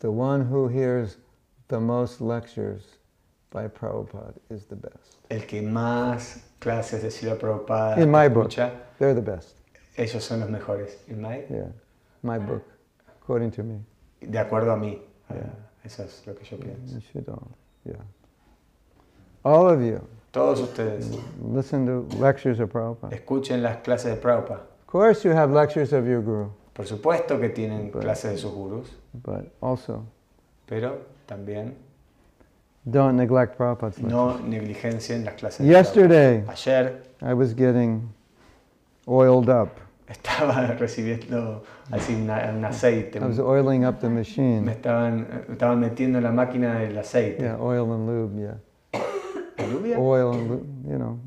[0.00, 1.16] The one who hears
[1.68, 2.97] the most lectures
[3.50, 5.16] by Prabhupada is the best.
[5.30, 8.48] El que más clases de Sila Prabhupada In my book.
[8.48, 9.56] escucha, They're the best.
[9.96, 10.98] ellos son los mejores.
[11.08, 11.68] In my- Yeah.
[12.22, 12.62] My book,
[13.22, 13.80] according to me.
[14.20, 15.00] De acuerdo a mí.
[15.30, 15.50] Yeah.
[15.84, 16.94] Eso es lo que yo pienso.
[16.94, 17.48] You should all,
[17.84, 17.94] yeah.
[19.44, 20.00] All of you,
[20.32, 23.14] Todos ustedes listen to lectures of Prabhupada.
[23.14, 24.60] escuchen las clases de Prabhupada.
[24.62, 28.52] Of course, you have lectures of your guru, Por supuesto que tienen clases de sus
[28.52, 30.04] gurús, but also
[30.66, 31.74] pero también
[32.90, 36.52] don't neglect Prabhupada's no negligencien las clases de Yesterday, Prabhupada.
[36.66, 38.08] Ayer I was getting
[39.06, 39.68] oiled up.
[40.08, 43.18] estaba recibiendo así una- un aceite.
[43.18, 44.68] I was oiling up the Me machine.
[44.70, 47.42] estaban, me estaban metiendo en la máquina del aceite.
[47.42, 48.54] Yeah, oil and lube, yeah.
[49.58, 49.98] ¿Lluvia?
[49.98, 51.18] Oil and lube, you know,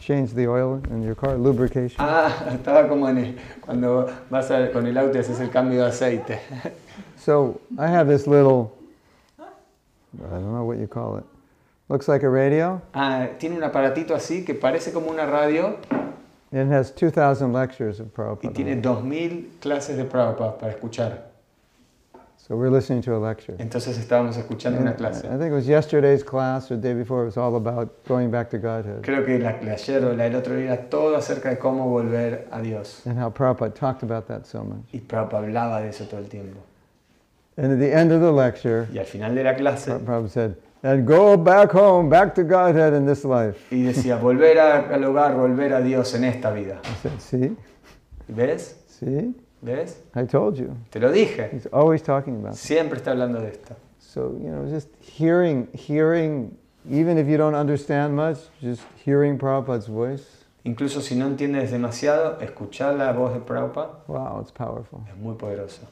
[0.00, 1.96] change the oil in your car, lubrication.
[1.98, 5.80] Ah, estaba como en el- cuando vas a- con el auto y haces el cambio
[5.82, 6.38] de aceite.
[7.16, 8.72] So I have this little,
[10.18, 11.24] I don't know what you call it.
[11.88, 12.80] Looks like a radio.
[12.94, 15.76] Ah, tiene un aparatito así que parece como una radio
[16.52, 18.52] It has 2,000 lectures of y Prabhupada.
[18.54, 21.30] tiene 2000 clases de Prabhupada para escuchar.
[22.36, 23.54] So we're listening to a lecture.
[23.58, 25.22] Entonces estábamos escuchando And una I clase.
[25.22, 27.22] think it was yesterday's class or the day before.
[27.22, 30.24] It was all about going back to Godhead Creo que la, la ayer o la
[30.24, 33.00] del otro día era todo acerca de cómo volver a Dios.
[33.06, 34.82] and how Prabhupada talked about that so much.
[34.92, 36.58] Y Prabhupada hablaba de eso todo el tiempo.
[37.56, 40.56] And at the end of the lecture, Y al final de la clase, Prabhupada said,
[40.82, 45.04] "And go back home, back to Godhead in this life." y decía, volver a- al
[45.04, 46.80] hogar, volver a Dios en esta vida.
[46.84, 47.56] I said, "See,
[48.28, 48.76] ¿Ves?
[48.88, 50.00] see, ¿Ves?
[50.16, 51.50] I told you." Te lo dije.
[51.52, 52.54] He's always talking about.
[52.54, 53.76] Siempre está hablando de esto.
[53.98, 56.56] So you know, just hearing, hearing,
[56.90, 60.24] even if you don't understand much, just hearing Prabhupada's voice.
[60.64, 65.00] Incluso si no entiendes demasiado, escuchar la voz de Prabhupada Wow, it's powerful.
[65.08, 65.82] es muy poderoso.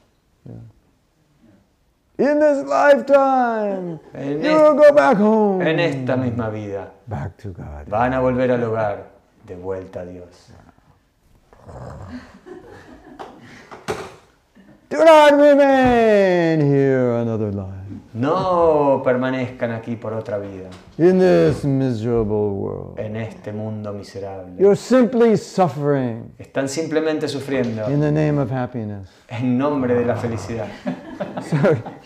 [2.21, 5.63] In this lifetime, En, you will go back home.
[5.63, 7.87] en esta misma vida Back to God.
[7.89, 8.99] van a volver al hogar,
[9.47, 10.51] de vuelta a Dios.
[14.91, 17.80] Do not remain here another life
[18.13, 20.69] No permanezcan aquí por otra vida,
[20.99, 22.99] in this miserable world.
[22.99, 24.53] en este mundo miserable.
[24.59, 29.09] You're simply suffering Están simplemente sufriendo in the name of happiness.
[29.29, 30.67] en nombre de la felicidad.
[31.43, 31.57] So,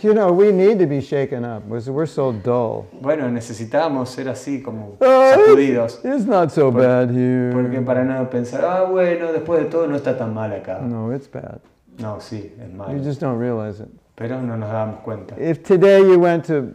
[0.03, 2.87] you know, we need to be shaken up because we're so dull.
[3.01, 6.01] Bueno, necesitamos ser así como sacudidos.
[6.03, 7.53] it's, it's not so bad here.
[7.53, 10.81] Porque para no pensar, ah, bueno, después de todo no está tan mal acá.
[10.81, 11.61] No, it's bad.
[11.99, 12.99] No, sí, es You malo.
[13.05, 13.89] just don't realize it.
[14.17, 15.37] Pero no nos cuenta.
[15.39, 16.75] If today you went to,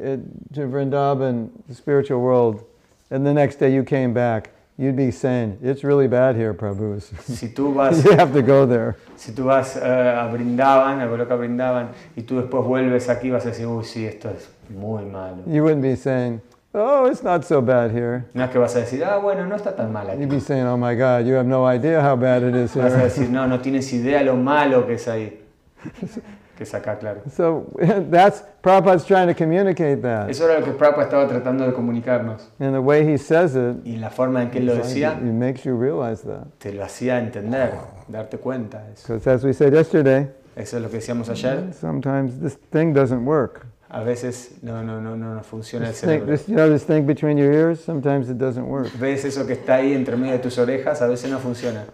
[0.00, 0.16] uh,
[0.54, 2.64] to Vrindavan, the spiritual world,
[3.10, 7.00] and the next day you came back, you'd be saying, it's really bad here, Prabhu.
[7.24, 8.96] Si tú vas, you have to go there.
[9.16, 13.44] si tú vas eh, a Brindavan, a Goloka Brindavan, y tú después vuelves aquí, vas
[13.44, 15.38] a decir, uy, sí, esto es muy malo.
[15.48, 16.40] You wouldn't be saying,
[16.74, 18.24] oh, it's not so bad here.
[18.34, 20.20] No es que vas a decir, ah, bueno, no está tan mal aquí.
[20.20, 22.92] You'd be saying, oh my God, you have no idea how bad it is Vas
[22.92, 23.08] a here.
[23.08, 25.38] decir, no, no tienes idea lo malo que es ahí.
[26.58, 27.20] Que es acá, claro.
[27.30, 27.66] So
[28.10, 30.28] that's, Prabhupada's trying to communicate that.
[30.28, 32.48] Eso era lo que Prabhupada estaba tratando de comunicarnos.
[32.58, 35.12] And the way he says it, Y la forma en que él lo like, decía,
[35.16, 36.48] it makes you realize that.
[36.58, 37.74] te lo hacía entender,
[38.08, 39.04] darte cuenta de eso.
[39.06, 40.26] Because as we said yesterday,
[40.56, 41.72] Eso es lo que decíamos ayer.
[41.72, 43.64] sometimes this thing doesn't work.
[43.90, 46.26] A veces no, no, no, no, no funciona el thing, cerebro.
[46.26, 47.78] this, you know this thing between your ears?
[47.84, 48.88] Sometimes it doesn't work.
[48.98, 51.84] Ves eso que está ahí entre medio de tus orejas, a veces no funciona.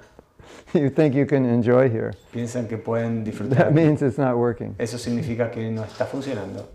[0.82, 2.12] You think you can enjoy here.
[2.32, 3.58] Piensan que pueden disfrutar.
[3.58, 4.74] That means it's not working.
[4.78, 6.66] Eso significa que no está funcionando.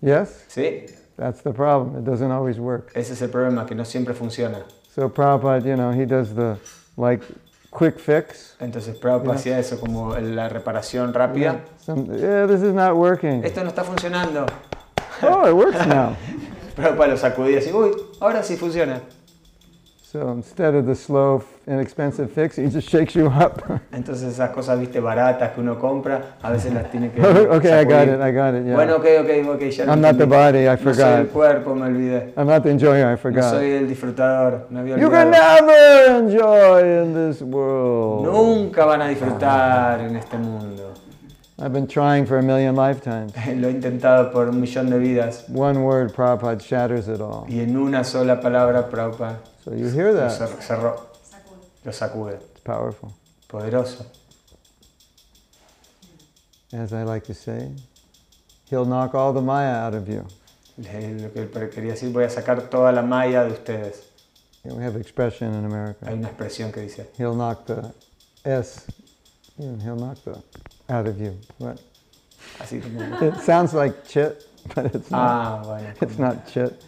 [0.00, 0.44] Yes?
[0.48, 0.88] ¿Sí?
[1.16, 1.96] That's the problem.
[1.96, 2.92] It doesn't always work.
[2.94, 4.62] Ese es el problema, que no siempre funciona.
[4.94, 6.56] So Prabhupada, you know, he does the
[6.96, 7.24] like
[7.72, 8.56] quick fix.
[8.60, 11.64] Entonces Prabhupada hacía eso como la reparación rápida.
[11.80, 13.44] Some, yeah, this is not working.
[13.44, 14.46] Esto no está funcionando.
[15.22, 16.16] Oh, it works now.
[16.76, 17.90] Prabhupada lo sacudía así, uy,
[18.20, 19.00] ahora sí funciona.
[23.92, 27.84] Entonces esas cosas, viste, baratas que uno compra, a veces las tiene que okay, I
[27.84, 28.20] got it.
[28.20, 28.64] I got it.
[28.64, 28.74] Yeah.
[28.74, 30.66] Bueno, ok, ok, ok, ya I'm not the body.
[30.66, 31.28] I No soy el forgot.
[31.32, 32.32] cuerpo, me olvidé.
[32.36, 33.06] I'm not the enjoyer.
[33.06, 33.50] I No forgot.
[33.50, 35.66] soy el disfrutador, me había You can olvidado.
[35.66, 38.24] never enjoy in this world.
[38.24, 40.94] Nunca van a disfrutar en este mundo.
[41.60, 43.32] I've been trying for a million lifetimes.
[43.56, 47.44] Lo he intentado por un millón de vidas One word, Prabhupada shatters it all.
[47.48, 50.32] y en una sola palabra Prabhupada So you hear lo that?
[50.32, 51.00] cer- cerró,
[51.84, 52.34] lo sacude.
[52.40, 53.12] It's powerful.
[53.48, 54.06] Poderoso.
[56.72, 57.70] As I like to say,
[58.70, 60.26] he'll knock all the Maya out of you.
[60.78, 60.84] Lo
[61.30, 64.02] que quería decir, voy a sacar toda la malla de ustedes.
[64.64, 66.06] We have an expression in Hay America.
[66.12, 67.92] una expresión que dice, He'll knock the
[68.44, 68.86] S,
[69.58, 70.42] he'll knock the
[70.88, 71.36] out of you.
[71.58, 71.78] What?
[72.60, 73.00] así como...
[73.22, 75.20] It sounds like chit, but it's not.
[75.20, 75.90] Ah, bueno.
[76.00, 76.82] It's como- not chit.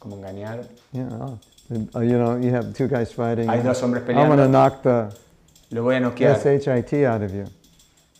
[0.00, 0.66] Como engañar.
[0.92, 1.38] You know,
[1.70, 3.48] uh, you know, you have two guys fighting.
[3.48, 4.50] Hay dos hombres I'm gonna peleando.
[4.50, 5.14] knock the
[5.70, 7.44] Lo voy a noquear S-H-I-T out of you.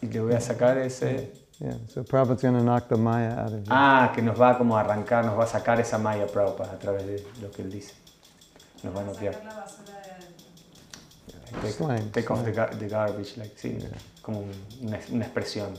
[0.03, 1.31] y le voy a sacar ese...
[1.61, 3.67] Yeah, so Prabhupada's gonna knock the Maya out of you.
[3.71, 6.79] Ah, que nos va como a arrancar, nos va a sacar esa malla Prabhupada a
[6.79, 7.95] través de lo que él dice.
[8.83, 9.35] Nos va a noquear.
[11.63, 13.89] Take, take off the, gar- the garbage, like, sí, Yeah.
[14.23, 14.53] como un-
[14.89, 15.75] una, una expresión.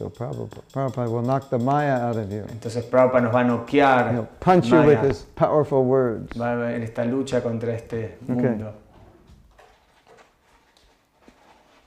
[0.00, 2.40] So Prabhupada, Prabhupada will knock the Maya out of you.
[2.48, 4.12] Entonces Prabhupada nos va a noquear.
[4.12, 6.34] He'll punch you with his powerful words.
[6.34, 8.72] Va a haber esta lucha contra este mundo.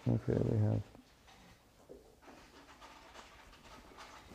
[0.07, 0.31] Okay.
[0.31, 0.81] Okay, we have.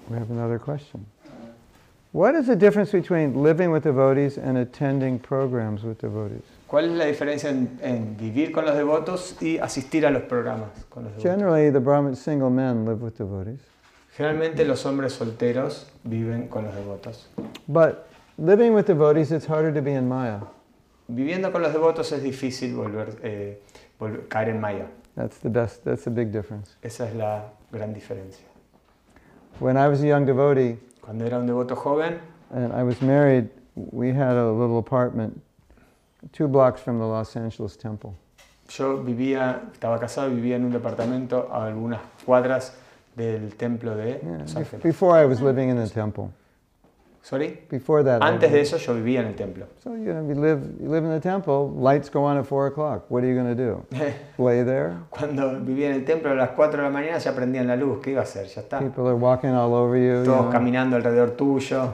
[0.08, 1.06] We have another question.
[2.10, 6.42] What is the difference between living with devotees and attending programs with devotees?
[6.68, 10.68] ¿Cuál es la diferencia en, en vivir con los devotos y asistir a los programas
[10.90, 11.30] con los devotos?
[11.32, 13.60] Generally, the Brahmin single men live with devotees,
[14.16, 17.28] Generalmente los hombres solteros viven con los devotos.
[17.68, 20.40] but living with devotees, it's harder to be in Maya.
[21.08, 23.62] Viviendo con los devotos es difícil volver, eh,
[23.98, 24.86] volver- caer en Maya.
[25.16, 25.82] That's the best.
[25.84, 26.76] That's the big difference.
[26.82, 28.44] Esa es la gran diferencia.
[29.58, 32.18] When I was a young devotee Cuando era un devoto joven,
[32.50, 35.40] and I was married, we had a little apartment
[36.32, 38.12] two blocks from the Los Angeles Temple.
[38.68, 42.74] yo vivía, estaba casado vivía en un departamento a algunas cuadras
[43.16, 44.82] del templo de Los Ángeles.
[44.82, 46.30] before I was living in the temple.
[47.22, 47.58] Sorry.
[47.68, 49.66] Before that, Antes de eso yo vivía en el templo.
[49.82, 51.70] So you know, you live, you live in the temple.
[51.76, 53.10] Lights go on at four o'clock.
[53.10, 53.84] What are you going to do?
[54.42, 54.94] Lay there?
[55.10, 58.00] Cuando vivía en el templo a las 4 de la mañana ya prendían la luz.
[58.02, 58.46] ¿Qué iba a hacer?
[58.46, 58.78] Ya está.
[58.78, 60.20] People are walking all over you.
[60.20, 60.50] you Todos know.
[60.50, 61.92] caminando alrededor tuyo.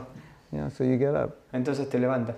[0.52, 1.34] Yeah, so you get up.
[1.52, 2.36] Entonces te levantas.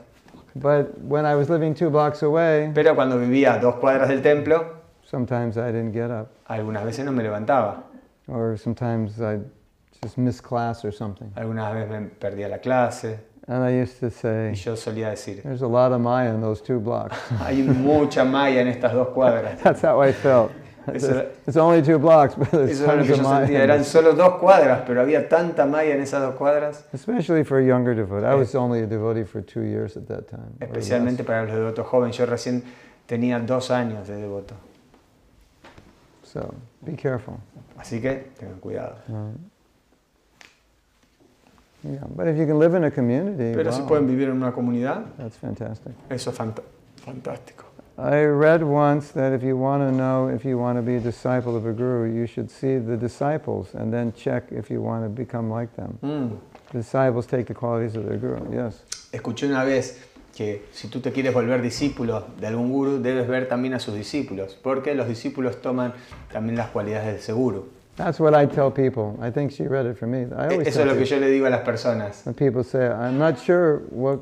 [0.60, 4.22] But when I was living two blocks away, Pero cuando vivía a dos cuadras del
[4.22, 7.82] templo, sometimes I didn't get up, algunas veces no me levantaba.
[8.28, 9.38] or sometimes I
[10.02, 11.30] just missed class or something.
[11.36, 13.18] Algunas veces me perdía la clase.
[13.48, 16.40] And I used to Y say, yo solía decir, "There's a lot of Maya in
[16.40, 19.58] those two blocks." hay mucha malla en estas dos cuadras.
[19.62, 20.50] That's how I felt.
[20.94, 23.22] Eso era- It's only two blocks, but there's Eso era lo tons que of yo
[23.24, 23.46] Maya.
[23.46, 23.56] sentía.
[23.58, 26.84] in Eran solo dos cuadras, pero había tanta malla en esas dos cuadras.
[26.92, 28.26] Especially for a younger devotee.
[28.26, 30.52] I was only a devotee for two years at that time.
[30.60, 32.16] Especialmente para los devotos jóvenes.
[32.16, 32.62] Yo recién
[33.06, 34.54] tenía dos años de devoto.
[36.22, 37.34] So be careful.
[37.78, 38.96] Así que tengan cuidado.
[39.08, 39.36] Right.
[41.84, 44.36] Yeah, but if you can live in a community, Pero si wow, pueden vivir en
[44.42, 45.92] una comunidad, that's fantastic.
[46.10, 46.60] eso es fant-
[47.04, 47.65] fantástico.
[47.98, 51.00] I read once that if you want to know if you want to be a
[51.00, 55.04] disciple of a guru, you should see the disciples and then check if you want
[55.04, 55.98] to become like them.
[56.02, 56.38] Mm.
[56.72, 58.52] The disciples take the qualities of their guru.
[58.52, 58.82] Yes.
[59.12, 59.98] Escuché una vez
[60.34, 63.94] que si tú te quieres volver discípulo de algún gurú, debes ver también a sus
[63.94, 65.94] discípulos, porque los discípulos toman
[66.30, 67.70] también las cualidades de ese gurú.
[67.96, 69.16] That's what I tell people.
[69.22, 70.26] I think she read it for me.
[70.36, 72.26] I always Eso es lo que yo le digo a las personas.
[72.26, 74.20] when people say, "I'm not sure what,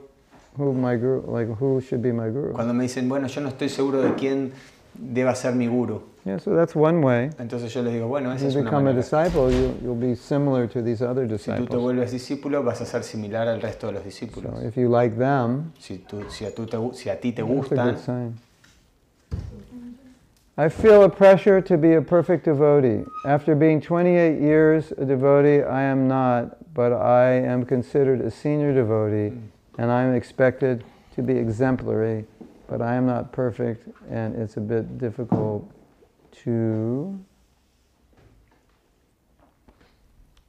[0.56, 3.48] who my guru, like who should be my guru." Cuando me dicen, bueno, yo no
[3.48, 4.52] estoy seguro de quién
[4.94, 6.02] deba ser mi gurú.
[6.24, 7.28] Yeah, so that's one way.
[7.38, 9.02] Entonces yo les digo, bueno, If esa you es una become a manera.
[9.02, 11.82] disciple, you, you'll be similar to these other Si tú te disciples.
[11.82, 14.50] vuelves discípulo, vas a ser similar al resto de los discípulos.
[14.58, 17.42] So if you like them, Si, tú, si, a, tú te si a ti te
[17.42, 18.38] gustan, good sign.
[20.56, 23.04] I feel a pressure to be a perfect devotee.
[23.26, 28.72] After being 28 years a devotee, I am not, but I am considered a senior
[28.72, 29.40] devotee mm.
[29.78, 30.84] And I am expected
[31.14, 32.24] to be exemplary,
[32.68, 35.70] but I am not perfect and it's a bit difficult
[36.44, 37.18] to.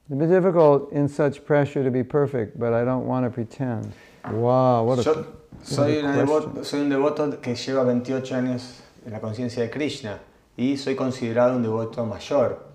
[0.04, 3.30] It's a bit difficult in such pressure to be perfect, but I don't want to
[3.30, 3.92] pretend.
[4.30, 5.26] Wow, what a Yo
[5.62, 9.62] soy, what a una devo- soy un devoto que lleva 28 años en la conciencia
[9.62, 10.20] de Krishna
[10.56, 12.66] y soy considerado un devoto mayor.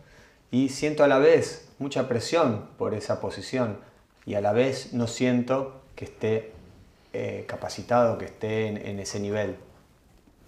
[0.51, 3.77] Y siento a la vez mucha presión por esa posición
[4.25, 6.51] y a la vez no siento que esté
[7.13, 9.55] eh, capacitado, que esté en, en ese nivel.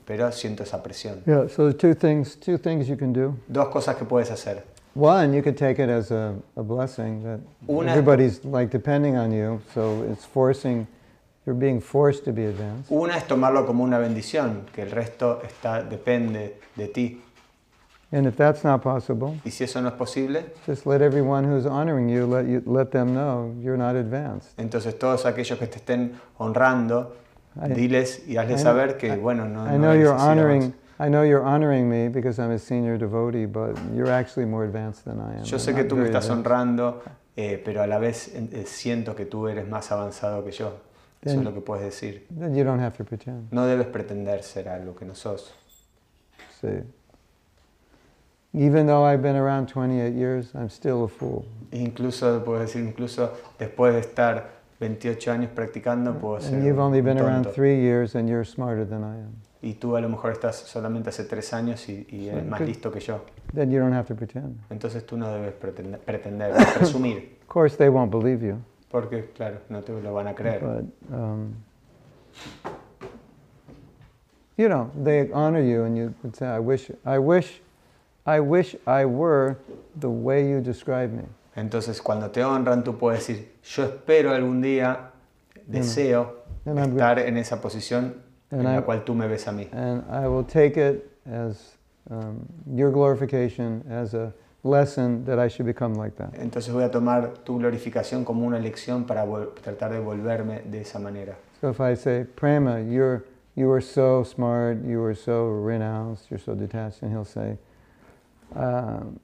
[0.03, 1.21] Pero siento esa presión.
[1.27, 3.35] Yeah, so there's two things, two things you can do.
[3.47, 4.63] Dos cosas que puedes hacer.
[4.95, 7.39] One, you could take it as a, a blessing that
[7.69, 10.87] Una- everybody's like depending on you, so it's forcing,
[11.45, 12.91] you're being forced to be advanced.
[12.91, 17.21] Una es tomarlo como una bendición, que el resto está, depende de ti.
[18.13, 21.65] And if that's not possible, Y si eso no es posible, just let everyone who's
[21.65, 24.53] honoring you let you let them know you're not advanced.
[24.57, 27.15] entonces todos aquellos que te estén honrando,
[27.55, 30.73] I- diles y hazles saber que, I- bueno, no, I no know eres you're honoring.
[30.99, 35.05] I know you're honoring me because I'm a senior devotee, but you're actually more advanced
[35.05, 35.43] than I am.
[35.43, 36.31] Yo sé que tú me estás advanced.
[36.51, 37.01] honrando,
[37.35, 40.67] eh, pero a la vez eh, siento que tú eres más avanzado que yo.
[41.19, 42.27] Eso Then- es lo que puedes decir.
[42.29, 43.51] Then you don't have to pretend.
[43.51, 45.51] No debes pretender ser algo que no sos.
[46.61, 46.83] See.
[48.55, 51.43] Even though I've been around 28 years, I'm still a fool.
[51.71, 56.99] Incluso, puedes decir, incluso después de estar 28 años practicando, puedo ser And you've only
[56.99, 57.51] un been around tonto.
[57.55, 59.33] three years and you're smarter than I am.
[59.63, 62.91] Y tú a lo mejor estás solamente hace tres años y, y eres más listo
[62.91, 63.21] que yo.
[63.55, 64.59] Then you don't have to pretend.
[64.69, 68.57] Entonces tú no debes pretender, pretender presumir, Of course, they won't believe you,
[68.91, 70.59] porque claro, no te lo van a creer.
[70.59, 71.55] but um,
[74.57, 77.61] you know they honor you, and you would say, "I wish, I wish,
[78.25, 79.57] I wish I were
[79.99, 81.23] the way you describe me."
[81.55, 85.11] Entonces cuando te honran tú puedes decir, yo espero algún día,
[85.67, 88.15] deseo And estar en esa posición
[88.51, 89.67] en la I- cual tú me ves a mí.
[89.71, 91.75] And I will take it as
[92.09, 94.33] um, your glorification, as a
[94.63, 96.33] lesson that I should become like that.
[96.39, 99.25] Entonces voy a tomar tu glorificación como una lección para
[99.61, 101.35] tratar de volverme de esa manera.
[101.61, 103.23] So if I say, Prema, you're,
[103.55, 107.57] you are so smart, you are so renounced, you're so detached, and he'll say,
[108.55, 109.19] um,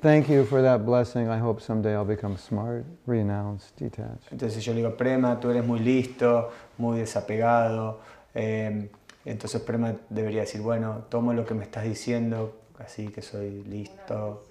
[0.00, 1.28] Thank you for that blessing.
[1.28, 4.30] I hope someday I'll become smart, renounced, detached.
[4.30, 7.98] Entonces yo le digo, Prema, tú eres muy listo, muy desapegado.
[8.34, 8.88] eh,
[9.24, 14.44] entonces Prema debería decir, bueno, tomo lo que me estás diciendo, así que soy listo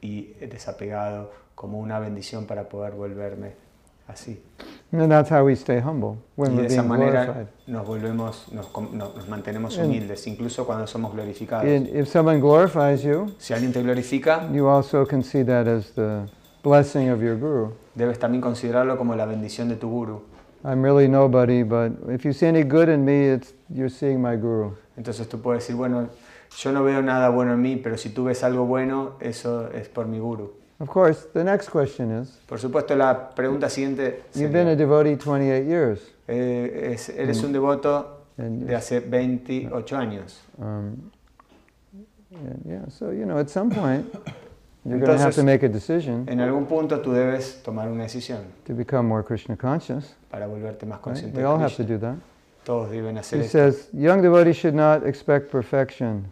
[0.00, 3.52] y desapegado, como una bendición para poder volverme
[4.08, 4.40] así.
[4.92, 7.46] And that's how we stay humble when Y de we're esa being manera glorified.
[7.66, 11.64] nos volvemos, nos, mantenemos And- humildes, incluso cuando somos glorificados.
[11.66, 15.90] And if someone glorifies you, Si alguien te glorifica, you also can see that as
[15.94, 16.28] the
[16.62, 17.72] blessing of your guru.
[17.96, 20.20] debes también considerarlo como la bendición de tu guru.
[20.64, 24.36] I'm really nobody, but if you see any good in me, it's you're seeing my
[24.36, 24.76] guru.
[24.96, 26.08] Entonces tú puedes decir, bueno,
[26.56, 29.88] yo no veo nada bueno en mí, pero si tú ves algo bueno, eso es
[29.88, 30.52] por mi guru.
[30.80, 35.16] Of course, the next question is, Por supuesto, la pregunta siguiente you've been a devotee
[35.16, 36.00] 28 years.
[36.26, 40.40] eh, es- eres un devoto And de hace 28 años.
[40.60, 41.10] Um,
[42.32, 44.06] and yeah, so you know, at some point,
[44.84, 47.88] you're going to have Entonces- to make a decision En algún punto tú debes tomar
[47.88, 50.14] una decisión to become more Krishna conscious.
[50.30, 51.02] para volverte más Right?
[51.04, 51.94] consciente We de all have to Krishna.
[51.94, 52.16] do that.
[52.64, 53.58] Todos deben hacer He esto.
[53.58, 56.24] says, young devotees should not expect perfection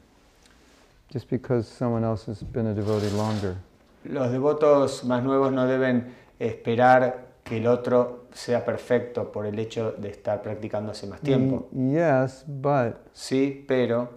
[1.13, 3.55] just because someone else has been a devotee longer.
[4.05, 9.93] Los devotos más nuevos no deben esperar que el otro sea perfecto por el hecho
[9.93, 11.69] de estar practicando hace más tiempo.
[11.73, 14.09] Yes, but Sí, pero,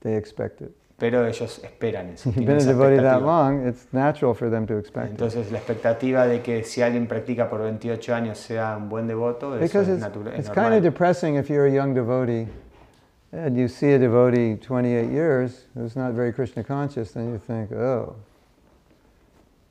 [0.00, 0.70] they expect it.
[0.96, 2.30] pero ellos esperan eso.
[2.30, 3.26] You've tienen been a esa devotee that expectativa.
[3.26, 5.10] long, it's natural for them to expect it.
[5.12, 9.56] Entonces la expectativa de que si alguien practica por 28 años sea un buen devoto,
[9.58, 12.48] eso es, it's, natura- es it's kind of depressing if you're a young devotee
[13.32, 17.72] and you see a devotee 28 years who's not very Krishna conscious, then you think,
[17.72, 18.16] oh,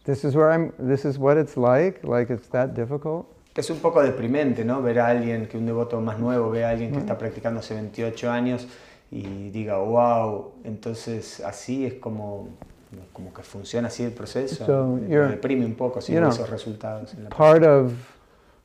[0.04, 3.26] this is where I'm, this is what it's like, like it's that difficult.
[3.56, 4.84] Es un poco deprimente, ¿no?
[4.84, 7.74] Ver a alguien, que un devoto más nuevo ve a alguien que está practicando hace
[7.74, 8.68] 28 años
[9.10, 12.50] y diga, wow, entonces así es como,
[13.14, 14.64] como que funciona así el proceso.
[14.64, 17.16] So, deprime un poco si you know, esos resultados.
[17.16, 17.94] En la Part of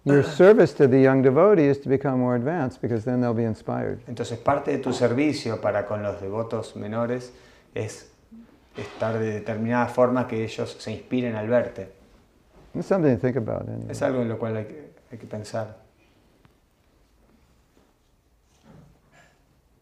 [0.04, 3.44] your service to the young devotee is to become more advanced because then they'll be
[3.44, 4.00] inspired.
[4.08, 7.32] Entonces parte de tu servicio para con los devotos menores
[7.74, 8.08] es
[8.76, 11.92] estar de determinada forma que ellos se inspiren al verte.
[12.74, 13.68] It's something to think about.
[13.68, 13.90] Anyway.
[13.90, 15.76] Es algo en lo cual hay que, hay que pensar.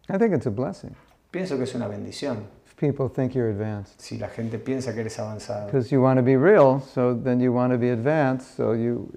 [0.08, 0.94] I think it's a blessing
[1.30, 4.00] Pienso que es una bendición if people think you're advanced.
[4.00, 5.66] si la gente piensa que eres avanzado.
[5.66, 9.08] Because you want to be real, so then you want to be advanced, so you,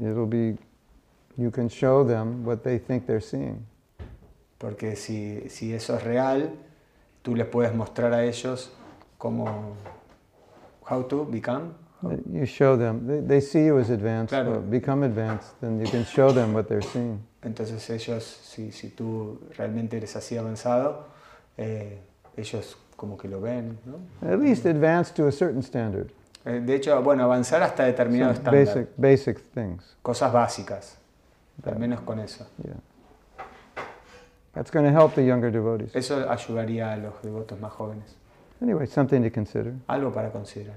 [0.00, 0.56] it'll be,
[1.36, 3.64] you can show them what they think they're seeing.
[4.58, 6.50] Porque si, si eso es real,
[7.22, 8.70] tú les puedes mostrar a ellos
[9.18, 9.74] cómo,
[10.88, 11.74] how to become.
[12.32, 14.60] You show them, they, they see you as advanced, Claro.
[14.60, 17.20] become advanced, then you can show them what they're seeing.
[17.42, 21.06] Entonces ellos, si, si tú realmente eres así avanzado,
[21.56, 21.98] eh,
[22.36, 23.98] ellos como que lo ven, ¿no?
[24.30, 26.10] At least advanced to a certain standard.
[26.46, 28.66] Eh, De hecho, bueno, avanzar hasta determinado Some estándar.
[28.66, 29.96] basic, basic things.
[30.02, 30.96] Cosas básicas,
[31.64, 32.46] al menos con eso.
[32.62, 32.74] Yeah.
[34.54, 35.94] That's going to help the younger devotees.
[35.94, 38.14] Eso ayudaría a los devotos más jóvenes.
[38.62, 39.74] Anyway, something to consider.
[39.88, 40.76] Algo para considerar.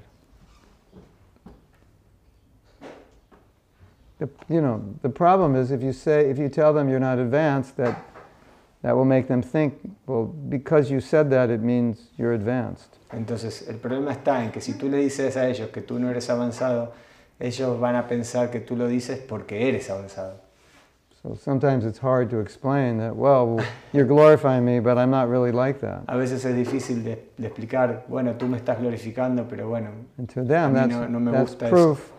[4.17, 7.19] The, you know, the problem is if you say, if you tell them you're not
[7.19, 7.95] advanced, that
[8.81, 9.75] that will make them think,
[10.07, 12.98] well, because you said that, it means you're advanced.
[13.11, 16.09] Entonces, el problema está en que si tú le dices a ellos que tú no
[16.09, 16.93] eres avanzado,
[17.39, 20.47] ellos van a pensar que tú lo dices porque eres avanzado.
[21.21, 23.57] So sometimes it's hard to explain that, well,
[23.91, 26.03] you're glorifying me, but I'm not really like that.
[26.07, 30.29] A veces es difícil de, de explicar, bueno, tú me estás glorificando, pero bueno, And
[30.33, 31.75] to them, A mí that's, no- no me that's gusta eso.
[31.75, 32.11] proof.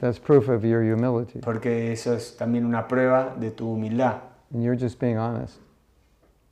[0.00, 1.40] That's proof of your humility.
[1.40, 4.20] porque eso es también una prueba de tu humildad
[4.54, 5.56] And you're just being honest.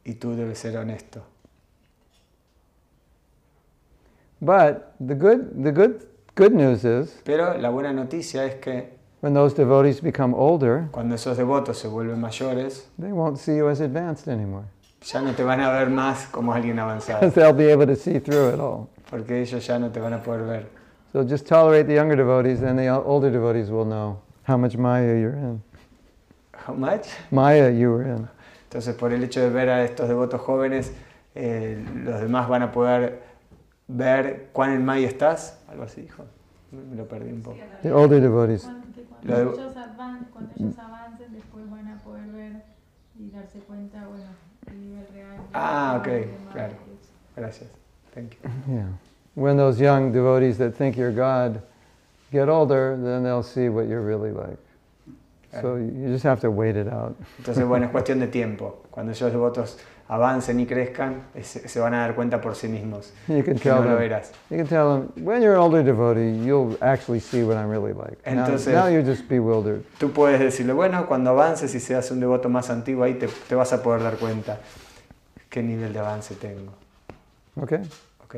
[0.04, 1.22] y tú debes ser honesto.
[4.40, 9.34] But the good, the good, good news is Pero la buena noticia es que when
[9.34, 13.80] those devotees become older, cuando esos devotos se vuelven mayores, they won't see you as
[13.80, 14.64] advanced anymore.
[15.02, 17.96] ya no te van a ver más como alguien avanzado, Because they'll be able to
[17.96, 18.88] see through it all.
[19.10, 20.66] porque ellos ya no te van a poder ver.
[21.12, 25.18] So just tolerate the younger devotees, and the older devotees will know how much Maya
[25.18, 25.60] you're in.
[26.54, 27.08] How much?
[27.30, 28.28] Maya you were in.
[28.70, 30.92] Entonces, por el hecho de ver a estos devotos jóvenes,
[31.34, 33.20] eh, los demás van a poder
[33.96, 35.58] ver cuán en Maya estás.
[35.68, 36.24] Algo así dijo.
[36.72, 37.56] Me lo perdí un poco.
[37.82, 38.62] The older devotees.
[38.62, 42.52] Cuando, cuando, Lo de- ellos avan- cuando ellos avancen, después van a poder ver
[43.18, 44.24] y darse cuenta, bueno,
[44.68, 45.36] el nivel real.
[45.36, 46.72] de Ah, ok, de claro.
[47.36, 47.68] Gracias.
[48.14, 48.50] Thank you.
[48.74, 48.86] Yeah.
[49.34, 51.60] When those young devotees that think you're God
[52.32, 54.58] get older, then they'll see what you're really like.
[55.60, 57.16] So you just have to wait it out.
[57.38, 58.82] Entonces, bueno, es cuestión de tiempo.
[58.90, 59.78] Cuando esos devotos
[60.12, 63.90] avancen y crezcan, se van a dar cuenta por sí mismos You can tell no
[63.90, 64.02] lo them.
[64.02, 64.32] eras.
[64.50, 67.92] You can tell them when you're an older devotee, you'll actually see what I'm really
[67.92, 68.18] like.
[68.26, 69.84] Now, Entonces- now you're just bewildered.
[70.00, 73.54] Tú puedes decirle, bueno, cuando avances y seas un devoto más antiguo, ahí te, te
[73.54, 74.58] vas a poder dar cuenta
[75.48, 76.72] qué nivel de avance tengo.
[77.56, 77.78] Okay.
[78.24, 78.34] Ok,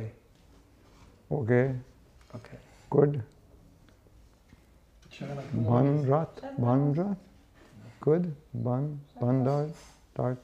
[1.30, 1.74] Okay.
[2.34, 2.48] ok.
[2.90, 3.16] Good.
[5.52, 6.28] Bandrat.
[6.58, 7.16] Bandrat.
[8.00, 8.26] Good.
[8.52, 9.00] Ban.
[9.20, 9.70] Bandart.
[10.14, 10.38] Dart.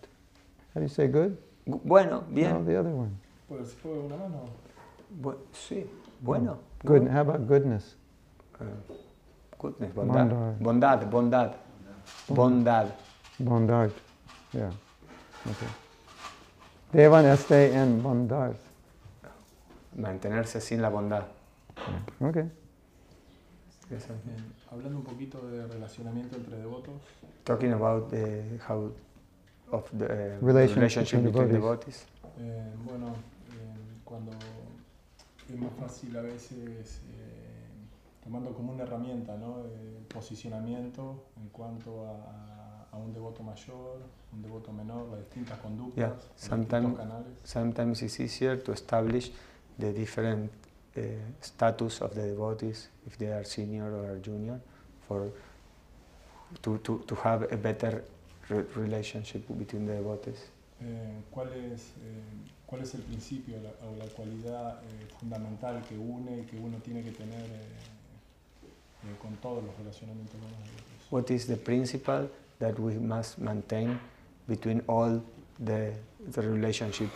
[0.75, 1.37] How do you say good?
[1.67, 2.65] Bueno, No, bien.
[2.67, 3.11] the other one.
[3.49, 4.45] ¿Puede, ¿Se puede una mano?
[5.23, 5.87] Bu- sí,
[6.21, 6.59] bueno.
[6.85, 7.09] Good.
[7.09, 7.97] How about goodness?
[8.61, 8.65] Eh,
[9.59, 10.27] goodness, bondad.
[10.27, 10.61] Bondad.
[10.61, 11.53] Bondad, bondad.
[12.29, 12.87] Bondad.
[13.39, 13.93] Bondart.
[14.53, 14.69] Yeah.
[15.45, 15.69] Okay.
[16.93, 18.57] Devan este en bondart.
[19.97, 21.25] Mantenerse sin la bondad.
[22.21, 22.51] Okay.
[23.91, 24.13] Eso.
[24.25, 26.95] Bien, hablando un poquito de relacionamiento entre devotos,
[27.45, 28.93] Talking about the, how
[29.71, 30.09] of the uh,
[30.41, 32.07] Relationship relationship between between devotees.
[32.07, 32.07] devotees.
[32.41, 34.33] eh, bueno, eh, cuando
[35.49, 39.61] es más fácil a veces, eh, tomando como una herramienta, ¿no?
[39.67, 43.99] Eh, posicionamiento en cuanto a, a un devoto mayor,
[44.33, 47.33] un devoto menor, las distintas conductas, Yeah, los sometime- distintos canales.
[47.45, 49.33] Sometimes it's easier to establish
[49.79, 50.51] the different
[50.97, 51.01] uh,
[51.41, 54.61] status of the devotees, if they are senior or junior,
[55.07, 55.31] for
[56.63, 58.05] to, to, to have a better
[58.49, 60.51] re- relationship between the devotees.
[60.81, 62.23] Eh, ¿cuál, es, eh,
[62.67, 66.79] ¿Cuál es el principio la- o la cualidad eh, fundamental que une y que uno
[66.79, 67.67] tiene que tener eh,
[69.05, 71.09] eh, con todos los relacionamientos con los devotos?
[71.11, 72.29] What is the principle
[72.61, 73.99] that we must maintain
[74.47, 75.21] between all
[75.65, 75.93] the,
[76.33, 77.09] the relationship,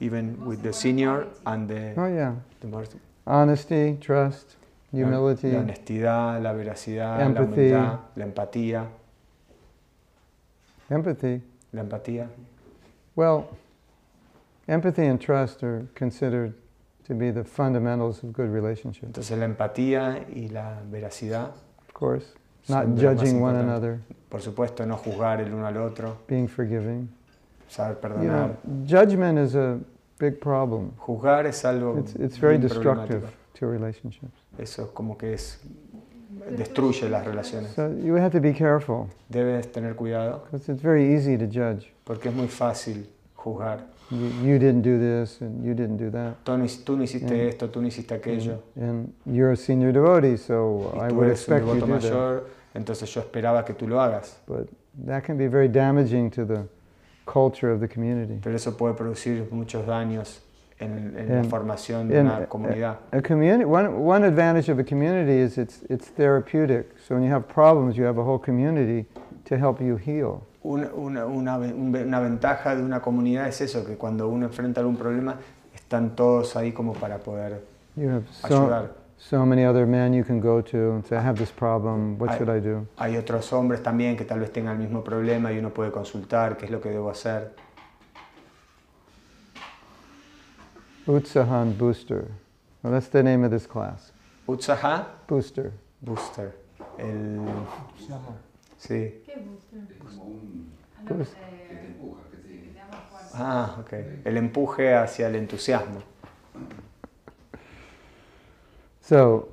[0.00, 2.34] even with the senior and the, Oh yeah.
[2.60, 2.86] the more
[3.26, 4.56] Honesty, trust,
[4.92, 5.50] La- humility.
[5.52, 7.34] La honestidad, la veracidad, Empathy.
[7.34, 8.86] la humildad, la empatía,
[10.90, 11.42] Empathy.
[11.72, 12.28] la empatía.
[13.16, 13.48] Well,
[14.68, 16.54] empathy and trust are considered
[17.06, 19.06] to be the fundamentals of good relationships.
[19.06, 21.50] Entonces la empatía y la veracidad,
[21.88, 22.26] Of course,
[22.68, 26.18] not de lo más judging one another, por supuesto, no juzgar el uno al otro,
[26.28, 27.08] being forgiving.
[27.68, 28.28] saber You perdonar.
[28.48, 28.56] know,
[28.86, 29.78] judgment is a
[30.18, 30.92] big problem.
[30.98, 33.22] Juzgar es algo It's, it's very destructive
[33.54, 34.32] to relationships.
[34.58, 35.58] Eso es como que es
[36.56, 37.72] destruye las relaciones.
[37.74, 41.92] So you have to be careful Debes tener cuidado because it's very easy to judge.
[42.04, 43.06] porque es muy fácil
[43.36, 43.80] juzgar.
[44.10, 46.42] You, you didn't do this and you didn't do that.
[46.44, 47.48] Tú no, tú no hiciste Mm.
[47.50, 48.62] esto, tú no hiciste aquello.
[48.76, 52.02] And you're a senior devotee, so Y I would expect you to do that.
[52.02, 52.44] mayor,
[52.74, 54.38] entonces yo esperaba que tú lo hagas.
[54.46, 54.68] But
[55.06, 56.62] that can be very damaging to the
[57.26, 58.38] culture of the community.
[58.42, 60.40] Pero eso puede producir muchos daños
[60.80, 62.98] la En- formación de en- una comunidad.
[63.12, 66.86] A community, one, one advantage of a community is it's, it's therapeutic.
[67.06, 69.06] So when you have problems, you have a whole community
[69.48, 70.42] to help you heal.
[70.62, 74.28] Una, una, una, ve- un ve- una ventaja de una comunidad es eso, que cuando
[74.28, 75.36] uno enfrenta algún problema,
[75.74, 77.62] están todos ahí como para poder
[77.96, 78.90] You have so, ayudar.
[79.16, 82.36] so many other men you can go to and say, I have this problem, what
[82.36, 82.86] should I do?
[82.98, 86.56] Hay otros hombres también que tal vez tengan el mismo problema y uno puede consultar
[86.56, 87.52] qué es lo que debo hacer.
[91.08, 92.28] Utsahan Booster.
[92.82, 94.12] Well, that's the name of this class.
[94.46, 95.72] Utsaha Booster.
[96.02, 96.52] Booster.
[96.98, 97.40] El,
[98.78, 99.12] sí.
[99.24, 101.38] ¿Qué booster?
[103.34, 103.92] Ah, ok.
[104.24, 106.02] El empuje hacia el entusiasmo.
[109.00, 109.48] So,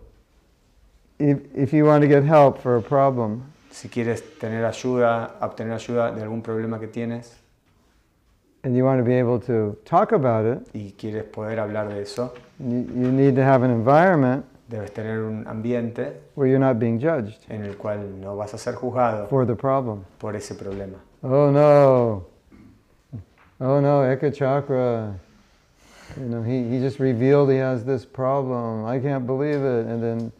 [1.18, 5.73] if, if you want to get help for a problem, Si quieres tener ayuda, obtener
[5.73, 7.45] ayuda de algún problema que tienes
[8.66, 12.02] and you want to be able to talk about it, y quieres poder hablar de
[12.02, 16.80] eso, you, you need to have an environment debes tener un ambiente where you're not
[16.80, 20.04] being judged en el cual no vas a ser juzgado for the problem.
[20.18, 20.98] por ese problema.
[21.22, 22.26] Oh no.
[23.62, 25.14] Oh no, Eka Chakra.
[26.18, 28.86] You know, he, he just revealed he has this problem.
[28.86, 29.86] I can't believe it.
[29.86, 30.32] And then,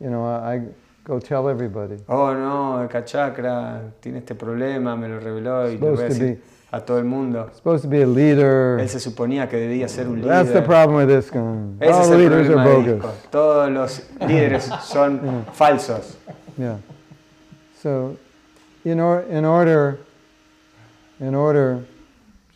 [0.00, 0.62] you know, I, I
[1.04, 1.98] go tell everybody.
[2.08, 6.40] Oh no, Eka Chakra tiene este problema, me lo reveló y le voy a decir
[6.72, 7.50] a todo el mundo.
[7.54, 8.78] Supposed to be a leader.
[8.80, 10.66] Él se suponía que debía ser un That's the líder.
[10.66, 11.76] problem with this guy.
[11.80, 12.94] Ese All es el leaders are problema de bogus.
[12.94, 13.28] Disco.
[13.30, 16.16] Todos los líderes son falsos.
[16.56, 16.78] Yeah.
[17.82, 18.16] So,
[18.84, 19.98] in, or, in order,
[21.20, 21.84] in order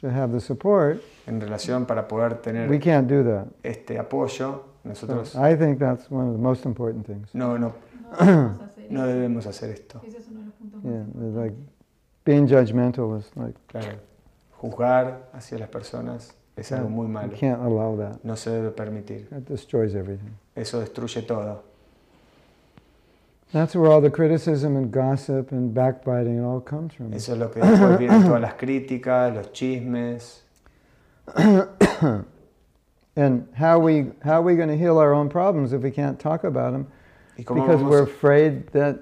[0.01, 3.47] to have the support, En relación para poder we tener can't do that.
[3.65, 7.29] este apoyo, So nosotros I think that's one of the most important things.
[7.35, 7.73] no, no,
[8.21, 9.07] No debemos hacer no eso.
[9.09, 10.01] debemos hacer esto.
[10.07, 11.76] Ese es uno de los puntos Yeah, más importantes.
[12.27, 13.98] Being judgmental is like Claro,
[14.61, 18.23] juzgar hacia las personas es algo muy you can't allow that.
[18.24, 19.28] No se debe permitir.
[19.31, 20.36] That destroys everything.
[20.55, 21.62] Eso destruye todo.
[23.53, 27.15] That's where all the criticism and gossip and backbiting all comes from.
[27.15, 30.43] Eso es lo que después vienen todas las críticas, los chismes.
[33.19, 36.20] And how we how are we going to heal our own problems if we can't
[36.20, 36.86] talk about them?
[37.39, 38.98] ¿Y cómo Because we're afraid that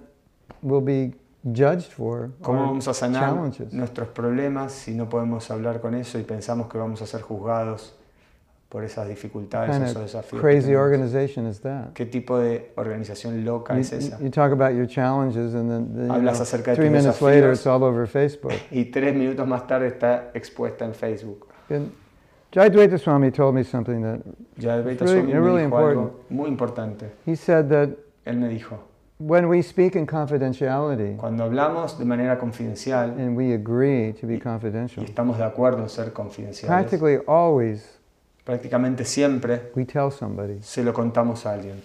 [0.63, 1.15] we'll be
[1.45, 3.73] judged for cómo vamos a sanar challenges.
[3.73, 7.95] nuestros problemas si no podemos hablar con eso y pensamos que vamos a ser juzgados
[8.71, 10.41] por esas dificultades, kind esos desafíos?
[10.43, 11.93] crazy organization is that?
[11.95, 14.19] ¿Qué tipo de organización loca You, es esa?
[14.21, 16.93] you talk about your challenges, and then, then, you Hablas know, acerca de three tus
[17.03, 17.59] minutes later, desafíos.
[17.59, 18.53] it's all over Facebook.
[18.73, 21.47] Y tres minutos más tarde está expuesta en Facebook.
[21.71, 21.93] And
[22.53, 24.21] Jayadvaita Swami told me something that
[24.59, 26.31] really- Swami me really dijo algo important.
[26.31, 27.07] muy importante.
[27.27, 27.91] he said that
[28.25, 28.79] Él me dijo,
[29.19, 34.35] when we speak in confidentiality cuando hablamos de manera confidencial and we agree to be
[34.37, 37.99] y confidential, estamos de acuerdo en ser confidenciales, practically always
[38.45, 41.81] prácticamente siempre we tell somebody se lo contamos a alguien,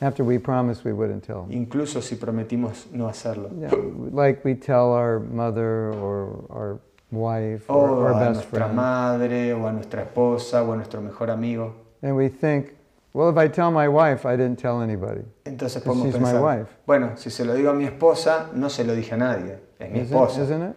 [0.00, 3.50] after we promised we wouldn't tell incluso si prometimos no hacerlo.
[3.58, 3.70] Yeah,
[4.12, 6.78] like we tell our mother or our
[7.12, 8.74] wife O or our a best nuestra friend.
[8.74, 11.74] madre, o a nuestra esposa, o a nuestro mejor amigo.
[12.02, 12.74] And we think,
[13.14, 15.22] well, if I tell my wife, I didn't tell anybody.
[15.46, 16.68] Entonces podemos she's my pensar, wife.
[16.86, 19.90] bueno, si se lo digo a mi esposa, no se lo dije a nadie, es
[19.90, 20.76] mi Isn't, esposa, isn't it?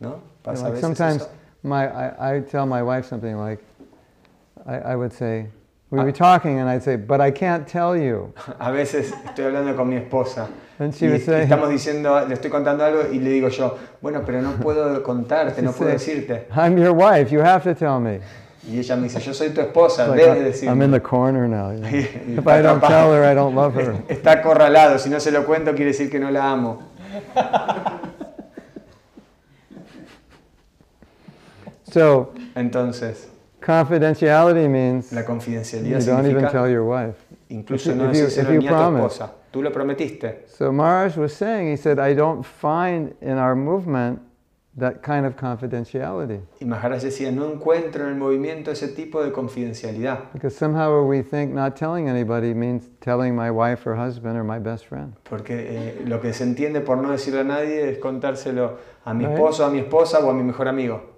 [0.00, 0.20] ¿no?
[0.42, 1.30] Pasa a Like veces sometimes eso.
[1.64, 3.58] my, I, I tell my wife something like,
[4.66, 5.48] I, I would say,
[5.90, 6.04] we'd Ah.
[6.04, 8.32] be talking and I'd say, but I can't tell you.
[8.60, 10.48] A veces estoy hablando con mi esposa
[10.78, 13.76] And she y would say, estamos diciendo, le estoy contando algo y le digo yo,
[14.00, 16.46] bueno, pero no puedo contarte, no puedo said- decirte.
[16.54, 18.20] I'm your wife, you have to tell me.
[18.66, 20.72] Y ella me dice, yo soy tu esposa, debes I- decirme.
[20.72, 21.70] I'm in the corner now.
[21.70, 21.84] you
[22.38, 23.92] If I don't tell her, I don't love her.
[24.08, 26.82] Está acorralado, si no se lo cuento quiere decir que no la amo.
[31.90, 33.28] So Entonces,
[33.60, 37.16] confidentiality means la you confidencialidad don't even significa tell your wife.
[37.50, 39.04] incluso if no you- if you- if you tu promise.
[39.14, 39.30] esposa.
[39.52, 40.46] Tú lo prometiste.
[40.48, 44.20] So Maharaj was saying, he said, I don't find in our movement
[44.76, 46.40] that kind of confidentiality.
[46.60, 50.32] Y Maharaj decía, no encuentro en el movimiento ese tipo de confidencialidad.
[50.32, 54.58] Because somehow we think not telling anybody means telling my wife or husband or my
[54.58, 55.14] best friend.
[55.28, 59.24] Porque eh, lo que se entiende por no decirle a nadie es contárselo a mi
[59.24, 59.34] Right.
[59.34, 61.14] esposo, a mi esposa o a mi mejor amigo.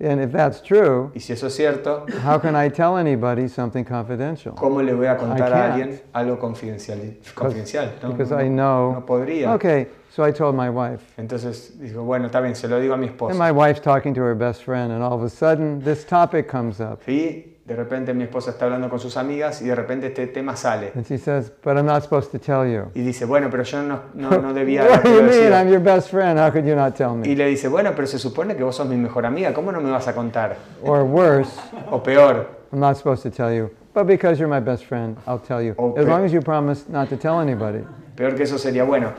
[0.00, 3.82] And if that's true, Y si eso es cierto, how can I tell anybody something
[3.84, 4.54] confidential?
[4.54, 7.16] ¿cómo le voy a contar a alguien algo confidencial?
[7.34, 7.94] confidencial?
[8.00, 8.92] No, because no, I know.
[8.92, 9.52] no podría.
[9.54, 11.02] Okay, so I told my wife.
[11.18, 13.34] Entonces dijo, bueno, está bien, se lo digo a mi And esposa.
[13.38, 16.80] my wife's talking to her best friend, and all of a sudden, this topic comes
[16.80, 17.00] up.
[17.06, 20.56] Y de repente mi esposa está hablando con sus amigas y de repente este tema
[20.56, 20.90] sale.
[20.94, 22.90] And she says, But I'm not supposed to tell you.
[22.94, 25.52] Y dice, bueno, pero yo no, no, no debía what do you haberte mean?
[25.52, 25.70] I'm decidido.
[25.70, 26.38] your best friend.
[26.38, 27.34] How could you not tell Y me?
[27.36, 29.90] le dice, bueno, pero se supone que vos sos mi mejor amiga, ¿cómo no me
[29.90, 30.56] vas a contar?
[30.82, 31.52] Or worse,
[31.90, 33.70] O peor, I'm not supposed to tell you.
[33.92, 35.72] But because you're my best friend, I'll tell you.
[35.98, 37.84] As long as you promise not to tell anybody.
[38.18, 39.12] Peor que eso sería, bueno,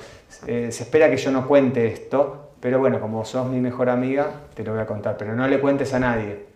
[0.46, 4.28] eh, se espera que yo no cuente esto, pero bueno, como sos mi mejor amiga,
[4.54, 6.50] te lo voy a contar, pero no le cuentes a nadie.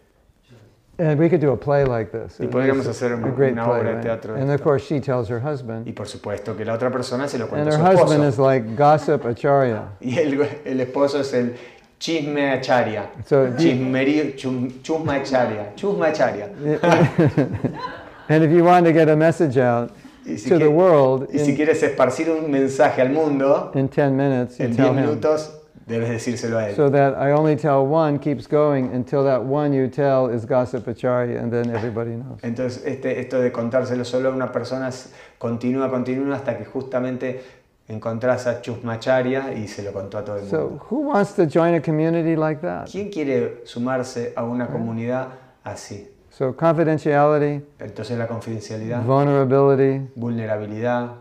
[0.99, 2.39] And we could do a play like this.
[2.41, 5.87] Y podríamos hacer una obra play, de teatro And of course, she tells her husband.
[5.87, 8.45] Y por supuesto que la otra persona se lo cuenta a su husband is esposo.
[8.45, 9.87] like gossip acharya.
[10.01, 11.55] Y el, el esposo es el
[11.97, 13.09] chisme acharia.
[13.25, 15.73] So, Chismerío, chum- chusma acharia.
[15.75, 16.49] Chusma acharia.
[18.27, 19.91] and if you want to get a message out
[20.25, 24.11] Y si, to the world y si quieres esparcir un mensaje al mundo, in 10
[24.11, 24.95] minutes, en 10 tell him.
[24.95, 26.75] minutos debes decírselo a él.
[26.75, 30.87] So that I only tell one keeps going until that one you tell is gossip
[30.87, 32.39] acharya, and then everybody knows.
[32.41, 34.89] Entonces, este, esto de contárselo solo a una persona
[35.37, 37.41] continúa, continúa hasta que justamente
[37.89, 40.85] encontrás a Chusmacharia y se lo contó a todo el So mundo.
[40.89, 42.87] who wants to join a community like that?
[42.89, 45.27] ¿Quién quiere sumarse a una comunidad
[45.65, 46.07] así?
[46.35, 51.11] So confidentiality, Entonces la confidencialidad, vulnerability vulnerabilidad,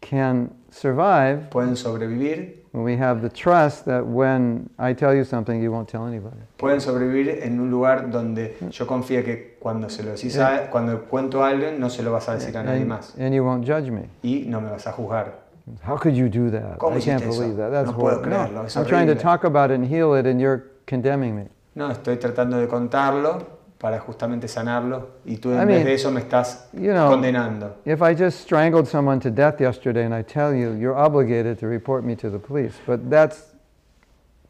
[0.00, 5.62] can survive pueden sobrevivir, when we have the trust that when I tell you something,
[5.62, 6.34] you won't tell anybody.
[6.56, 11.04] pueden sobrevivir en un lugar donde yo confío que cuando se lo decís a- cuando
[11.04, 13.44] cuento a alguien no se lo vas a decir a nadie And, más and you
[13.44, 14.08] won't judge me.
[14.24, 15.42] y no me vas a juzgar.
[15.86, 16.76] How could you do that?
[16.78, 17.40] ¿Cómo I can't hiciste eso?
[17.40, 17.70] believe that.
[17.70, 18.36] That's No puedo horrible.
[18.36, 19.22] creerlo, es I'm trying to horrible.
[19.22, 21.44] talk about it and heal it, and you're condemning me.
[21.76, 25.94] No, estoy tratando de contarlo para justamente sanarlo y tú en I vez mean, de
[25.94, 27.74] eso me estás You know, condenando.
[27.84, 31.66] if I just strangled someone to death yesterday and I tell you, you're obligated to
[31.66, 32.74] report me to the police.
[32.86, 33.52] But that's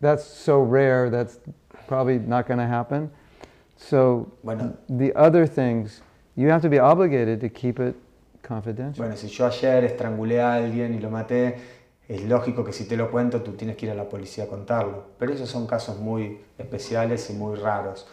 [0.03, 1.09] that's so rare.
[1.09, 1.39] That's
[1.87, 3.11] probably not going to happen.
[3.79, 6.03] So Bueno, the other things,
[6.37, 7.95] you have to be obligated to keep it
[8.43, 8.99] confidential.
[9.03, 11.57] bueno, si yo ayer estrangulé a alguien y lo maté,
[12.07, 14.47] es lógico que si te lo cuento tú tienes que ir a la policía a
[14.47, 15.05] contarlo.
[15.19, 18.07] Pero esos son casos muy especiales y muy raros.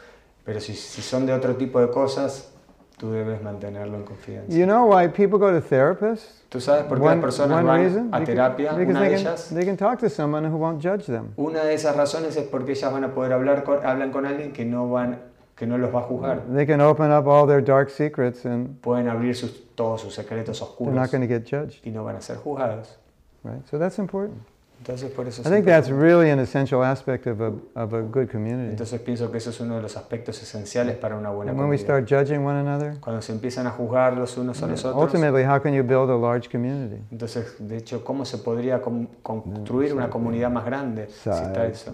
[0.45, 2.51] Pero si, si son de otro tipo de cosas,
[2.97, 4.51] tú debes mantenerlo en confianza.
[4.55, 6.43] You know why people go to therapists?
[6.49, 8.09] ¿Tú sabes por qué One- las personas van reason?
[8.13, 8.73] a terapia?
[8.73, 11.33] Because Una they de can, ellas, they can talk to someone who won't judge them.
[11.37, 14.51] una de esas razones es porque ellas van a poder hablar con, hablan con alguien
[14.51, 15.19] que no van,
[15.55, 16.41] que no los va a juzgar.
[16.55, 20.57] They can open up all their dark secrets and Pueden abrir sus, todos sus secretos
[20.59, 22.97] they're oscuros not going to get judged, y no van a ser juzgados.
[23.43, 23.63] right?
[23.69, 24.39] So that's important.
[24.79, 28.29] Entonces por eso I think that's really an essential aspect of a, of a good
[28.29, 28.71] community.
[28.71, 31.77] Entonces pienso que eso es uno de los aspectos esenciales para una buena when we
[31.77, 35.43] start judging one another, Cuando se empiezan a juzgar los unos a los otros, ultimately,
[35.43, 37.01] how can you build a large community?
[37.11, 38.81] entonces de hecho, ¿cómo se podría
[39.21, 41.93] construir una comunidad más grande si está eso?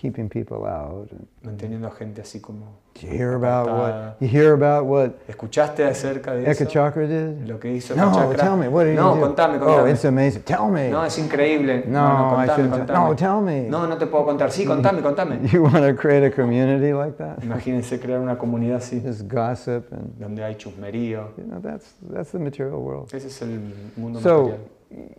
[0.00, 1.10] Keeping people out.
[1.10, 2.66] And Manteniendo a gente así como...
[3.02, 6.64] you hear about what you hear about what ¿Escuchaste acerca de Eka eso?
[6.66, 7.48] Chakra did?
[7.48, 8.36] Lo que hizo No, Chakra.
[8.36, 8.68] tell me.
[8.68, 9.26] What did No, he do?
[9.26, 9.90] contame, Oh, contame.
[9.90, 10.42] it's amazing.
[10.44, 10.88] Tell me.
[10.90, 11.84] No, es increíble.
[11.88, 12.74] No, no, I contame, shouldn't.
[12.86, 13.08] contame.
[13.08, 13.60] No, tell me.
[13.68, 14.52] No, no te puedo contar.
[14.52, 15.40] Sí, contame, contame.
[15.52, 17.40] You want to create a community like that?
[17.42, 21.30] Imagínense crear una comunidad así, Just gossip and donde hay chusmerío.
[21.36, 23.12] you know that's that's the material world.
[23.12, 23.58] Ese es el
[23.96, 24.42] mundo So,
[24.90, 25.18] material.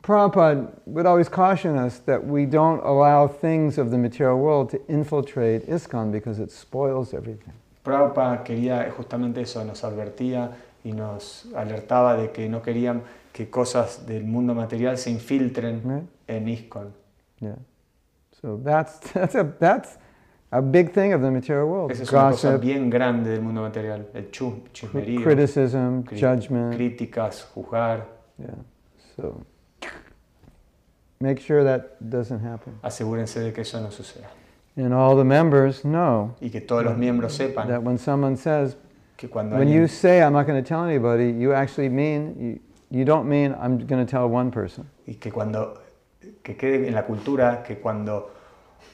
[0.00, 4.80] Prabhupada would always caution us that we don't allow things of the material world to
[4.88, 7.52] infiltrate ISKCON because it spoils everything.
[7.84, 10.50] Prabhupada quería justamente eso, nos advertía
[10.84, 13.02] y nos alertaba de que no querían
[13.32, 16.04] que cosas del mundo material se infiltren Right?
[16.28, 16.92] en ISKCON.
[17.40, 17.56] Yeah.
[18.40, 19.98] So that's that's a that's
[20.50, 21.90] a big thing of the material world.
[21.92, 26.74] Esa es una cosa bien grande del mundo material, el chus, chismerío, criticism, cri- judgment.
[26.74, 28.06] críticas, juzgar.
[28.38, 28.54] Yeah.
[29.16, 29.44] So
[31.22, 32.74] make sure that doesn't happen.
[32.82, 34.28] Asegúrense de que eso no suceda.
[34.76, 38.76] And all the members know Y que todos los miembros sepan that when someone says,
[39.16, 42.34] que cuando when you alguien, say I'm not going to tell anybody, you actually mean
[42.90, 44.88] you, you don't mean I'm going to tell one person.
[45.06, 45.78] y que cuando
[46.42, 48.30] que quede en la cultura que cuando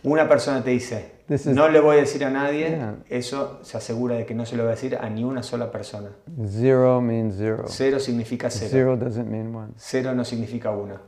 [0.02, 2.94] una persona te dice is- no le voy a decir a nadie, Yeah.
[3.08, 5.70] eso se asegura de que no se lo va a decir a ni una sola
[5.70, 6.10] persona.
[6.46, 7.64] Zero means zero.
[7.68, 8.70] Cero significa cero.
[8.70, 9.72] Zero doesn't mean one.
[9.76, 11.00] Cero no significa una.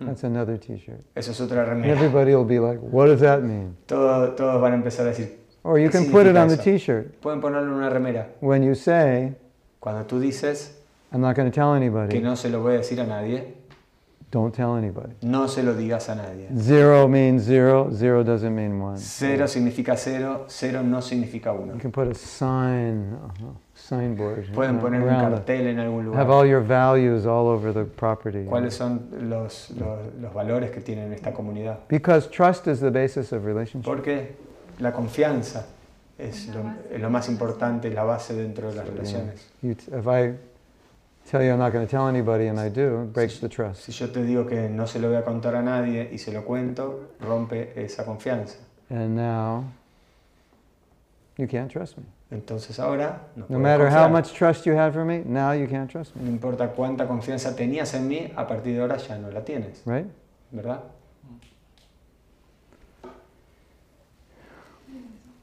[0.00, 1.00] That's another T-shirt.
[1.14, 1.92] Eso es otra remera.
[1.92, 5.38] everybody will be like, "What does that mean?" Todos, todos van a empezar a decir,
[5.62, 6.56] Or you ¿Qué can put it on the?
[6.56, 8.28] T-shirt pueden ponerlo en una remera.
[8.40, 9.34] when you say,
[9.78, 10.78] Cuando tú dices
[11.12, 13.54] "I'm not going to tell que anybody." no se lo voy a decir a nadie,
[14.30, 15.12] Don't tell anybody.
[15.22, 16.46] No se lo digas a nadie.
[16.56, 18.96] Zero means zero, zero doesn't mean one.
[18.96, 21.72] Cero significa cero, cero no significa uno.
[21.74, 26.28] You can put a sign, uh, signboard Pueden know, poner un cartel en algún Have
[26.28, 26.30] lugar.
[26.30, 28.44] all your values all over the property.
[28.44, 31.80] ¿Cuáles son los, los, los valores que tienen esta comunidad?
[31.88, 33.84] Because trust is the basis of relationship.
[33.84, 34.36] Porque
[34.78, 35.66] la confianza
[36.18, 39.50] es lo, es lo más importante, la base dentro de las relaciones.
[39.62, 40.34] You if I
[41.30, 43.82] tell you I'm not going to tell anybody and I do, it breaks the trust.
[43.82, 46.32] Si yo te digo que no se lo voy a contar a nadie y se
[46.32, 48.56] lo cuento, rompe esa confianza.
[48.90, 49.64] And now
[51.38, 52.04] you can't trust me.
[52.30, 55.90] Entonces ahora no, No matter how much trust you have for me, now you can't
[55.90, 59.30] trust me, No importa cuánta confianza tenías en mí, a partir de ahora ya no
[59.30, 60.06] la tienes, right?
[60.52, 60.80] ¿verdad?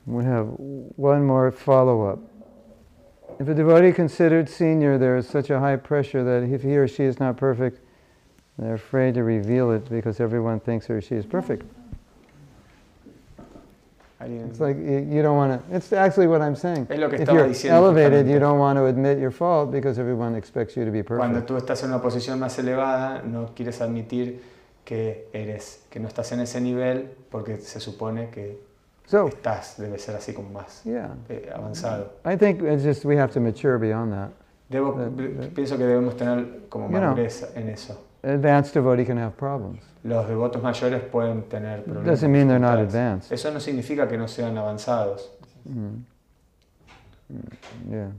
[0.06, 0.48] We have
[0.96, 2.20] one more follow up.
[3.40, 6.88] If a devotee considered senior, there is such a high pressure that if he or
[6.88, 7.82] she is not perfect,
[8.58, 11.66] they're afraid to reveal it because everyone thinks he or she is perfect.
[14.20, 15.76] It's like you you don't want to.
[15.76, 16.88] It's actually what I'm saying.
[16.90, 18.32] Es lo que If estaba you're diciendo elevated, justamente.
[18.34, 21.48] you don't want to admit your fault because everyone expects you to be Cuando perfect.
[21.48, 24.42] tú estás en una posición más elevada, no quieres admitir
[24.84, 28.60] que eres, que no estás en ese nivel, porque se supone que
[29.06, 32.14] So, estás, debe ser así como más yeah, eh, avanzado.
[32.26, 34.32] I think it's just we have to mature beyond that.
[34.70, 34.94] Debo,
[35.54, 37.12] pienso que debemos tener como You know.
[37.12, 37.98] madurez en eso.
[38.24, 39.80] Advanced devotee can have problems.
[40.08, 42.06] Los devotos mayores pueden tener problemas.
[42.06, 43.30] Doesn't mean they're not advanced.
[43.32, 45.30] Eso no significa que no sean avanzados.
[45.68, 46.06] Mm.
[47.30, 48.12] Mm, Yeah.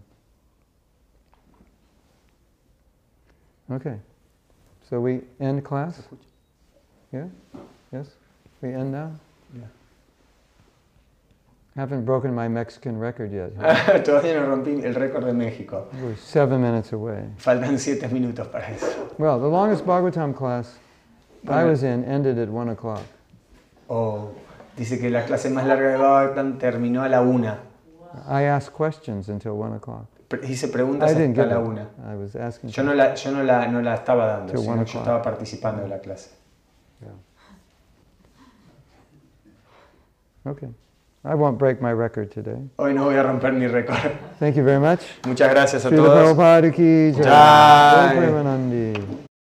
[3.70, 3.96] Okay.
[4.88, 6.02] So we end class?
[7.10, 7.26] Yeah?
[7.90, 8.06] Yes?
[8.60, 9.12] We end now?
[9.54, 9.64] Yeah.
[11.74, 13.52] Haven't broken my Mexican record yet.
[13.58, 13.98] huh?
[14.04, 15.86] Todavía no rompí el récord de México.
[16.02, 17.24] We're seven minutes away.
[17.38, 19.10] Faltan siete minutos para eso.
[19.18, 20.76] Well, the longest Bhagavatam class
[21.46, 23.02] I was in ended at one o'clock.
[23.88, 24.30] Oh,
[24.76, 27.58] dice que la clase más larga de Bhagavatam terminó a la una.
[28.28, 30.06] I asked questions until one o'clock.
[30.42, 31.68] Hice I preguntas didn't hasta get la it.
[31.68, 31.86] una.
[32.12, 32.70] I was asking.
[32.70, 35.02] Yo no la, yo no la, no la estaba dando, Till sino one yo o'clock.
[35.04, 36.30] estaba participando de la clase.
[40.46, 40.68] Okay.
[41.24, 42.56] I won't break my record today.
[42.78, 44.12] Hoy no voy a romper mi récord.
[44.38, 45.00] Thank you very much.
[45.26, 46.18] Muchas gracias a Srila todos.
[46.18, 47.22] Prabhupada ki jai.
[47.24, 48.08] Jai.
[48.08, 49.27] Jai Premanandi.